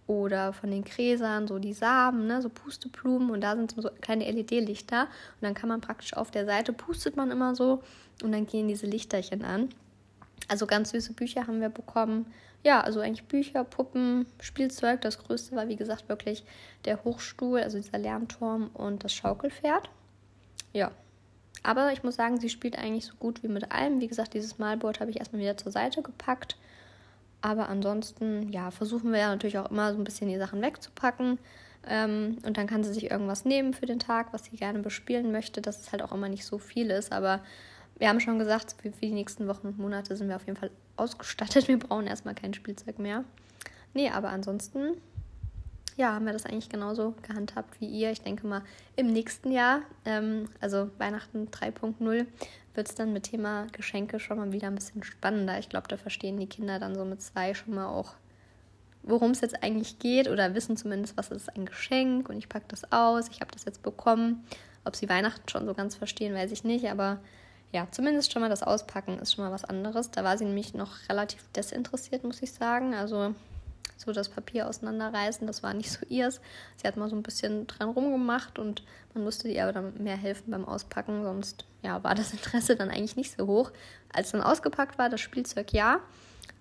oder 0.08 0.54
von 0.54 0.70
den 0.70 0.84
Gräsern 0.84 1.48
so 1.48 1.60
die 1.60 1.74
Samen, 1.74 2.28
ne, 2.28 2.42
so 2.42 2.50
Pusteblumen 2.50 3.32
und 3.32 3.42
da 3.42 3.56
sind 3.56 3.72
so 3.72 3.90
kleine 4.02 4.30
LED-Lichter 4.30 5.04
und 5.04 5.42
dann 5.42 5.54
kann 5.54 5.70
man 5.70 5.82
praktisch 5.82 6.14
auf 6.14 6.32
der 6.32 6.46
Seite 6.46 6.74
pustet 6.74 7.16
man 7.16 7.32
immer 7.32 7.56
so 7.56 7.82
und 8.22 8.32
dann 8.32 8.46
gehen 8.46 8.68
diese 8.68 8.86
Lichterchen 8.86 9.46
an. 9.46 9.70
Also 10.48 10.68
ganz 10.68 10.92
süße 10.92 11.14
Bücher 11.14 11.48
haben 11.48 11.62
wir 11.62 11.70
bekommen. 11.70 12.26
Ja, 12.64 12.82
also 12.82 13.00
eigentlich 13.00 13.28
Bücher, 13.28 13.64
Puppen, 13.64 14.26
Spielzeug. 14.40 15.02
Das 15.02 15.18
größte 15.18 15.56
war 15.56 15.68
wie 15.68 15.76
gesagt 15.76 16.10
wirklich 16.10 16.44
der 16.86 17.04
Hochstuhl, 17.04 17.60
also 17.60 17.78
dieser 17.78 17.98
Lernturm 17.98 18.70
und 18.74 19.04
das 19.04 19.14
Schaukelpferd. 19.14 19.90
Ja. 20.72 20.92
Aber 21.62 21.94
ich 21.94 22.04
muss 22.04 22.16
sagen, 22.16 22.40
sie 22.40 22.50
spielt 22.50 22.78
eigentlich 22.78 23.06
so 23.06 23.16
gut 23.16 23.42
wie 23.44 23.48
mit 23.48 23.72
allem. 23.72 24.02
Wie 24.02 24.08
gesagt, 24.08 24.34
dieses 24.34 24.60
Malboard 24.60 25.00
habe 25.00 25.12
ich 25.12 25.20
erstmal 25.20 25.42
wieder 25.42 25.56
zur 25.56 25.72
Seite 25.72 26.02
gepackt. 26.02 26.58
Aber 27.44 27.68
ansonsten, 27.68 28.54
ja, 28.54 28.72
versuchen 28.72 29.12
wir 29.12 29.20
ja 29.20 29.28
natürlich 29.28 29.58
auch 29.58 29.70
immer 29.70 29.92
so 29.92 30.00
ein 30.00 30.06
bisschen 30.06 30.30
die 30.30 30.38
Sachen 30.38 30.62
wegzupacken. 30.62 31.38
Ähm, 31.86 32.38
und 32.46 32.56
dann 32.56 32.68
kann 32.68 32.86
sie 32.86 32.94
sich 32.94 33.12
irgendwas 33.12 33.44
nehmen 33.44 33.74
für 33.74 33.86
den 33.86 34.00
Tag, 34.00 34.32
was 34.32 34.46
sie 34.46 34.56
gerne 34.56 34.80
bespielen 34.80 35.34
möchte, 35.34 35.62
dass 35.62 35.82
es 35.82 35.92
halt 35.92 36.02
auch 36.02 36.14
immer 36.14 36.30
nicht 36.30 36.46
so 36.46 36.58
viel 36.58 36.90
ist. 36.90 37.12
Aber 37.12 37.42
wir 37.98 38.08
haben 38.08 38.22
schon 38.22 38.40
gesagt, 38.40 38.78
für, 38.82 38.90
die 38.92 39.12
nächsten 39.12 39.50
Wochen 39.50 39.68
und 39.68 39.78
Monate 39.78 40.16
sind 40.16 40.30
wir 40.30 40.38
auf 40.38 40.46
jeden 40.46 40.58
Fall 40.58 40.72
ausgestattet. 40.96 41.68
Wir 41.68 41.78
brauchen 41.78 42.08
erstmal 42.08 42.34
kein 42.34 42.54
Spielzeug 42.54 42.98
mehr. 42.98 43.26
Nee, 43.94 44.10
aber 44.10 44.30
ansonsten, 44.30 44.96
ja, 45.98 46.14
haben 46.14 46.26
wir 46.26 46.34
das 46.34 46.46
eigentlich 46.46 46.70
genauso 46.70 47.14
gehandhabt 47.28 47.82
wie 47.82 47.88
ihr. 47.88 48.12
Ich 48.12 48.22
denke 48.22 48.48
mal, 48.48 48.62
im 48.96 49.08
nächsten 49.08 49.52
Jahr, 49.52 49.82
ähm, 50.06 50.48
also 50.62 50.90
Weihnachten 50.98 51.50
3.0, 51.50 52.26
wird 52.74 52.90
es 52.90 52.96
dann 52.96 53.14
mit 53.14 53.24
Thema 53.24 53.68
Geschenke 53.72 54.20
schon 54.20 54.38
mal 54.38 54.52
wieder 54.52 54.68
ein 54.68 54.76
bisschen 54.76 55.04
spannender. 55.04 55.60
Ich 55.60 55.70
glaube, 55.70 55.88
da 55.88 55.98
verstehen 55.98 56.38
die 56.38 56.48
Kinder 56.48 56.80
dann 56.80 56.96
so 56.96 57.06
mit 57.06 57.22
zwei 57.22 57.54
schon 57.54 57.76
mal 57.76 57.88
auch, 57.88 58.14
worum 59.04 59.32
es 59.32 59.42
jetzt 59.42 59.64
eigentlich 59.64 60.00
geht 60.00 60.30
oder 60.30 60.56
wissen 60.56 60.78
zumindest, 60.78 61.18
was 61.18 61.30
ist 61.30 61.56
ein 61.56 61.66
Geschenk 61.66 62.30
und 62.30 62.38
ich 62.38 62.50
packe 62.50 62.66
das 62.68 62.92
aus, 62.92 63.30
ich 63.30 63.42
habe 63.42 63.52
das 63.52 63.66
jetzt 63.66 63.84
bekommen. 63.84 64.44
Ob 64.86 64.96
sie 64.96 65.10
Weihnachten 65.10 65.48
schon 65.48 65.66
so 65.66 65.74
ganz 65.74 65.96
verstehen, 65.96 66.34
weiß 66.34 66.52
ich 66.52 66.64
nicht, 66.64 66.90
aber 66.90 67.20
ja, 67.72 67.88
zumindest 67.90 68.32
schon 68.32 68.42
mal 68.42 68.50
das 68.50 68.64
Auspacken 68.64 69.20
ist 69.20 69.34
schon 69.34 69.46
mal 69.46 69.52
was 69.52 69.66
anderes. 69.66 70.12
Da 70.12 70.24
war 70.24 70.38
sie 70.38 70.46
nämlich 70.46 70.74
noch 70.74 71.10
relativ 71.10 71.44
desinteressiert, 71.56 72.24
muss 72.24 72.42
ich 72.42 72.52
sagen. 72.52 72.94
Also 72.94 73.34
so 73.98 74.12
das 74.12 74.30
Papier 74.30 74.68
auseinanderreißen, 74.68 75.48
das 75.48 75.64
war 75.64 75.74
nicht 75.74 75.92
so 75.92 76.06
ihrs. 76.08 76.42
Sie 76.78 76.88
hat 76.88 76.98
mal 76.98 77.10
so 77.10 77.16
ein 77.16 77.24
bisschen 77.24 77.68
dran 77.68 77.90
rumgemacht 77.90 78.60
und 78.60 78.84
man 79.14 79.24
musste 79.24 79.48
ihr 79.48 79.64
aber 79.64 79.74
dann 79.74 80.04
mehr 80.04 80.18
helfen 80.18 80.52
beim 80.52 80.66
Auspacken, 80.66 81.24
sonst 81.24 81.66
ja, 81.82 82.04
war 82.04 82.16
das 82.16 82.34
Interesse 82.34 82.76
dann 82.76 82.90
eigentlich 82.90 83.16
nicht 83.16 83.38
so 83.38 83.48
hoch. 83.48 83.72
Als 84.12 84.32
dann 84.32 84.42
ausgepackt 84.42 84.98
war, 84.98 85.10
das 85.10 85.22
Spielzeug 85.22 85.74
ja, 85.74 86.00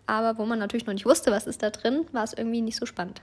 aber 0.06 0.38
wo 0.38 0.46
man 0.46 0.58
natürlich 0.58 0.86
noch 0.86 0.94
nicht 0.94 1.06
wusste, 1.06 1.30
was 1.30 1.46
ist 1.46 1.62
da 1.62 1.70
drin, 1.70 2.06
war 2.12 2.24
es 2.24 2.32
irgendwie 2.32 2.62
nicht 2.62 2.76
so 2.76 2.86
spannend. 2.86 3.22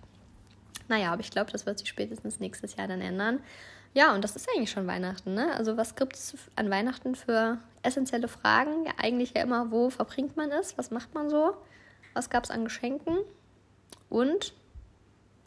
Naja, 0.88 1.12
aber 1.12 1.22
ich 1.22 1.32
glaube, 1.32 1.52
das 1.52 1.66
wird 1.66 1.78
sich 1.78 1.88
spätestens 1.88 2.40
nächstes 2.40 2.76
Jahr 2.76 2.88
dann 2.88 3.02
ändern. 3.02 3.42
Ja, 3.94 4.14
und 4.14 4.24
das 4.24 4.36
ist 4.36 4.48
eigentlich 4.50 4.72
schon 4.72 4.88
Weihnachten, 4.88 5.34
ne? 5.34 5.54
Also 5.56 5.78
was 5.78 5.96
gibt 5.96 6.16
es 6.16 6.36
an 6.56 6.70
Weihnachten 6.70 7.16
für 7.16 7.58
essentielle 7.82 8.28
Fragen? 8.28 8.86
Ja, 8.86 8.94
eigentlich 8.98 9.34
ja 9.36 9.42
immer, 9.42 9.72
wo 9.72 9.90
verbringt 9.90 10.38
man 10.38 10.52
es? 10.52 10.78
Was 10.78 10.92
macht 10.92 11.14
man 11.14 11.30
so? 11.30 11.56
Was 12.14 12.30
gab 12.30 12.44
es 12.44 12.52
an 12.52 12.66
Geschenken? 12.66 13.18
Und 14.10 14.54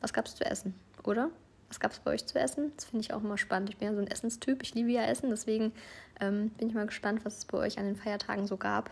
was 0.00 0.12
gab 0.12 0.26
es 0.26 0.34
zu 0.34 0.44
essen, 0.44 0.74
oder? 1.04 1.30
Was 1.68 1.80
gab 1.80 1.92
es 1.92 2.00
bei 2.00 2.10
euch 2.10 2.26
zu 2.26 2.38
essen? 2.38 2.72
Das 2.76 2.84
finde 2.84 3.02
ich 3.04 3.14
auch 3.14 3.22
immer 3.22 3.38
spannend. 3.38 3.70
Ich 3.70 3.78
bin 3.78 3.88
ja 3.88 3.94
so 3.94 4.00
ein 4.00 4.06
Essenstyp. 4.06 4.62
Ich 4.62 4.74
liebe 4.74 4.90
ja 4.90 5.04
Essen. 5.04 5.30
Deswegen 5.30 5.72
ähm, 6.20 6.50
bin 6.50 6.68
ich 6.68 6.74
mal 6.74 6.84
gespannt, 6.86 7.24
was 7.24 7.38
es 7.38 7.44
bei 7.46 7.56
euch 7.56 7.78
an 7.78 7.86
den 7.86 7.96
Feiertagen 7.96 8.46
so 8.46 8.58
gab. 8.58 8.90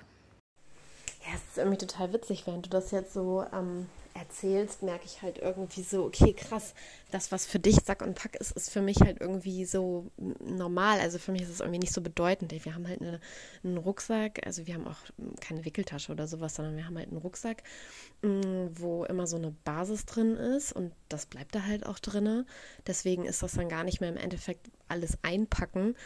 Ja, 1.27 1.35
es 1.35 1.43
ist 1.43 1.59
irgendwie 1.59 1.77
total 1.77 2.13
witzig, 2.15 2.47
während 2.47 2.67
du 2.67 2.71
das 2.71 2.91
jetzt 2.91 3.13
so 3.13 3.45
ähm, 3.53 3.87
erzählst, 4.21 4.83
merke 4.83 5.07
ich 5.07 5.23
halt 5.23 5.39
irgendwie 5.39 5.83
so, 5.83 6.05
okay, 6.05 6.35
krass, 6.35 6.75
das, 7.11 7.33
was 7.33 7.47
für 7.47 7.59
dich 7.59 7.77
Sack 7.77 8.03
und 8.03 8.15
Pack 8.15 8.37
ist, 8.37 8.53
ist 8.53 8.71
für 8.71 8.83
mich 8.83 9.01
halt 9.01 9.21
irgendwie 9.21 9.65
so 9.65 10.11
normal. 10.45 11.01
Also 11.01 11.19
für 11.19 11.33
mich 11.33 11.43
ist 11.43 11.49
es 11.49 11.61
irgendwie 11.61 11.79
nicht 11.79 11.93
so 11.93 12.03
bedeutend. 12.03 12.53
Wir 12.65 12.75
haben 12.75 12.87
halt 12.87 13.01
eine, 13.01 13.21
einen 13.65 13.79
Rucksack, 13.79 14.47
also 14.47 14.67
wir 14.67 14.75
haben 14.75 14.87
auch 14.87 14.99
keine 15.41 15.65
Wickeltasche 15.65 16.13
oder 16.13 16.27
sowas, 16.27 16.55
sondern 16.55 16.77
wir 16.77 16.87
haben 16.87 16.99
halt 16.99 17.09
einen 17.09 17.17
Rucksack, 17.17 17.63
mm, 18.23 18.67
wo 18.75 19.05
immer 19.05 19.27
so 19.27 19.37
eine 19.37 19.53
Basis 19.65 20.05
drin 20.05 20.37
ist 20.37 20.73
und 20.73 20.93
das 21.09 21.27
bleibt 21.27 21.55
da 21.55 21.65
halt 21.65 21.87
auch 21.87 21.99
drin. 21.99 22.45
Deswegen 22.87 23.25
ist 23.25 23.43
das 23.43 23.53
dann 23.53 23.69
gar 23.69 23.85
nicht 23.85 24.01
mehr 24.01 24.11
im 24.11 24.19
Endeffekt 24.19 24.71
alles 24.89 25.19
einpacken, 25.23 25.97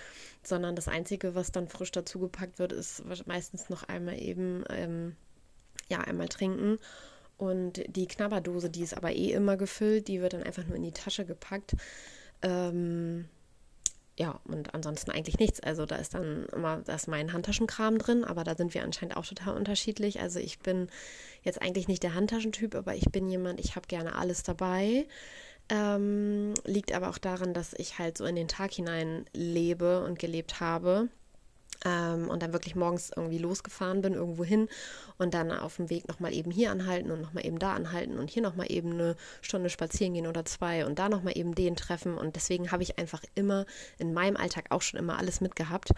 sondern 0.43 0.77
das 0.77 0.89
Einzige, 0.89 1.35
was 1.35 1.51
dann 1.51 1.69
frisch 1.69 1.91
dazugepackt 1.91 2.59
wird, 2.59 2.73
ist 2.73 3.03
meistens 3.27 3.71
noch 3.71 3.83
einmal 3.89 4.21
eben, 4.21 4.65
ähm, 4.69 5.17
ja, 5.89 5.99
einmal 6.01 6.29
trinken 6.29 6.79
und 7.37 7.83
die 7.89 8.07
Knabberdose, 8.07 8.71
die 8.71 8.83
ist 8.83 8.97
aber 8.97 9.13
eh 9.13 9.33
immer 9.33 9.57
gefüllt, 9.57 10.09
die 10.09 10.21
wird 10.21 10.35
dann 10.35 10.43
einfach 10.43 10.65
nur 10.67 10.77
in 10.77 10.83
die 10.83 10.93
Tasche 10.93 11.25
gepackt. 11.25 11.75
Ähm, 12.43 13.29
ja, 14.17 14.41
und 14.45 14.75
ansonsten 14.75 15.11
eigentlich 15.11 15.39
nichts. 15.39 15.61
Also 15.61 15.87
da 15.87 15.97
ist 15.97 16.15
dann 16.15 16.47
immer, 16.55 16.83
da 16.85 16.95
ist 16.95 17.09
mein 17.09 17.33
Handtaschenkram 17.33 17.99
drin, 17.99 18.25
aber 18.25 18.45
da 18.45 18.55
sind 18.55 18.73
wir 18.73 18.85
anscheinend 18.85 19.17
auch 19.17 19.27
total 19.27 19.57
unterschiedlich. 19.57 20.21
Also 20.21 20.39
ich 20.39 20.61
bin 20.61 20.89
jetzt 21.43 21.61
eigentlich 21.61 21.89
nicht 21.89 22.03
der 22.05 22.15
Handtaschentyp, 22.15 22.77
aber 22.77 22.95
ich 22.95 23.11
bin 23.11 23.29
jemand, 23.29 23.59
ich 23.59 23.75
habe 23.75 23.89
gerne 23.89 24.15
alles 24.15 24.45
dabei. 24.45 25.07
Ähm, 25.69 26.55
liegt 26.65 26.93
aber 26.93 27.09
auch 27.09 27.19
daran, 27.19 27.55
dass 27.55 27.75
ich 27.75 27.99
halt 27.99 28.19
so 28.19 28.25
in 28.25 28.37
den 28.37 28.49
Tag 28.49 28.73
hinein 28.73 29.25
lebe 29.33 30.05
und 30.05 30.19
gelebt 30.19 30.61
habe 30.61 31.09
ähm, 31.85 32.29
und 32.29 32.43
dann 32.43 32.53
wirklich 32.53 32.75
morgens 32.75 33.11
irgendwie 33.15 33.39
losgefahren 33.39 34.01
bin, 34.01 34.15
irgendwo 34.15 34.45
hin 34.45 34.69
und 35.19 35.35
dann 35.35 35.53
auf 35.53 35.77
dem 35.77 35.91
Weg 35.91 36.09
nochmal 36.09 36.33
eben 36.33 36.51
hier 36.51 36.71
anhalten 36.71 37.11
und 37.11 37.21
nochmal 37.21 37.47
eben 37.47 37.59
da 37.59 37.75
anhalten 37.75 38.19
und 38.19 38.31
hier 38.31 38.43
nochmal 38.43 38.71
eben 38.71 38.93
eine 38.93 39.17
Stunde 39.43 39.71
spazieren 39.71 40.15
gehen 40.15 40.27
oder 40.27 40.45
zwei 40.45 40.87
und 40.87 40.99
da 40.99 41.09
nochmal 41.09 41.37
eben 41.37 41.55
den 41.55 41.77
treffen. 41.77 42.17
Und 42.17 42.37
deswegen 42.37 42.73
habe 42.73 42.83
ich 42.83 42.99
einfach 42.99 43.23
immer 43.35 43.67
in 43.99 44.13
meinem 44.13 44.37
Alltag 44.37 44.67
auch 44.71 44.83
schon 44.83 44.99
immer 44.99 45.19
alles 45.19 45.41
mitgehabt, 45.41 45.91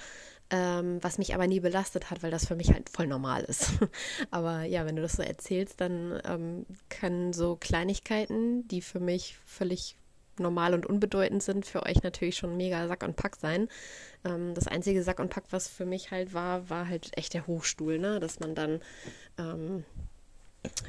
ähm, 0.50 0.98
was 1.02 1.18
mich 1.18 1.34
aber 1.34 1.46
nie 1.46 1.60
belastet 1.60 2.10
hat, 2.10 2.22
weil 2.22 2.30
das 2.30 2.46
für 2.46 2.56
mich 2.56 2.72
halt 2.72 2.88
voll 2.88 3.06
normal 3.06 3.44
ist. 3.44 3.72
aber 4.30 4.62
ja, 4.62 4.86
wenn 4.86 4.96
du 4.96 5.02
das 5.02 5.14
so 5.14 5.22
erzählst, 5.22 5.80
dann 5.80 6.20
ähm, 6.24 6.66
können 6.88 7.32
so 7.32 7.56
Kleinigkeiten, 7.56 8.66
die 8.68 8.80
für 8.80 9.00
mich 9.00 9.36
völlig 9.44 9.96
normal 10.40 10.74
und 10.74 10.86
unbedeutend 10.86 11.42
sind, 11.42 11.66
für 11.66 11.84
euch 11.84 12.02
natürlich 12.02 12.36
schon 12.36 12.56
mega 12.56 12.86
Sack 12.88 13.02
und 13.02 13.16
Pack 13.16 13.36
sein. 13.36 13.68
Ähm, 14.24 14.54
das 14.54 14.68
einzige 14.68 15.02
Sack 15.02 15.20
und 15.20 15.30
Pack, 15.30 15.44
was 15.50 15.68
für 15.68 15.86
mich 15.86 16.10
halt 16.10 16.34
war, 16.34 16.68
war 16.70 16.88
halt 16.88 17.16
echt 17.16 17.34
der 17.34 17.46
Hochstuhl, 17.46 17.98
ne? 17.98 18.20
Dass 18.20 18.40
man 18.40 18.54
dann, 18.54 18.80
ähm, 19.38 19.84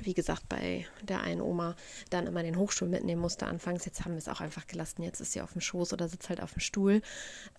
wie 0.01 0.13
gesagt, 0.13 0.49
bei 0.49 0.85
der 1.01 1.21
einen 1.21 1.41
Oma 1.41 1.75
dann 2.09 2.27
immer 2.27 2.43
den 2.43 2.57
Hochstuhl 2.57 2.87
mitnehmen 2.87 3.21
musste 3.21 3.45
anfangs. 3.45 3.85
Jetzt 3.85 4.05
haben 4.05 4.13
wir 4.13 4.19
es 4.19 4.27
auch 4.27 4.41
einfach 4.41 4.67
gelassen. 4.67 5.03
Jetzt 5.03 5.21
ist 5.21 5.33
sie 5.33 5.41
auf 5.41 5.53
dem 5.53 5.61
Schoß 5.61 5.93
oder 5.93 6.07
sitzt 6.07 6.29
halt 6.29 6.41
auf 6.41 6.53
dem 6.53 6.61
Stuhl. 6.61 7.01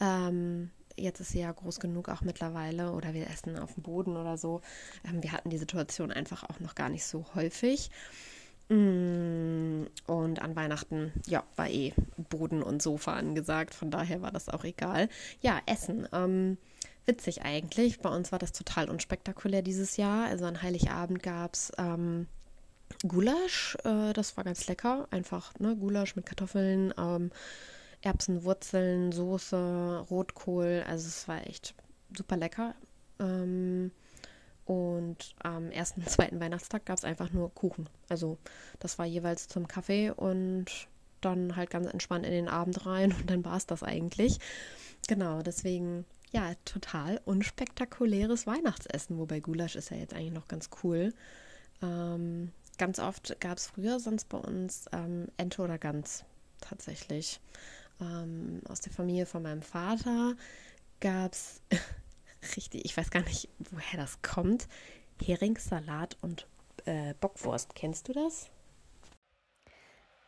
Ähm, 0.00 0.70
jetzt 0.96 1.20
ist 1.20 1.30
sie 1.30 1.40
ja 1.40 1.52
groß 1.52 1.80
genug 1.80 2.08
auch 2.08 2.22
mittlerweile 2.22 2.92
oder 2.92 3.14
wir 3.14 3.28
essen 3.28 3.58
auf 3.58 3.74
dem 3.74 3.82
Boden 3.82 4.16
oder 4.16 4.36
so. 4.36 4.60
Ähm, 5.04 5.22
wir 5.22 5.32
hatten 5.32 5.50
die 5.50 5.58
Situation 5.58 6.10
einfach 6.10 6.44
auch 6.44 6.60
noch 6.60 6.74
gar 6.74 6.88
nicht 6.88 7.04
so 7.04 7.24
häufig. 7.34 7.90
Mm, 8.68 9.86
und 10.06 10.42
an 10.42 10.56
Weihnachten, 10.56 11.12
ja, 11.26 11.42
war 11.56 11.68
eh 11.68 11.94
Boden 12.16 12.62
und 12.62 12.82
Sofa 12.82 13.14
angesagt, 13.14 13.74
von 13.74 13.90
daher 13.90 14.20
war 14.20 14.30
das 14.30 14.48
auch 14.48 14.64
egal. 14.64 15.08
Ja, 15.40 15.60
Essen. 15.66 16.06
Ähm, 16.12 16.58
witzig 17.06 17.42
eigentlich. 17.42 18.00
Bei 18.00 18.10
uns 18.10 18.30
war 18.30 18.38
das 18.38 18.52
total 18.52 18.90
unspektakulär 18.90 19.62
dieses 19.62 19.96
Jahr. 19.96 20.26
Also 20.26 20.44
an 20.44 20.62
Heiligabend 20.62 21.22
gab 21.22 21.54
es 21.54 21.72
ähm, 21.78 22.26
Gulasch, 23.06 23.76
äh, 23.84 24.12
das 24.12 24.36
war 24.36 24.44
ganz 24.44 24.66
lecker. 24.68 25.08
Einfach 25.10 25.58
ne, 25.58 25.76
Gulasch 25.76 26.14
mit 26.14 26.26
Kartoffeln, 26.26 26.92
ähm, 26.98 27.30
Erbsen, 28.02 28.44
Wurzeln, 28.44 29.12
Soße, 29.12 30.06
Rotkohl. 30.10 30.84
Also 30.86 31.08
es 31.08 31.26
war 31.26 31.46
echt 31.46 31.74
super 32.16 32.36
lecker. 32.36 32.74
Ähm, 33.18 33.90
und 34.68 35.34
am 35.42 35.70
ersten, 35.70 36.02
zweiten 36.06 36.40
Weihnachtstag 36.40 36.84
gab 36.84 36.98
es 36.98 37.04
einfach 37.04 37.32
nur 37.32 37.52
Kuchen. 37.54 37.88
Also 38.10 38.36
das 38.78 38.98
war 38.98 39.06
jeweils 39.06 39.48
zum 39.48 39.66
Kaffee 39.66 40.10
und 40.10 40.66
dann 41.22 41.56
halt 41.56 41.70
ganz 41.70 41.86
entspannt 41.86 42.26
in 42.26 42.32
den 42.32 42.48
Abend 42.48 42.84
rein 42.84 43.12
und 43.12 43.30
dann 43.30 43.44
war 43.44 43.56
es 43.56 43.66
das 43.66 43.82
eigentlich. 43.82 44.38
Genau, 45.08 45.40
deswegen 45.40 46.04
ja, 46.32 46.52
total 46.66 47.18
unspektakuläres 47.24 48.46
Weihnachtsessen, 48.46 49.16
wobei 49.16 49.40
Gulasch 49.40 49.74
ist 49.74 49.90
ja 49.90 49.96
jetzt 49.96 50.12
eigentlich 50.12 50.34
noch 50.34 50.48
ganz 50.48 50.68
cool. 50.82 51.14
Ähm, 51.82 52.52
ganz 52.76 52.98
oft 52.98 53.40
gab 53.40 53.56
es 53.56 53.68
früher 53.68 53.98
sonst 53.98 54.28
bei 54.28 54.36
uns 54.36 54.84
ähm, 54.92 55.28
Ente 55.38 55.62
oder 55.62 55.78
Gans 55.78 56.24
tatsächlich. 56.60 57.40
Ähm, 58.02 58.60
aus 58.68 58.80
der 58.80 58.92
Familie 58.92 59.24
von 59.24 59.42
meinem 59.42 59.62
Vater 59.62 60.34
gab 61.00 61.32
es 61.32 61.62
richtig, 62.56 62.84
ich 62.84 62.96
weiß 62.96 63.10
gar 63.10 63.22
nicht, 63.22 63.48
woher 63.70 63.98
das 63.98 64.22
kommt. 64.22 64.68
Heringssalat 65.22 66.16
und 66.20 66.46
äh, 66.84 67.14
Bockwurst. 67.20 67.74
Kennst 67.74 68.08
du 68.08 68.12
das? 68.12 68.50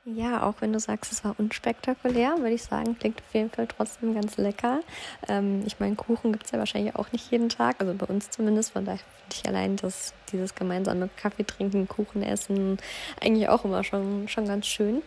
Ja, 0.07 0.45
auch 0.45 0.55
wenn 0.61 0.73
du 0.73 0.81
sagst, 0.81 1.13
es 1.13 1.25
war 1.25 1.35
unspektakulär, 1.37 2.39
würde 2.39 2.55
ich 2.55 2.63
sagen, 2.63 2.99
klingt 2.99 3.21
auf 3.21 3.35
jeden 3.35 3.51
Fall 3.51 3.67
trotzdem 3.67 4.15
ganz 4.15 4.39
lecker. 4.39 4.81
Ähm, 5.29 5.63
ich 5.67 5.79
meine, 5.79 5.95
Kuchen 5.95 6.33
gibt 6.33 6.47
es 6.47 6.53
ja 6.53 6.59
wahrscheinlich 6.59 6.97
auch 6.97 7.13
nicht 7.13 7.31
jeden 7.31 7.51
Tag, 7.51 7.77
also 7.81 7.93
bei 7.93 8.07
uns 8.07 8.31
zumindest. 8.31 8.73
Von 8.73 8.87
daher 8.87 8.99
finde 8.99 9.35
ich 9.35 9.47
allein 9.47 9.77
das, 9.77 10.15
dieses 10.33 10.55
gemeinsame 10.55 11.11
Kaffee 11.17 11.45
trinken, 11.45 11.87
Kuchen 11.87 12.23
essen 12.23 12.79
eigentlich 13.21 13.51
auch 13.51 13.67
immer 13.67 13.85
schon, 13.85 14.27
schon 14.27 14.47
ganz 14.47 14.67
schön. 14.67 15.03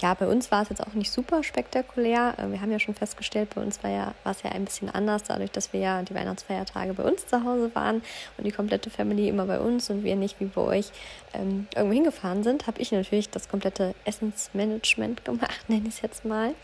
Ja, 0.00 0.14
bei 0.14 0.28
uns 0.28 0.52
war 0.52 0.62
es 0.62 0.68
jetzt 0.68 0.86
auch 0.86 0.94
nicht 0.94 1.10
super 1.10 1.42
spektakulär. 1.42 2.34
Äh, 2.38 2.52
wir 2.52 2.60
haben 2.60 2.70
ja 2.70 2.78
schon 2.78 2.94
festgestellt, 2.94 3.52
bei 3.56 3.60
uns 3.60 3.82
war, 3.82 3.90
ja, 3.90 4.14
war 4.22 4.32
es 4.32 4.42
ja 4.44 4.52
ein 4.52 4.64
bisschen 4.64 4.88
anders, 4.88 5.24
dadurch, 5.24 5.50
dass 5.50 5.72
wir 5.72 5.80
ja 5.80 6.02
die 6.02 6.14
Weihnachtsfeiertage 6.14 6.94
bei 6.94 7.02
uns 7.02 7.26
zu 7.26 7.42
Hause 7.42 7.74
waren 7.74 8.02
und 8.36 8.44
die 8.44 8.52
komplette 8.52 8.90
Family 8.90 9.28
immer 9.28 9.46
bei 9.46 9.58
uns 9.58 9.90
und 9.90 10.04
wir 10.04 10.14
nicht 10.14 10.38
wie 10.38 10.44
bei 10.44 10.60
euch 10.60 10.92
ähm, 11.34 11.66
irgendwo 11.74 11.94
hingefahren 11.94 12.44
sind, 12.44 12.68
habe 12.68 12.80
ich 12.80 12.92
natürlich 12.92 13.30
das 13.30 13.48
komplette 13.48 13.94
Essensmanagement 14.28 15.24
gemacht, 15.24 15.64
nenne 15.68 15.88
ich 15.88 15.96
es 15.96 16.00
jetzt 16.02 16.24
mal. 16.24 16.54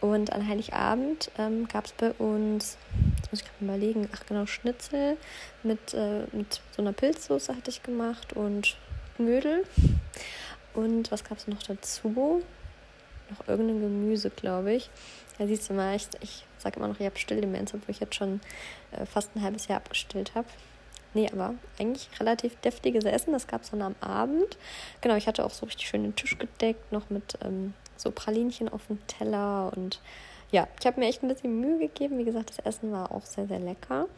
Und 0.00 0.32
an 0.32 0.46
Heiligabend 0.46 1.30
ähm, 1.38 1.66
gab 1.68 1.86
es 1.86 1.92
bei 1.92 2.12
uns, 2.12 2.76
jetzt 3.16 3.32
muss 3.32 3.40
ich 3.40 3.46
gerade 3.46 3.64
überlegen, 3.64 4.08
ach 4.14 4.26
genau, 4.26 4.44
Schnitzel 4.46 5.16
mit, 5.62 5.94
äh, 5.94 6.24
mit 6.32 6.60
so 6.72 6.82
einer 6.82 6.92
Pilzsoße 6.92 7.56
hatte 7.56 7.70
ich 7.70 7.82
gemacht 7.82 8.34
und 8.34 8.76
Knödel. 9.16 9.64
Und 10.74 11.10
was 11.10 11.24
gab 11.24 11.38
es 11.38 11.48
noch 11.48 11.62
dazu? 11.62 12.42
noch 13.30 13.48
irgendein 13.48 13.80
Gemüse, 13.80 14.30
glaube 14.30 14.72
ich. 14.72 14.90
Da 15.38 15.46
siehst 15.46 15.68
du 15.68 15.74
mal, 15.74 15.96
ich, 15.96 16.08
ich 16.20 16.44
sage 16.58 16.76
immer 16.76 16.88
noch, 16.88 16.98
ich 17.00 17.06
habe 17.06 17.18
Stilldemenz, 17.18 17.74
obwohl 17.74 17.90
ich 17.90 18.00
jetzt 18.00 18.14
schon 18.14 18.40
äh, 18.92 19.04
fast 19.06 19.34
ein 19.34 19.42
halbes 19.42 19.68
Jahr 19.68 19.78
abgestillt 19.78 20.34
habe. 20.34 20.48
Nee, 21.16 21.30
aber 21.32 21.54
eigentlich 21.78 22.10
relativ 22.20 22.56
deftiges 22.56 23.06
Essen. 23.06 23.32
Das 23.32 23.46
gab 23.46 23.62
es 23.62 23.70
dann 23.70 23.80
am 23.80 23.94
Abend. 24.02 24.58
Genau, 25.00 25.16
ich 25.16 25.26
hatte 25.26 25.46
auch 25.46 25.50
so 25.50 25.64
richtig 25.64 25.88
schön 25.88 26.02
den 26.02 26.14
Tisch 26.14 26.36
gedeckt, 26.36 26.92
noch 26.92 27.08
mit 27.08 27.38
ähm, 27.42 27.72
so 27.96 28.10
Pralinchen 28.10 28.68
auf 28.68 28.86
dem 28.88 28.98
Teller. 29.06 29.72
Und 29.74 30.02
ja, 30.52 30.68
ich 30.78 30.86
habe 30.86 31.00
mir 31.00 31.06
echt 31.06 31.22
ein 31.22 31.28
bisschen 31.28 31.58
Mühe 31.58 31.78
gegeben. 31.78 32.18
Wie 32.18 32.24
gesagt, 32.24 32.50
das 32.50 32.58
Essen 32.58 32.92
war 32.92 33.12
auch 33.12 33.24
sehr, 33.24 33.46
sehr 33.46 33.60
lecker. 33.60 34.08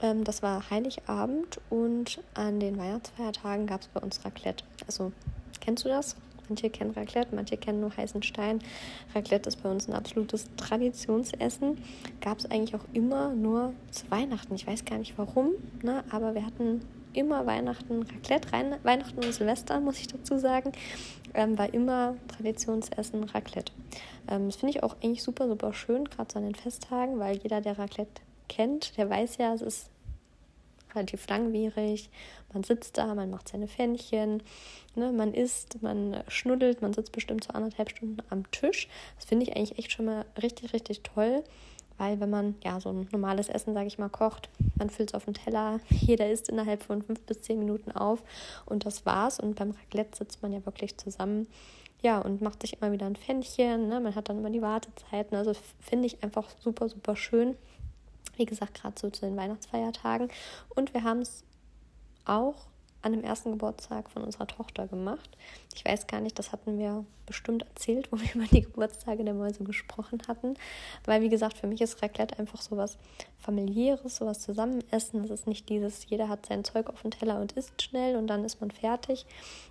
Ähm, 0.00 0.22
das 0.22 0.40
war 0.40 0.70
Heiligabend 0.70 1.60
und 1.68 2.20
an 2.34 2.60
den 2.60 2.78
Weihnachtsfeiertagen 2.78 3.66
gab 3.66 3.80
es 3.80 3.88
bei 3.88 3.98
uns 3.98 4.24
Raclette. 4.24 4.62
Also, 4.86 5.10
kennst 5.60 5.84
du 5.84 5.88
das? 5.88 6.14
Manche 6.50 6.68
kennen 6.68 6.90
Raclette, 6.90 7.32
manche 7.32 7.56
kennen 7.56 7.80
nur 7.80 7.96
heißen 7.96 8.24
Stein. 8.24 8.58
Raclette 9.14 9.48
ist 9.48 9.62
bei 9.62 9.70
uns 9.70 9.88
ein 9.88 9.94
absolutes 9.94 10.46
Traditionsessen. 10.56 11.78
Gab 12.20 12.40
es 12.40 12.50
eigentlich 12.50 12.74
auch 12.74 12.84
immer 12.92 13.32
nur 13.32 13.72
zu 13.92 14.10
Weihnachten. 14.10 14.56
Ich 14.56 14.66
weiß 14.66 14.84
gar 14.84 14.98
nicht 14.98 15.16
warum, 15.16 15.50
ne? 15.82 16.02
aber 16.10 16.34
wir 16.34 16.44
hatten 16.44 16.80
immer 17.12 17.46
Weihnachten 17.46 18.02
Raclette. 18.02 18.52
Rein, 18.52 18.74
Weihnachten 18.82 19.24
und 19.24 19.32
Silvester, 19.32 19.78
muss 19.78 20.00
ich 20.00 20.08
dazu 20.08 20.38
sagen, 20.38 20.72
ähm, 21.34 21.56
war 21.56 21.72
immer 21.72 22.16
Traditionsessen 22.26 23.22
Raclette. 23.22 23.72
Ähm, 24.28 24.46
das 24.46 24.56
finde 24.56 24.76
ich 24.76 24.82
auch 24.82 24.96
eigentlich 25.04 25.22
super, 25.22 25.46
super 25.46 25.72
schön, 25.72 26.06
gerade 26.06 26.32
so 26.32 26.40
an 26.40 26.46
den 26.46 26.56
Festtagen, 26.56 27.20
weil 27.20 27.38
jeder, 27.38 27.60
der 27.60 27.78
Raclette 27.78 28.22
kennt, 28.48 28.96
der 28.98 29.08
weiß 29.08 29.36
ja, 29.36 29.54
es 29.54 29.62
ist 29.62 29.90
relativ 30.94 31.28
langwierig. 31.28 32.10
Man 32.52 32.64
sitzt 32.64 32.98
da, 32.98 33.14
man 33.14 33.30
macht 33.30 33.48
seine 33.48 33.68
Pfännchen, 33.68 34.42
ne, 34.94 35.12
man 35.12 35.34
isst, 35.34 35.82
man 35.82 36.22
schnuddelt, 36.28 36.82
man 36.82 36.92
sitzt 36.92 37.12
bestimmt 37.12 37.44
so 37.44 37.52
anderthalb 37.52 37.90
Stunden 37.90 38.18
am 38.30 38.50
Tisch. 38.50 38.88
Das 39.16 39.24
finde 39.24 39.44
ich 39.44 39.56
eigentlich 39.56 39.78
echt 39.78 39.92
schon 39.92 40.06
mal 40.06 40.24
richtig, 40.40 40.72
richtig 40.72 41.02
toll. 41.02 41.44
Weil 41.98 42.18
wenn 42.18 42.30
man 42.30 42.54
ja 42.64 42.80
so 42.80 42.88
ein 42.88 43.08
normales 43.12 43.50
Essen, 43.50 43.74
sage 43.74 43.86
ich 43.86 43.98
mal, 43.98 44.08
kocht, 44.08 44.48
man 44.78 44.88
füllt 44.88 45.10
es 45.10 45.14
auf 45.14 45.26
den 45.26 45.34
Teller, 45.34 45.80
jeder 45.90 46.30
isst 46.30 46.48
innerhalb 46.48 46.82
von 46.82 47.02
fünf 47.02 47.20
bis 47.26 47.42
zehn 47.42 47.58
Minuten 47.58 47.92
auf 47.92 48.22
und 48.64 48.86
das 48.86 49.04
war's. 49.04 49.38
Und 49.38 49.56
beim 49.56 49.72
Raclette 49.72 50.16
sitzt 50.16 50.42
man 50.42 50.52
ja 50.52 50.64
wirklich 50.64 50.96
zusammen 50.96 51.46
ja, 52.02 52.18
und 52.18 52.40
macht 52.40 52.62
sich 52.62 52.80
immer 52.80 52.92
wieder 52.92 53.06
ein 53.06 53.16
Pfännchen. 53.16 53.88
Ne? 53.88 54.00
Man 54.00 54.14
hat 54.14 54.28
dann 54.28 54.38
immer 54.38 54.50
die 54.50 54.62
Wartezeiten. 54.62 55.36
Also 55.36 55.52
finde 55.78 56.06
ich 56.06 56.22
einfach 56.22 56.48
super, 56.60 56.88
super 56.88 57.16
schön. 57.16 57.56
Wie 58.40 58.46
gesagt, 58.46 58.72
gerade 58.72 58.98
so 58.98 59.10
zu 59.10 59.26
den 59.26 59.36
Weihnachtsfeiertagen. 59.36 60.30
Und 60.70 60.94
wir 60.94 61.04
haben 61.04 61.20
es 61.20 61.44
auch 62.24 62.69
an 63.02 63.12
dem 63.12 63.24
ersten 63.24 63.52
Geburtstag 63.52 64.10
von 64.10 64.22
unserer 64.22 64.46
Tochter 64.46 64.86
gemacht. 64.86 65.30
Ich 65.74 65.84
weiß 65.84 66.06
gar 66.06 66.20
nicht, 66.20 66.38
das 66.38 66.52
hatten 66.52 66.78
wir 66.78 67.04
bestimmt 67.26 67.62
erzählt, 67.62 68.10
wo 68.10 68.18
wir 68.18 68.28
über 68.34 68.44
die 68.44 68.62
Geburtstage 68.62 69.24
der 69.24 69.34
Mäuse 69.34 69.64
gesprochen 69.64 70.20
hatten. 70.28 70.54
Weil, 71.04 71.22
wie 71.22 71.28
gesagt, 71.28 71.56
für 71.56 71.66
mich 71.66 71.80
ist 71.80 72.02
Raclette 72.02 72.38
einfach 72.38 72.60
so 72.60 72.76
was 72.76 72.98
familiäres, 73.38 74.16
so 74.16 74.26
was 74.26 74.40
Zusammenessen. 74.40 75.24
Es 75.24 75.30
ist 75.30 75.46
nicht 75.46 75.68
dieses, 75.68 76.08
jeder 76.10 76.28
hat 76.28 76.46
sein 76.46 76.64
Zeug 76.64 76.90
auf 76.90 77.02
dem 77.02 77.10
Teller 77.10 77.40
und 77.40 77.52
isst 77.52 77.80
schnell 77.80 78.16
und 78.16 78.26
dann 78.26 78.44
ist 78.44 78.60
man 78.60 78.70
fertig. 78.70 79.26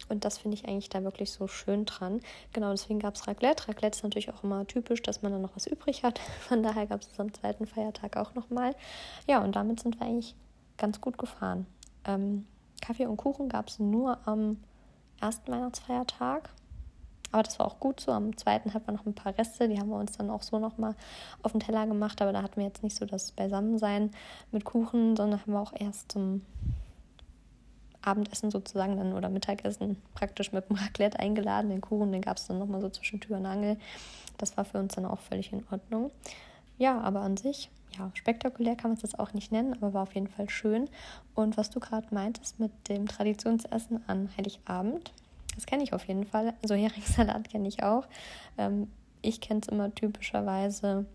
Und 0.08 0.26
das 0.26 0.38
finde 0.38 0.56
ich 0.56 0.68
eigentlich 0.68 0.90
da 0.90 1.04
wirklich 1.04 1.32
so 1.32 1.48
schön 1.48 1.86
dran. 1.86 2.22
Genau, 2.54 2.72
deswegen 2.72 3.00
gab 3.00 3.16
es 3.16 3.28
Raclette. 3.28 3.68
Raclette 3.68 3.98
ist 3.98 4.04
natürlich 4.04 4.32
auch 4.32 4.44
immer 4.44 4.66
typisch, 4.66 5.02
dass 5.02 5.22
man 5.22 5.32
dann 5.32 5.42
noch 5.42 5.56
was 5.56 5.68
übrig 5.68 6.04
hat. 6.04 6.20
Von 6.48 6.64
daher 6.64 6.88
gab 6.88 7.02
es 7.02 7.10
es 7.12 7.20
am 7.20 7.34
zweiten 7.34 7.68
Feiertag 7.68 8.18
auch 8.18 8.34
nochmal. 8.36 8.76
Ja, 9.28 9.44
und 9.44 9.56
damit 9.56 9.80
sind 9.80 10.00
wir 10.00 10.08
eigentlich 10.08 10.36
ganz 10.78 11.02
gut 11.02 11.18
gefahren. 11.18 11.68
Ähm, 12.06 12.48
Kaffee 12.82 13.06
und 13.06 13.18
Kuchen 13.18 13.50
gab 13.50 13.68
es 13.68 13.80
nur 13.80 14.18
am 14.28 14.58
ersten 15.20 15.52
Weihnachtsfeiertag. 15.52 16.50
Aber 17.32 17.44
das 17.44 17.60
war 17.60 17.68
auch 17.68 17.80
gut 17.80 18.00
so. 18.00 18.12
Am 18.12 18.36
zweiten 18.38 18.74
hatten 18.74 18.88
wir 18.88 18.94
noch 18.94 19.06
ein 19.06 19.14
paar 19.14 19.38
Reste, 19.38 19.68
die 19.70 19.80
haben 19.80 19.90
wir 19.90 19.98
uns 19.98 20.18
dann 20.18 20.30
auch 20.30 20.42
so 20.42 20.58
nochmal 20.58 20.96
auf 21.44 21.52
den 21.52 21.62
Teller 21.62 21.86
gemacht. 21.86 22.22
Aber 22.22 22.34
da 22.34 22.42
hatten 22.42 22.58
wir 22.58 22.66
jetzt 22.66 22.84
nicht 22.84 22.96
so 22.96 23.06
das 23.06 23.32
Beisammensein 23.32 24.12
mit 24.52 24.66
Kuchen, 24.66 25.16
sondern 25.16 25.42
haben 25.42 25.54
wir 25.54 25.62
auch 25.62 25.74
erst 25.78 26.12
zum 26.12 26.42
Abendessen 28.02 28.50
sozusagen 28.50 28.98
dann 28.98 29.14
oder 29.14 29.30
Mittagessen 29.30 29.98
praktisch 30.16 30.52
mit 30.52 30.70
dem 30.70 30.78
Raclette 30.78 31.20
eingeladen. 31.20 31.70
Den 31.70 31.82
Kuchen, 31.82 32.12
den 32.12 32.22
gab 32.22 32.38
es 32.38 32.48
dann 32.48 32.58
nochmal 32.58 32.82
so 32.82 32.90
zwischen 32.90 33.20
Tür 33.20 33.38
und 33.38 33.46
Angel. 33.46 33.78
Das 34.38 34.58
war 34.58 34.66
für 34.66 34.80
uns 34.80 34.96
dann 34.96 35.06
auch 35.06 35.20
völlig 35.20 35.52
in 35.54 35.64
Ordnung. 35.70 36.12
Ja, 36.80 37.00
aber 37.02 37.22
an 37.22 37.38
sich 37.38 37.70
ja, 37.98 38.12
spektakulär 38.14 38.76
kann 38.76 38.92
man 38.92 38.98
es 38.98 39.04
jetzt 39.04 39.20
auch 39.20 39.34
nicht 39.34 39.52
nennen, 39.52 39.74
aber 39.74 39.94
war 39.94 40.04
auf 40.04 40.14
jeden 40.14 40.28
Fall 40.28 40.50
schön. 40.50 40.90
Und 41.36 41.58
was 41.58 41.70
du 41.70 41.80
gerade 41.80 42.08
meintest 42.14 42.60
mit 42.60 42.72
dem 42.88 43.08
Traditionsessen 43.08 44.02
an 44.08 44.30
Heiligabend, 44.38 45.12
das 45.56 45.66
kenne 45.66 45.84
ich 45.84 45.94
auf 45.94 46.06
jeden 46.06 46.26
Fall. 46.26 46.54
Also 46.62 46.76
Heringssalat 46.76 47.50
kenne 47.50 47.68
ich 47.68 47.84
auch. 47.84 48.08
Ähm, 48.58 48.88
ich 49.22 49.42
kenne 49.42 49.62
es 49.62 49.68
immer 49.68 49.94
typischerweise 49.94 51.06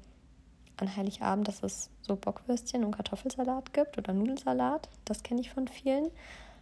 an 0.77 0.97
Heiligabend, 0.97 1.49
dass 1.49 1.63
es 1.63 1.91
so 2.03 2.17
Bockwürstchen 2.17 2.85
und 2.85 2.97
Kartoffelsalat 2.97 3.73
gibt 3.73 3.97
oder 3.97 4.13
Nudelsalat. 4.13 4.89
Das 5.05 5.23
kenne 5.23 5.41
ich 5.41 5.51
von 5.51 5.69
vielen. 5.69 6.11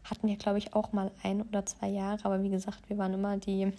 Hatten 0.04 0.28
wir, 0.28 0.36
glaube 0.36 0.58
ich, 0.58 0.74
auch 0.74 0.92
mal 0.92 1.10
ein 1.22 1.42
oder 1.42 1.64
zwei 1.64 1.88
Jahre. 1.88 2.24
Aber 2.24 2.42
wie 2.42 2.50
gesagt, 2.50 2.88
wir 2.88 2.98
waren 2.98 3.14
immer 3.14 3.38
die 3.38 3.72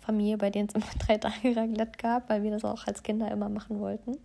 Familie, 0.00 0.38
bei 0.38 0.50
denen 0.50 0.68
es 0.68 0.74
immer 0.74 0.86
drei 1.06 1.18
Tage 1.18 1.56
Raclette 1.56 1.98
gab, 1.98 2.28
weil 2.28 2.42
wir 2.42 2.50
das 2.50 2.64
auch 2.64 2.86
als 2.86 3.02
Kinder 3.02 3.30
immer 3.30 3.48
machen 3.48 3.80
wollten. 3.80 4.16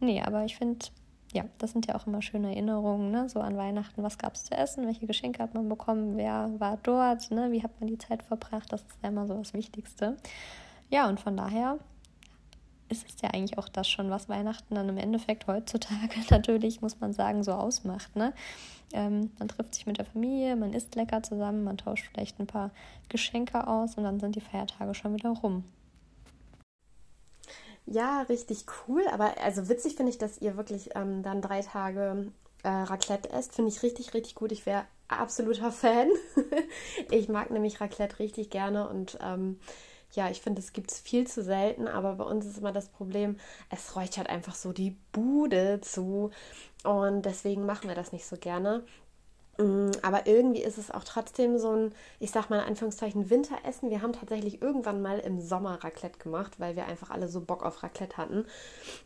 Nee, 0.00 0.22
aber 0.22 0.44
ich 0.44 0.56
finde, 0.56 0.86
ja, 1.32 1.44
das 1.58 1.72
sind 1.72 1.86
ja 1.86 1.94
auch 1.94 2.06
immer 2.06 2.22
schöne 2.22 2.48
Erinnerungen, 2.48 3.10
ne? 3.10 3.28
So 3.28 3.40
an 3.40 3.56
Weihnachten, 3.56 4.02
was 4.02 4.18
gab 4.18 4.34
es 4.34 4.44
zu 4.44 4.54
essen, 4.54 4.86
welche 4.86 5.06
Geschenke 5.06 5.42
hat 5.42 5.54
man 5.54 5.68
bekommen, 5.68 6.16
wer 6.16 6.50
war 6.58 6.78
dort, 6.82 7.30
ne? 7.30 7.52
Wie 7.52 7.62
hat 7.62 7.80
man 7.80 7.88
die 7.88 7.98
Zeit 7.98 8.22
verbracht? 8.22 8.72
Das 8.72 8.82
ist 8.82 8.98
ja 9.02 9.08
immer 9.08 9.26
so 9.26 9.34
das 9.34 9.52
Wichtigste. 9.52 10.16
Ja, 10.90 11.08
und 11.08 11.20
von 11.20 11.36
daher 11.36 11.78
ist 12.88 13.06
es 13.08 13.20
ja 13.20 13.30
eigentlich 13.30 13.58
auch 13.58 13.68
das 13.68 13.88
schon, 13.88 14.10
was 14.10 14.28
Weihnachten 14.28 14.74
dann 14.74 14.88
im 14.88 14.98
Endeffekt 14.98 15.46
heutzutage 15.46 16.20
natürlich, 16.30 16.80
muss 16.80 17.00
man 17.00 17.12
sagen, 17.12 17.42
so 17.42 17.52
ausmacht. 17.52 18.14
Ne? 18.16 18.32
Ähm, 18.92 19.30
man 19.38 19.48
trifft 19.48 19.74
sich 19.74 19.86
mit 19.86 19.98
der 19.98 20.04
Familie, 20.04 20.56
man 20.56 20.72
isst 20.72 20.94
lecker 20.94 21.22
zusammen, 21.22 21.64
man 21.64 21.76
tauscht 21.78 22.08
vielleicht 22.12 22.40
ein 22.40 22.46
paar 22.46 22.70
Geschenke 23.08 23.66
aus 23.66 23.96
und 23.96 24.04
dann 24.04 24.20
sind 24.20 24.36
die 24.36 24.40
Feiertage 24.40 24.94
schon 24.94 25.14
wieder 25.14 25.30
rum. 25.30 25.64
Ja, 27.90 28.22
richtig 28.22 28.66
cool. 28.86 29.02
Aber 29.12 29.34
also 29.42 29.68
witzig 29.68 29.94
finde 29.94 30.10
ich, 30.10 30.18
dass 30.18 30.38
ihr 30.38 30.56
wirklich 30.56 30.90
ähm, 30.94 31.22
dann 31.22 31.40
drei 31.40 31.62
Tage 31.62 32.30
äh, 32.62 32.68
Raclette 32.68 33.30
esst. 33.30 33.54
Finde 33.54 33.70
ich 33.70 33.82
richtig, 33.82 34.12
richtig 34.14 34.34
gut. 34.34 34.52
Ich 34.52 34.66
wäre 34.66 34.84
absoluter 35.08 35.72
Fan. 35.72 36.08
ich 37.10 37.28
mag 37.28 37.50
nämlich 37.50 37.80
Raclette 37.80 38.18
richtig 38.18 38.50
gerne 38.50 38.88
und 38.88 39.18
ähm, 39.22 39.58
ja, 40.12 40.30
ich 40.30 40.40
finde, 40.40 40.60
es 40.60 40.72
gibt 40.72 40.90
es 40.90 41.00
viel 41.00 41.26
zu 41.26 41.42
selten, 41.42 41.86
aber 41.86 42.14
bei 42.14 42.24
uns 42.24 42.46
ist 42.46 42.58
immer 42.58 42.72
das 42.72 42.88
Problem, 42.88 43.36
es 43.70 43.94
räuchert 43.94 44.28
einfach 44.28 44.54
so 44.54 44.72
die 44.72 44.96
Bude 45.12 45.80
zu 45.82 46.30
und 46.84 47.22
deswegen 47.22 47.66
machen 47.66 47.88
wir 47.88 47.94
das 47.94 48.12
nicht 48.12 48.26
so 48.26 48.36
gerne. 48.36 48.84
Mm, 49.58 49.90
aber 50.02 50.26
irgendwie 50.26 50.62
ist 50.62 50.78
es 50.78 50.90
auch 50.90 51.02
trotzdem 51.04 51.58
so 51.58 51.72
ein, 51.72 51.94
ich 52.20 52.30
sag 52.30 52.48
mal 52.48 52.60
in 52.60 52.68
Anführungszeichen, 52.68 53.28
Winteressen. 53.28 53.90
Wir 53.90 54.02
haben 54.02 54.12
tatsächlich 54.12 54.62
irgendwann 54.62 55.02
mal 55.02 55.18
im 55.18 55.40
Sommer 55.40 55.82
Raclette 55.82 56.18
gemacht, 56.18 56.60
weil 56.60 56.76
wir 56.76 56.86
einfach 56.86 57.10
alle 57.10 57.28
so 57.28 57.40
Bock 57.40 57.64
auf 57.64 57.82
Raclette 57.82 58.16
hatten. 58.16 58.46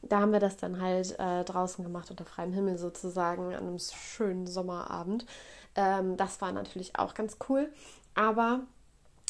Da 0.02 0.20
haben 0.20 0.32
wir 0.32 0.40
das 0.40 0.58
dann 0.58 0.80
halt 0.80 1.18
äh, 1.18 1.44
draußen 1.44 1.82
gemacht, 1.82 2.10
unter 2.10 2.26
freiem 2.26 2.52
Himmel 2.52 2.76
sozusagen, 2.78 3.54
an 3.54 3.66
einem 3.66 3.78
schönen 3.78 4.46
Sommerabend. 4.46 5.24
Ähm, 5.74 6.16
das 6.18 6.40
war 6.42 6.52
natürlich 6.52 6.98
auch 6.98 7.14
ganz 7.14 7.38
cool. 7.48 7.72
Aber 8.14 8.60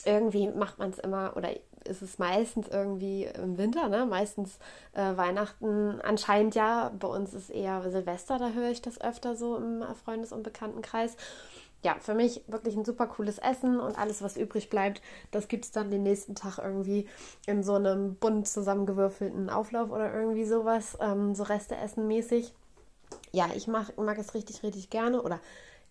irgendwie 0.06 0.48
macht 0.48 0.78
man 0.78 0.90
es 0.90 0.98
immer 0.98 1.36
oder 1.36 1.50
ist 1.84 2.02
es 2.02 2.18
meistens 2.18 2.68
irgendwie 2.68 3.24
im 3.24 3.58
Winter, 3.58 3.88
ne? 3.88 4.06
meistens 4.06 4.58
äh, 4.92 5.16
Weihnachten 5.16 6.00
anscheinend 6.02 6.54
ja. 6.54 6.92
Bei 6.98 7.08
uns 7.08 7.34
ist 7.34 7.50
eher 7.50 7.82
Silvester, 7.90 8.38
da 8.38 8.50
höre 8.50 8.70
ich 8.70 8.82
das 8.82 9.00
öfter 9.00 9.36
so 9.36 9.56
im 9.56 9.84
Freundes- 10.04 10.32
und 10.32 10.42
Bekanntenkreis. 10.42 11.16
Ja, 11.84 11.96
für 11.98 12.14
mich 12.14 12.44
wirklich 12.46 12.76
ein 12.76 12.84
super 12.84 13.08
cooles 13.08 13.38
Essen 13.38 13.80
und 13.80 13.98
alles, 13.98 14.22
was 14.22 14.36
übrig 14.36 14.70
bleibt, 14.70 15.02
das 15.32 15.48
gibt 15.48 15.64
es 15.64 15.72
dann 15.72 15.90
den 15.90 16.04
nächsten 16.04 16.36
Tag 16.36 16.58
irgendwie 16.58 17.08
in 17.46 17.64
so 17.64 17.74
einem 17.74 18.14
bunt 18.14 18.46
zusammengewürfelten 18.46 19.50
Auflauf 19.50 19.90
oder 19.90 20.14
irgendwie 20.14 20.44
sowas, 20.44 20.96
ähm, 21.00 21.34
so 21.34 21.42
Reste 21.42 21.76
essen 21.76 22.06
mäßig. 22.06 22.54
Ja, 23.32 23.50
ich 23.56 23.66
mag, 23.66 23.96
mag 23.98 24.16
es 24.18 24.34
richtig, 24.34 24.62
richtig 24.62 24.90
gerne 24.90 25.22
oder 25.22 25.40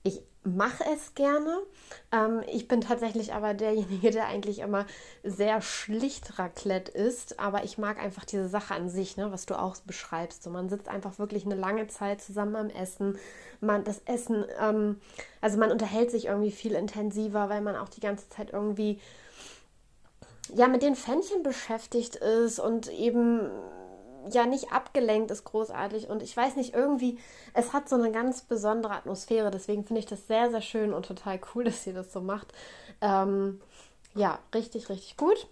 ich 0.03 0.21
mache 0.43 0.83
es 0.93 1.13
gerne. 1.13 1.59
Ähm, 2.11 2.41
ich 2.51 2.67
bin 2.67 2.81
tatsächlich 2.81 3.33
aber 3.33 3.53
derjenige, 3.53 4.09
der 4.11 4.27
eigentlich 4.27 4.59
immer 4.59 4.85
sehr 5.23 5.61
schlicht 5.61 6.39
Raclette 6.39 6.91
isst. 6.91 7.39
Aber 7.39 7.63
ich 7.63 7.77
mag 7.77 7.99
einfach 7.99 8.25
diese 8.25 8.47
Sache 8.47 8.73
an 8.73 8.89
sich, 8.89 9.17
ne, 9.17 9.31
was 9.31 9.45
du 9.45 9.59
auch 9.59 9.77
beschreibst. 9.77 10.43
So, 10.43 10.49
man 10.49 10.69
sitzt 10.69 10.87
einfach 10.87 11.19
wirklich 11.19 11.45
eine 11.45 11.55
lange 11.55 11.87
Zeit 11.87 12.21
zusammen 12.21 12.55
am 12.55 12.69
Essen. 12.69 13.17
Man, 13.59 13.83
das 13.83 14.01
Essen, 14.05 14.45
ähm, 14.59 14.99
also 15.41 15.59
man 15.59 15.71
unterhält 15.71 16.09
sich 16.09 16.25
irgendwie 16.25 16.51
viel 16.51 16.73
intensiver, 16.73 17.49
weil 17.49 17.61
man 17.61 17.75
auch 17.75 17.89
die 17.89 18.01
ganze 18.01 18.27
Zeit 18.29 18.51
irgendwie 18.51 18.99
ja 20.55 20.67
mit 20.67 20.81
den 20.81 20.95
Pfännchen 20.95 21.43
beschäftigt 21.43 22.15
ist 22.15 22.59
und 22.59 22.91
eben 22.91 23.49
ja 24.29 24.45
nicht 24.45 24.71
abgelenkt 24.71 25.31
ist 25.31 25.43
großartig 25.43 26.09
und 26.09 26.21
ich 26.21 26.35
weiß 26.35 26.55
nicht, 26.55 26.73
irgendwie, 26.73 27.19
es 27.53 27.73
hat 27.73 27.89
so 27.89 27.95
eine 27.95 28.11
ganz 28.11 28.41
besondere 28.41 28.93
Atmosphäre, 28.93 29.51
deswegen 29.51 29.85
finde 29.85 29.99
ich 29.99 30.05
das 30.05 30.27
sehr, 30.27 30.51
sehr 30.51 30.61
schön 30.61 30.93
und 30.93 31.05
total 31.05 31.39
cool, 31.53 31.63
dass 31.65 31.85
ihr 31.87 31.93
das 31.93 32.13
so 32.13 32.21
macht. 32.21 32.53
Ähm, 33.01 33.61
ja, 34.15 34.39
richtig, 34.53 34.89
richtig 34.89 35.17
gut. 35.17 35.47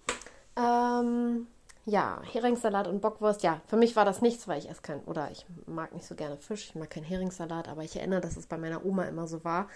Ähm, 0.56 1.48
ja, 1.86 2.22
Heringssalat 2.32 2.88
und 2.88 3.02
Bockwurst, 3.02 3.44
ja, 3.44 3.62
für 3.68 3.78
mich 3.78 3.96
war 3.96 4.06
das 4.06 4.22
nichts, 4.22 4.48
weil 4.48 4.60
ich 4.60 4.70
esse 4.70 4.82
kein, 4.82 5.02
oder 5.06 5.32
ich 5.32 5.46
mag 5.66 5.94
nicht 5.94 6.06
so 6.06 6.16
gerne 6.16 6.38
Fisch, 6.38 6.70
ich 6.70 6.76
mag 6.76 6.90
keinen 6.90 7.06
Heringssalat, 7.06 7.68
aber 7.68 7.84
ich 7.84 7.96
erinnere, 7.96 8.22
dass 8.22 8.38
es 8.38 8.48
bei 8.48 8.58
meiner 8.58 8.86
Oma 8.86 9.04
immer 9.04 9.28
so 9.28 9.44
war. 9.44 9.68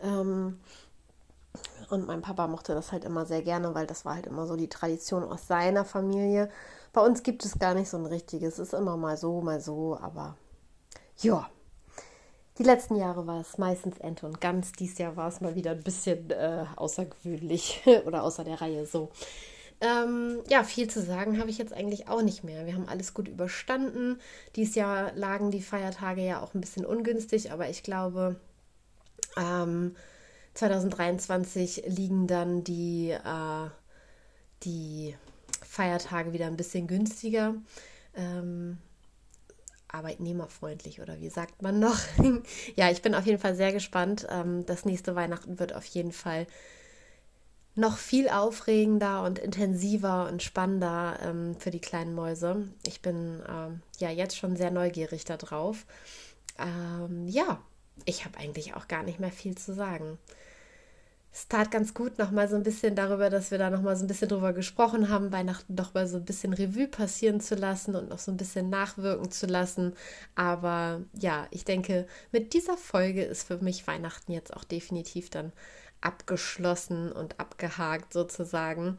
Ähm, 0.00 0.58
und 1.90 2.06
mein 2.06 2.22
Papa 2.22 2.46
mochte 2.46 2.74
das 2.74 2.92
halt 2.92 3.04
immer 3.04 3.26
sehr 3.26 3.42
gerne, 3.42 3.74
weil 3.74 3.86
das 3.86 4.04
war 4.04 4.14
halt 4.14 4.26
immer 4.26 4.46
so 4.46 4.56
die 4.56 4.68
Tradition 4.68 5.24
aus 5.24 5.46
seiner 5.46 5.84
Familie. 5.84 6.50
Bei 6.92 7.00
uns 7.00 7.22
gibt 7.22 7.44
es 7.44 7.58
gar 7.58 7.74
nicht 7.74 7.88
so 7.88 7.96
ein 7.96 8.06
richtiges. 8.06 8.54
Es 8.54 8.68
ist 8.68 8.74
immer 8.74 8.96
mal 8.96 9.16
so, 9.16 9.40
mal 9.40 9.60
so, 9.60 9.98
aber 10.00 10.36
ja. 11.18 11.48
Die 12.58 12.64
letzten 12.64 12.96
Jahre 12.96 13.26
war 13.26 13.40
es 13.40 13.56
meistens 13.56 13.98
Ente 13.98 14.26
und 14.26 14.40
Gans. 14.40 14.72
Dies 14.72 14.98
Jahr 14.98 15.16
war 15.16 15.28
es 15.28 15.40
mal 15.40 15.54
wieder 15.54 15.70
ein 15.70 15.82
bisschen 15.82 16.30
äh, 16.30 16.66
außergewöhnlich 16.76 17.82
oder 18.06 18.22
außer 18.22 18.44
der 18.44 18.60
Reihe 18.60 18.84
so. 18.84 19.10
Ähm, 19.80 20.40
ja, 20.48 20.62
viel 20.62 20.88
zu 20.88 21.02
sagen 21.02 21.40
habe 21.40 21.50
ich 21.50 21.58
jetzt 21.58 21.72
eigentlich 21.72 22.08
auch 22.08 22.22
nicht 22.22 22.44
mehr. 22.44 22.66
Wir 22.66 22.74
haben 22.74 22.88
alles 22.88 23.14
gut 23.14 23.26
überstanden. 23.26 24.20
Dies 24.54 24.74
Jahr 24.74 25.12
lagen 25.14 25.50
die 25.50 25.62
Feiertage 25.62 26.22
ja 26.22 26.40
auch 26.42 26.54
ein 26.54 26.60
bisschen 26.60 26.84
ungünstig, 26.84 27.50
aber 27.50 27.68
ich 27.68 27.82
glaube, 27.82 28.36
ähm, 29.36 29.96
2023 30.54 31.84
liegen 31.86 32.26
dann 32.26 32.62
die, 32.62 33.10
äh, 33.10 33.70
die 34.62 35.16
Feiertage 35.72 36.34
wieder 36.34 36.48
ein 36.48 36.58
bisschen 36.58 36.86
günstiger. 36.86 37.54
Ähm, 38.14 38.76
arbeitnehmerfreundlich 39.88 41.00
oder 41.00 41.18
wie 41.20 41.30
sagt 41.30 41.62
man 41.62 41.78
noch? 41.78 41.98
ja, 42.76 42.90
ich 42.90 43.00
bin 43.00 43.14
auf 43.14 43.24
jeden 43.24 43.38
Fall 43.38 43.54
sehr 43.54 43.72
gespannt. 43.72 44.26
Ähm, 44.28 44.66
das 44.66 44.84
nächste 44.84 45.14
Weihnachten 45.14 45.58
wird 45.58 45.74
auf 45.74 45.86
jeden 45.86 46.12
Fall 46.12 46.46
noch 47.74 47.96
viel 47.96 48.28
aufregender 48.28 49.24
und 49.24 49.38
intensiver 49.38 50.28
und 50.28 50.42
spannender 50.42 51.18
ähm, 51.22 51.56
für 51.58 51.70
die 51.70 51.80
kleinen 51.80 52.14
Mäuse. 52.14 52.68
Ich 52.86 53.00
bin 53.00 53.42
ähm, 53.48 53.80
ja 53.98 54.10
jetzt 54.10 54.36
schon 54.36 54.56
sehr 54.56 54.70
neugierig 54.70 55.24
darauf. 55.24 55.86
Ja, 57.26 57.62
ich 58.04 58.26
habe 58.26 58.38
eigentlich 58.38 58.74
auch 58.74 58.86
gar 58.86 59.02
nicht 59.02 59.18
mehr 59.18 59.32
viel 59.32 59.56
zu 59.56 59.72
sagen 59.72 60.18
es 61.34 61.48
tat 61.48 61.70
ganz 61.70 61.94
gut, 61.94 62.18
nochmal 62.18 62.46
so 62.46 62.56
ein 62.56 62.62
bisschen 62.62 62.94
darüber, 62.94 63.30
dass 63.30 63.50
wir 63.50 63.56
da 63.56 63.70
nochmal 63.70 63.96
so 63.96 64.04
ein 64.04 64.08
bisschen 64.08 64.28
drüber 64.28 64.52
gesprochen 64.52 65.08
haben, 65.08 65.32
Weihnachten 65.32 65.74
doch 65.74 65.94
mal 65.94 66.06
so 66.06 66.18
ein 66.18 66.26
bisschen 66.26 66.52
Revue 66.52 66.88
passieren 66.88 67.40
zu 67.40 67.54
lassen 67.54 67.96
und 67.96 68.10
noch 68.10 68.18
so 68.18 68.30
ein 68.30 68.36
bisschen 68.36 68.68
nachwirken 68.68 69.30
zu 69.30 69.46
lassen. 69.46 69.94
Aber 70.34 71.00
ja, 71.18 71.46
ich 71.50 71.64
denke, 71.64 72.06
mit 72.32 72.52
dieser 72.52 72.76
Folge 72.76 73.22
ist 73.24 73.46
für 73.46 73.56
mich 73.58 73.86
Weihnachten 73.86 74.32
jetzt 74.32 74.54
auch 74.54 74.64
definitiv 74.64 75.30
dann 75.30 75.52
abgeschlossen 76.02 77.10
und 77.10 77.40
abgehakt 77.40 78.12
sozusagen. 78.12 78.98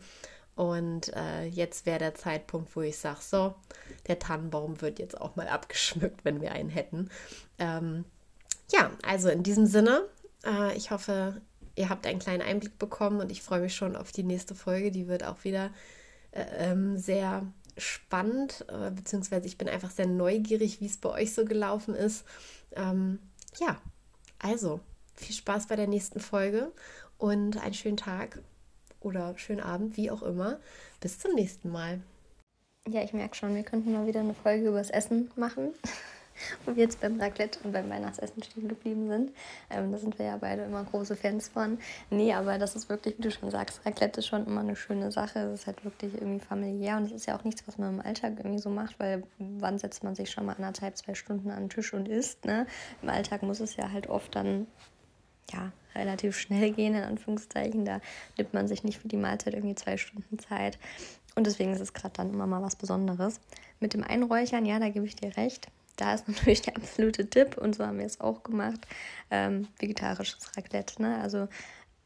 Und 0.55 1.13
äh, 1.15 1.45
jetzt 1.45 1.85
wäre 1.85 1.99
der 1.99 2.15
Zeitpunkt, 2.15 2.75
wo 2.75 2.81
ich 2.81 2.97
sage, 2.97 3.19
so, 3.21 3.53
der 4.07 4.17
Tannenbaum 4.17 4.81
wird 4.81 4.97
jetzt 4.97 5.19
auch 5.19 5.35
mal 5.35 5.47
abgeschmückt, 5.47 6.25
wenn 6.25 6.41
wir 6.41 6.51
einen 6.51 6.69
hätten. 6.69 7.09
Ähm, 7.59 8.05
ja, 8.71 8.89
also 9.05 9.29
in 9.29 9.43
diesem 9.43 9.67
Sinne, 9.67 10.07
äh, 10.45 10.75
ich 10.75 10.89
hoffe, 10.89 11.41
ihr 11.75 11.89
habt 11.89 12.05
einen 12.05 12.19
kleinen 12.19 12.41
Einblick 12.41 12.77
bekommen 12.77 13.19
und 13.19 13.31
ich 13.31 13.41
freue 13.41 13.61
mich 13.61 13.75
schon 13.75 13.95
auf 13.95 14.11
die 14.11 14.23
nächste 14.23 14.55
Folge. 14.55 14.91
Die 14.91 15.07
wird 15.07 15.23
auch 15.23 15.43
wieder 15.43 15.71
äh, 16.31 16.45
ähm, 16.57 16.97
sehr 16.97 17.45
spannend, 17.77 18.65
äh, 18.69 18.91
beziehungsweise 18.91 19.47
ich 19.47 19.57
bin 19.57 19.67
einfach 19.67 19.91
sehr 19.91 20.05
neugierig, 20.05 20.81
wie 20.81 20.85
es 20.85 20.97
bei 20.97 21.09
euch 21.09 21.33
so 21.33 21.45
gelaufen 21.45 21.95
ist. 21.95 22.25
Ähm, 22.75 23.19
ja, 23.59 23.81
also 24.39 24.79
viel 25.15 25.35
Spaß 25.35 25.67
bei 25.67 25.75
der 25.75 25.87
nächsten 25.87 26.19
Folge 26.19 26.71
und 27.17 27.57
einen 27.57 27.73
schönen 27.73 27.97
Tag 27.97 28.39
oder 28.99 29.37
schönen 29.37 29.61
Abend, 29.61 29.97
wie 29.97 30.11
auch 30.11 30.21
immer. 30.21 30.59
Bis 30.99 31.19
zum 31.19 31.33
nächsten 31.33 31.69
Mal. 31.69 32.01
Ja, 32.87 33.01
ich 33.01 33.13
merke 33.13 33.35
schon, 33.35 33.55
wir 33.55 33.63
könnten 33.63 33.93
mal 33.93 34.07
wieder 34.07 34.19
eine 34.19 34.33
Folge 34.33 34.67
übers 34.67 34.89
Essen 34.89 35.31
machen. 35.35 35.73
wo 36.65 36.75
wir 36.75 36.83
jetzt 36.83 36.99
beim 37.01 37.19
Raclette 37.19 37.59
und 37.63 37.71
beim 37.71 37.89
Weihnachtsessen 37.89 38.43
stehen 38.43 38.67
geblieben 38.67 39.07
sind. 39.07 39.31
Ähm, 39.69 39.91
da 39.91 39.97
sind 39.97 40.17
wir 40.19 40.25
ja 40.25 40.37
beide 40.37 40.63
immer 40.63 40.83
große 40.83 41.15
Fans 41.15 41.47
von. 41.47 41.77
Nee, 42.09 42.33
aber 42.33 42.57
das 42.57 42.75
ist 42.75 42.89
wirklich, 42.89 43.17
wie 43.17 43.23
du 43.23 43.31
schon 43.31 43.51
sagst, 43.51 43.85
Raclette 43.85 44.19
ist 44.19 44.27
schon 44.27 44.45
immer 44.45 44.61
eine 44.61 44.75
schöne 44.75 45.11
Sache. 45.11 45.39
Es 45.39 45.61
ist 45.61 45.67
halt 45.67 45.83
wirklich 45.83 46.13
irgendwie 46.13 46.43
familiär 46.43 46.97
und 46.97 47.05
es 47.05 47.11
ist 47.11 47.25
ja 47.25 47.37
auch 47.37 47.43
nichts, 47.43 47.63
was 47.67 47.77
man 47.77 47.95
im 47.95 48.01
Alltag 48.01 48.33
irgendwie 48.37 48.59
so 48.59 48.69
macht, 48.69 48.99
weil 48.99 49.23
wann 49.37 49.77
setzt 49.77 50.03
man 50.03 50.15
sich 50.15 50.31
schon 50.31 50.45
mal 50.45 50.55
anderthalb, 50.55 50.97
zwei 50.97 51.13
Stunden 51.13 51.49
an 51.49 51.63
den 51.63 51.69
Tisch 51.69 51.93
und 51.93 52.07
isst, 52.07 52.45
ne? 52.45 52.65
Im 53.01 53.09
Alltag 53.09 53.43
muss 53.43 53.59
es 53.59 53.75
ja 53.75 53.91
halt 53.91 54.07
oft 54.07 54.35
dann 54.35 54.67
ja, 55.51 55.71
relativ 55.95 56.37
schnell 56.37 56.71
gehen, 56.71 56.95
in 56.95 57.03
Anführungszeichen. 57.03 57.85
Da 57.85 57.99
nimmt 58.37 58.53
man 58.53 58.67
sich 58.67 58.83
nicht 58.83 58.99
für 58.99 59.07
die 59.07 59.17
Mahlzeit 59.17 59.53
irgendwie 59.53 59.75
zwei 59.75 59.97
Stunden 59.97 60.39
Zeit. 60.39 60.77
Und 61.35 61.47
deswegen 61.47 61.73
ist 61.73 61.81
es 61.81 61.93
gerade 61.93 62.13
dann 62.15 62.33
immer 62.33 62.47
mal 62.47 62.61
was 62.61 62.75
Besonderes. 62.75 63.39
Mit 63.79 63.93
dem 63.93 64.03
Einräuchern, 64.03 64.65
ja, 64.65 64.79
da 64.79 64.89
gebe 64.89 65.05
ich 65.05 65.15
dir 65.15 65.35
recht 65.35 65.67
da 65.97 66.13
ist 66.13 66.27
natürlich 66.27 66.61
der 66.61 66.75
absolute 66.75 67.29
Tipp, 67.29 67.57
und 67.57 67.75
so 67.75 67.85
haben 67.85 67.99
wir 67.99 68.05
es 68.05 68.21
auch 68.21 68.43
gemacht, 68.43 68.87
ähm, 69.31 69.67
vegetarisches 69.79 70.57
Raclette. 70.57 71.01
Ne? 71.01 71.19
Also 71.21 71.47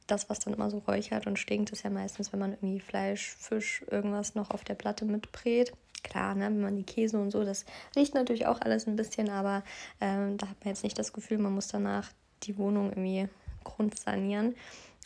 das, 0.08 0.30
was 0.30 0.40
dann 0.40 0.54
immer 0.54 0.70
so 0.70 0.80
räuchert 0.80 1.28
und 1.28 1.38
stinkt, 1.38 1.72
ist 1.72 1.84
ja 1.84 1.90
meistens, 1.90 2.32
wenn 2.32 2.40
man 2.40 2.54
irgendwie 2.54 2.80
Fleisch, 2.80 3.36
Fisch, 3.38 3.84
irgendwas 3.92 4.36
noch 4.36 4.52
auf 4.52 4.64
der 4.64 4.76
Platte 4.76 5.06
mitbrät. 5.06 5.74
Klar, 6.04 6.36
ne, 6.36 6.46
wenn 6.46 6.62
man 6.62 6.76
die 6.76 6.84
Käse 6.84 7.20
und 7.20 7.32
so, 7.32 7.44
das 7.44 7.66
riecht 7.96 8.14
natürlich 8.14 8.46
auch 8.46 8.62
alles 8.62 8.88
ein 8.88 8.96
bisschen, 8.96 9.30
aber 9.30 9.64
ähm, 10.00 10.38
da 10.38 10.48
hat 10.48 10.64
man 10.64 10.74
jetzt 10.74 10.84
nicht 10.84 10.98
das 10.98 11.12
Gefühl, 11.12 11.38
man 11.40 11.54
muss 11.54 11.68
danach 11.68 12.10
die 12.44 12.58
Wohnung 12.58 12.92
irgendwie 12.92 13.28
grundsanieren. 13.64 14.56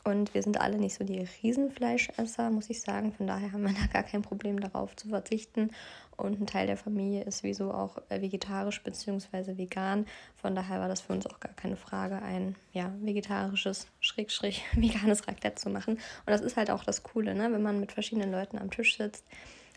Und 0.04 0.34
wir 0.34 0.41
sind 0.41 0.60
alle 0.60 0.78
nicht 0.78 0.95
so 0.95 1.04
die 1.04 1.28
Riesenfleischesser, 1.43 2.49
muss 2.49 2.70
ich 2.70 2.82
sagen. 2.82 3.12
Von 3.14 3.28
daher 3.28 3.52
haben 3.52 3.64
wir 3.64 3.74
da 3.74 3.86
gar 3.91 4.04
kein 4.04 4.24
Problem 4.24 4.60
darauf 4.60 4.95
zu 4.95 5.10
verzichten. 5.10 5.72
Und 6.18 6.39
ein 6.39 6.47
Teil 6.47 6.68
der 6.68 6.78
Familie 6.78 7.24
ist 7.24 7.39
sowieso 7.39 7.72
auch 7.72 7.97
äh, 8.10 8.22
vegetarisch 8.22 8.82
bzw. 8.84 9.58
vegan. 9.58 10.06
Von 10.36 10.56
daher 10.56 10.80
war 10.80 10.88
das 10.88 11.02
für 11.02 11.14
uns 11.14 11.26
auch 11.28 11.39
gar 11.39 11.54
keine 11.54 11.78
Frage, 11.78 12.22
ein 12.22 12.56
ja, 12.74 12.91
vegetarisches, 13.02 13.88
schrägstrich 13.99 14.64
veganes 14.74 15.28
Raclette 15.28 15.56
zu 15.56 15.70
machen. 15.70 15.93
Und 15.93 16.28
das 16.28 16.41
ist 16.41 16.58
halt 16.58 16.72
auch 16.72 16.84
das 16.84 17.04
Coole, 17.04 17.36
ne? 17.36 17.52
wenn 17.52 17.62
man 17.62 17.80
mit 17.80 17.91
verschiedenen 17.91 18.32
Leuten 18.32 18.58
am 18.58 18.72
Tisch 18.72 18.97
sitzt 18.97 19.26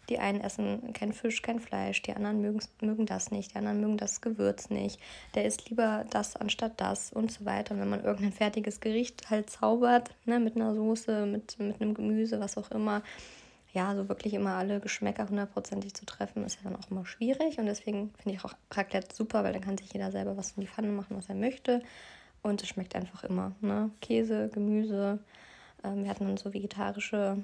die 0.09 0.19
einen 0.19 0.41
essen 0.41 0.93
kein 0.93 1.13
Fisch, 1.13 1.43
kein 1.43 1.61
Fleisch, 1.61 2.03
die 2.03 2.15
anderen 2.15 2.41
mögen, 2.41 2.61
mögen 2.81 3.07
das 3.07 3.31
nicht, 3.31 3.53
die 3.53 3.59
anderen 3.59 3.81
mögen 3.81 3.97
das 3.97 4.21
Gewürz 4.21 4.71
nicht. 4.71 5.01
Der 5.35 5.45
isst 5.45 5.69
lieber 5.71 6.05
das 6.11 6.37
anstatt 6.37 6.81
das 6.81 7.13
und 7.13 7.33
so 7.33 7.45
weiter. 7.45 7.75
Und 7.75 7.81
wenn 7.81 7.91
man 7.91 8.05
irgendein 8.05 8.33
fertiges 8.33 8.81
Gericht 8.81 9.31
halt 9.31 9.51
zaubert, 9.51 10.11
ne, 10.25 10.41
mit 10.41 10.57
einer 10.57 10.75
Soße, 10.75 11.27
mit, 11.27 11.59
mit 11.59 11.81
einem 11.81 11.95
Gemüse, 11.95 12.41
was 12.41 12.57
auch 12.59 12.71
immer, 12.71 13.03
ja, 13.73 13.95
so 13.97 14.09
wirklich 14.09 14.35
immer 14.35 14.55
alle 14.55 14.79
Geschmäcker 14.79 15.29
hundertprozentig 15.29 15.95
zu 15.95 16.07
treffen, 16.07 16.45
ist 16.45 16.57
ja 16.63 16.71
dann 16.71 16.81
auch 16.81 16.91
immer 16.91 17.05
schwierig. 17.05 17.59
Und 17.59 17.67
deswegen 17.67 18.13
finde 18.23 18.37
ich 18.37 18.45
auch 18.45 18.55
Raclette 18.71 19.15
super, 19.15 19.43
weil 19.43 19.53
dann 19.53 19.63
kann 19.63 19.77
sich 19.77 19.93
jeder 19.93 20.13
selber 20.13 20.37
was 20.37 20.53
in 20.53 20.61
die 20.61 20.69
Pfanne 20.69 20.89
machen, 20.89 21.17
was 21.17 21.29
er 21.29 21.35
möchte. 21.35 21.83
Und 22.43 22.63
es 22.63 22.69
schmeckt 22.69 22.95
einfach 22.95 23.25
immer. 23.25 23.53
Ne? 23.61 23.91
Käse, 24.01 24.49
Gemüse. 24.53 25.19
Ähm, 25.83 26.05
wir 26.05 26.11
hatten 26.11 26.27
dann 26.27 26.37
so 26.37 26.55
vegetarische 26.55 27.39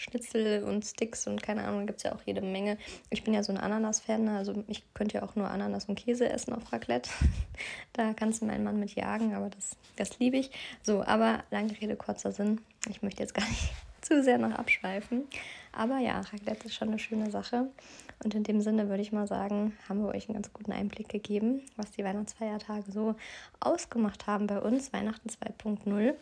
Schnitzel 0.00 0.64
und 0.64 0.82
Sticks 0.82 1.26
und 1.26 1.42
keine 1.42 1.64
Ahnung, 1.64 1.86
gibt 1.86 1.98
es 1.98 2.04
ja 2.04 2.14
auch 2.14 2.22
jede 2.24 2.40
Menge. 2.40 2.78
Ich 3.10 3.22
bin 3.22 3.34
ja 3.34 3.42
so 3.42 3.52
ein 3.52 3.58
Ananas-Fan, 3.58 4.28
also 4.30 4.64
ich 4.66 4.82
könnte 4.94 5.18
ja 5.18 5.22
auch 5.22 5.36
nur 5.36 5.50
Ananas 5.50 5.84
und 5.84 5.96
Käse 5.96 6.26
essen 6.26 6.54
auf 6.54 6.72
Raclette. 6.72 7.10
da 7.92 8.14
kannst 8.14 8.40
du 8.40 8.46
meinen 8.46 8.64
Mann 8.64 8.80
mit 8.80 8.94
jagen, 8.94 9.34
aber 9.34 9.50
das, 9.50 9.76
das 9.96 10.18
liebe 10.18 10.38
ich. 10.38 10.50
So, 10.82 11.04
aber 11.04 11.44
lange 11.50 11.78
Rede, 11.78 11.96
kurzer 11.96 12.32
Sinn. 12.32 12.62
Ich 12.88 13.02
möchte 13.02 13.22
jetzt 13.22 13.34
gar 13.34 13.46
nicht 13.46 13.72
zu 14.00 14.22
sehr 14.22 14.38
noch 14.38 14.52
abschweifen. 14.52 15.24
Aber 15.72 15.98
ja, 15.98 16.20
Raclette 16.20 16.68
ist 16.68 16.74
schon 16.74 16.88
eine 16.88 16.98
schöne 16.98 17.30
Sache. 17.30 17.68
Und 18.24 18.34
in 18.34 18.42
dem 18.42 18.62
Sinne 18.62 18.88
würde 18.88 19.02
ich 19.02 19.12
mal 19.12 19.26
sagen, 19.26 19.76
haben 19.86 20.02
wir 20.02 20.08
euch 20.08 20.28
einen 20.28 20.34
ganz 20.34 20.50
guten 20.54 20.72
Einblick 20.72 21.10
gegeben, 21.10 21.60
was 21.76 21.90
die 21.90 22.04
Weihnachtsfeiertage 22.04 22.90
so 22.90 23.16
ausgemacht 23.60 24.26
haben 24.26 24.46
bei 24.46 24.60
uns, 24.60 24.94
Weihnachten 24.94 25.28
2.0. 25.28 26.14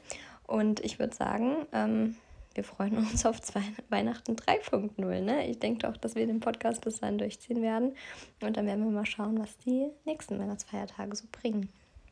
Und 0.49 0.81
ich 0.81 0.99
würde 0.99 1.15
sagen, 1.15 1.67
ähm, 1.73 2.17
wir 2.59 2.65
freuen 2.65 2.99
uns 2.99 3.25
auf 3.25 3.41
zwei, 3.41 3.63
Weihnachten 3.89 4.35
3.0. 4.35 5.21
Ne? 5.21 5.47
Ich 5.49 5.61
denke 5.61 5.89
auch, 5.89 5.97
dass 5.97 6.17
wir 6.17 6.27
den 6.27 6.41
Podcast 6.41 6.81
bis 6.81 6.99
dann 6.99 7.17
durchziehen 7.17 7.63
werden. 7.63 7.95
Und 8.43 8.57
dann 8.57 8.67
werden 8.67 8.85
wir 8.85 8.91
mal 8.91 9.07
schauen, 9.07 9.39
was 9.39 9.57
die 9.59 9.87
nächsten 10.05 10.41
Weihnachtsfeiertage 10.41 11.15
so 11.15 11.27
bringen. 11.31 11.69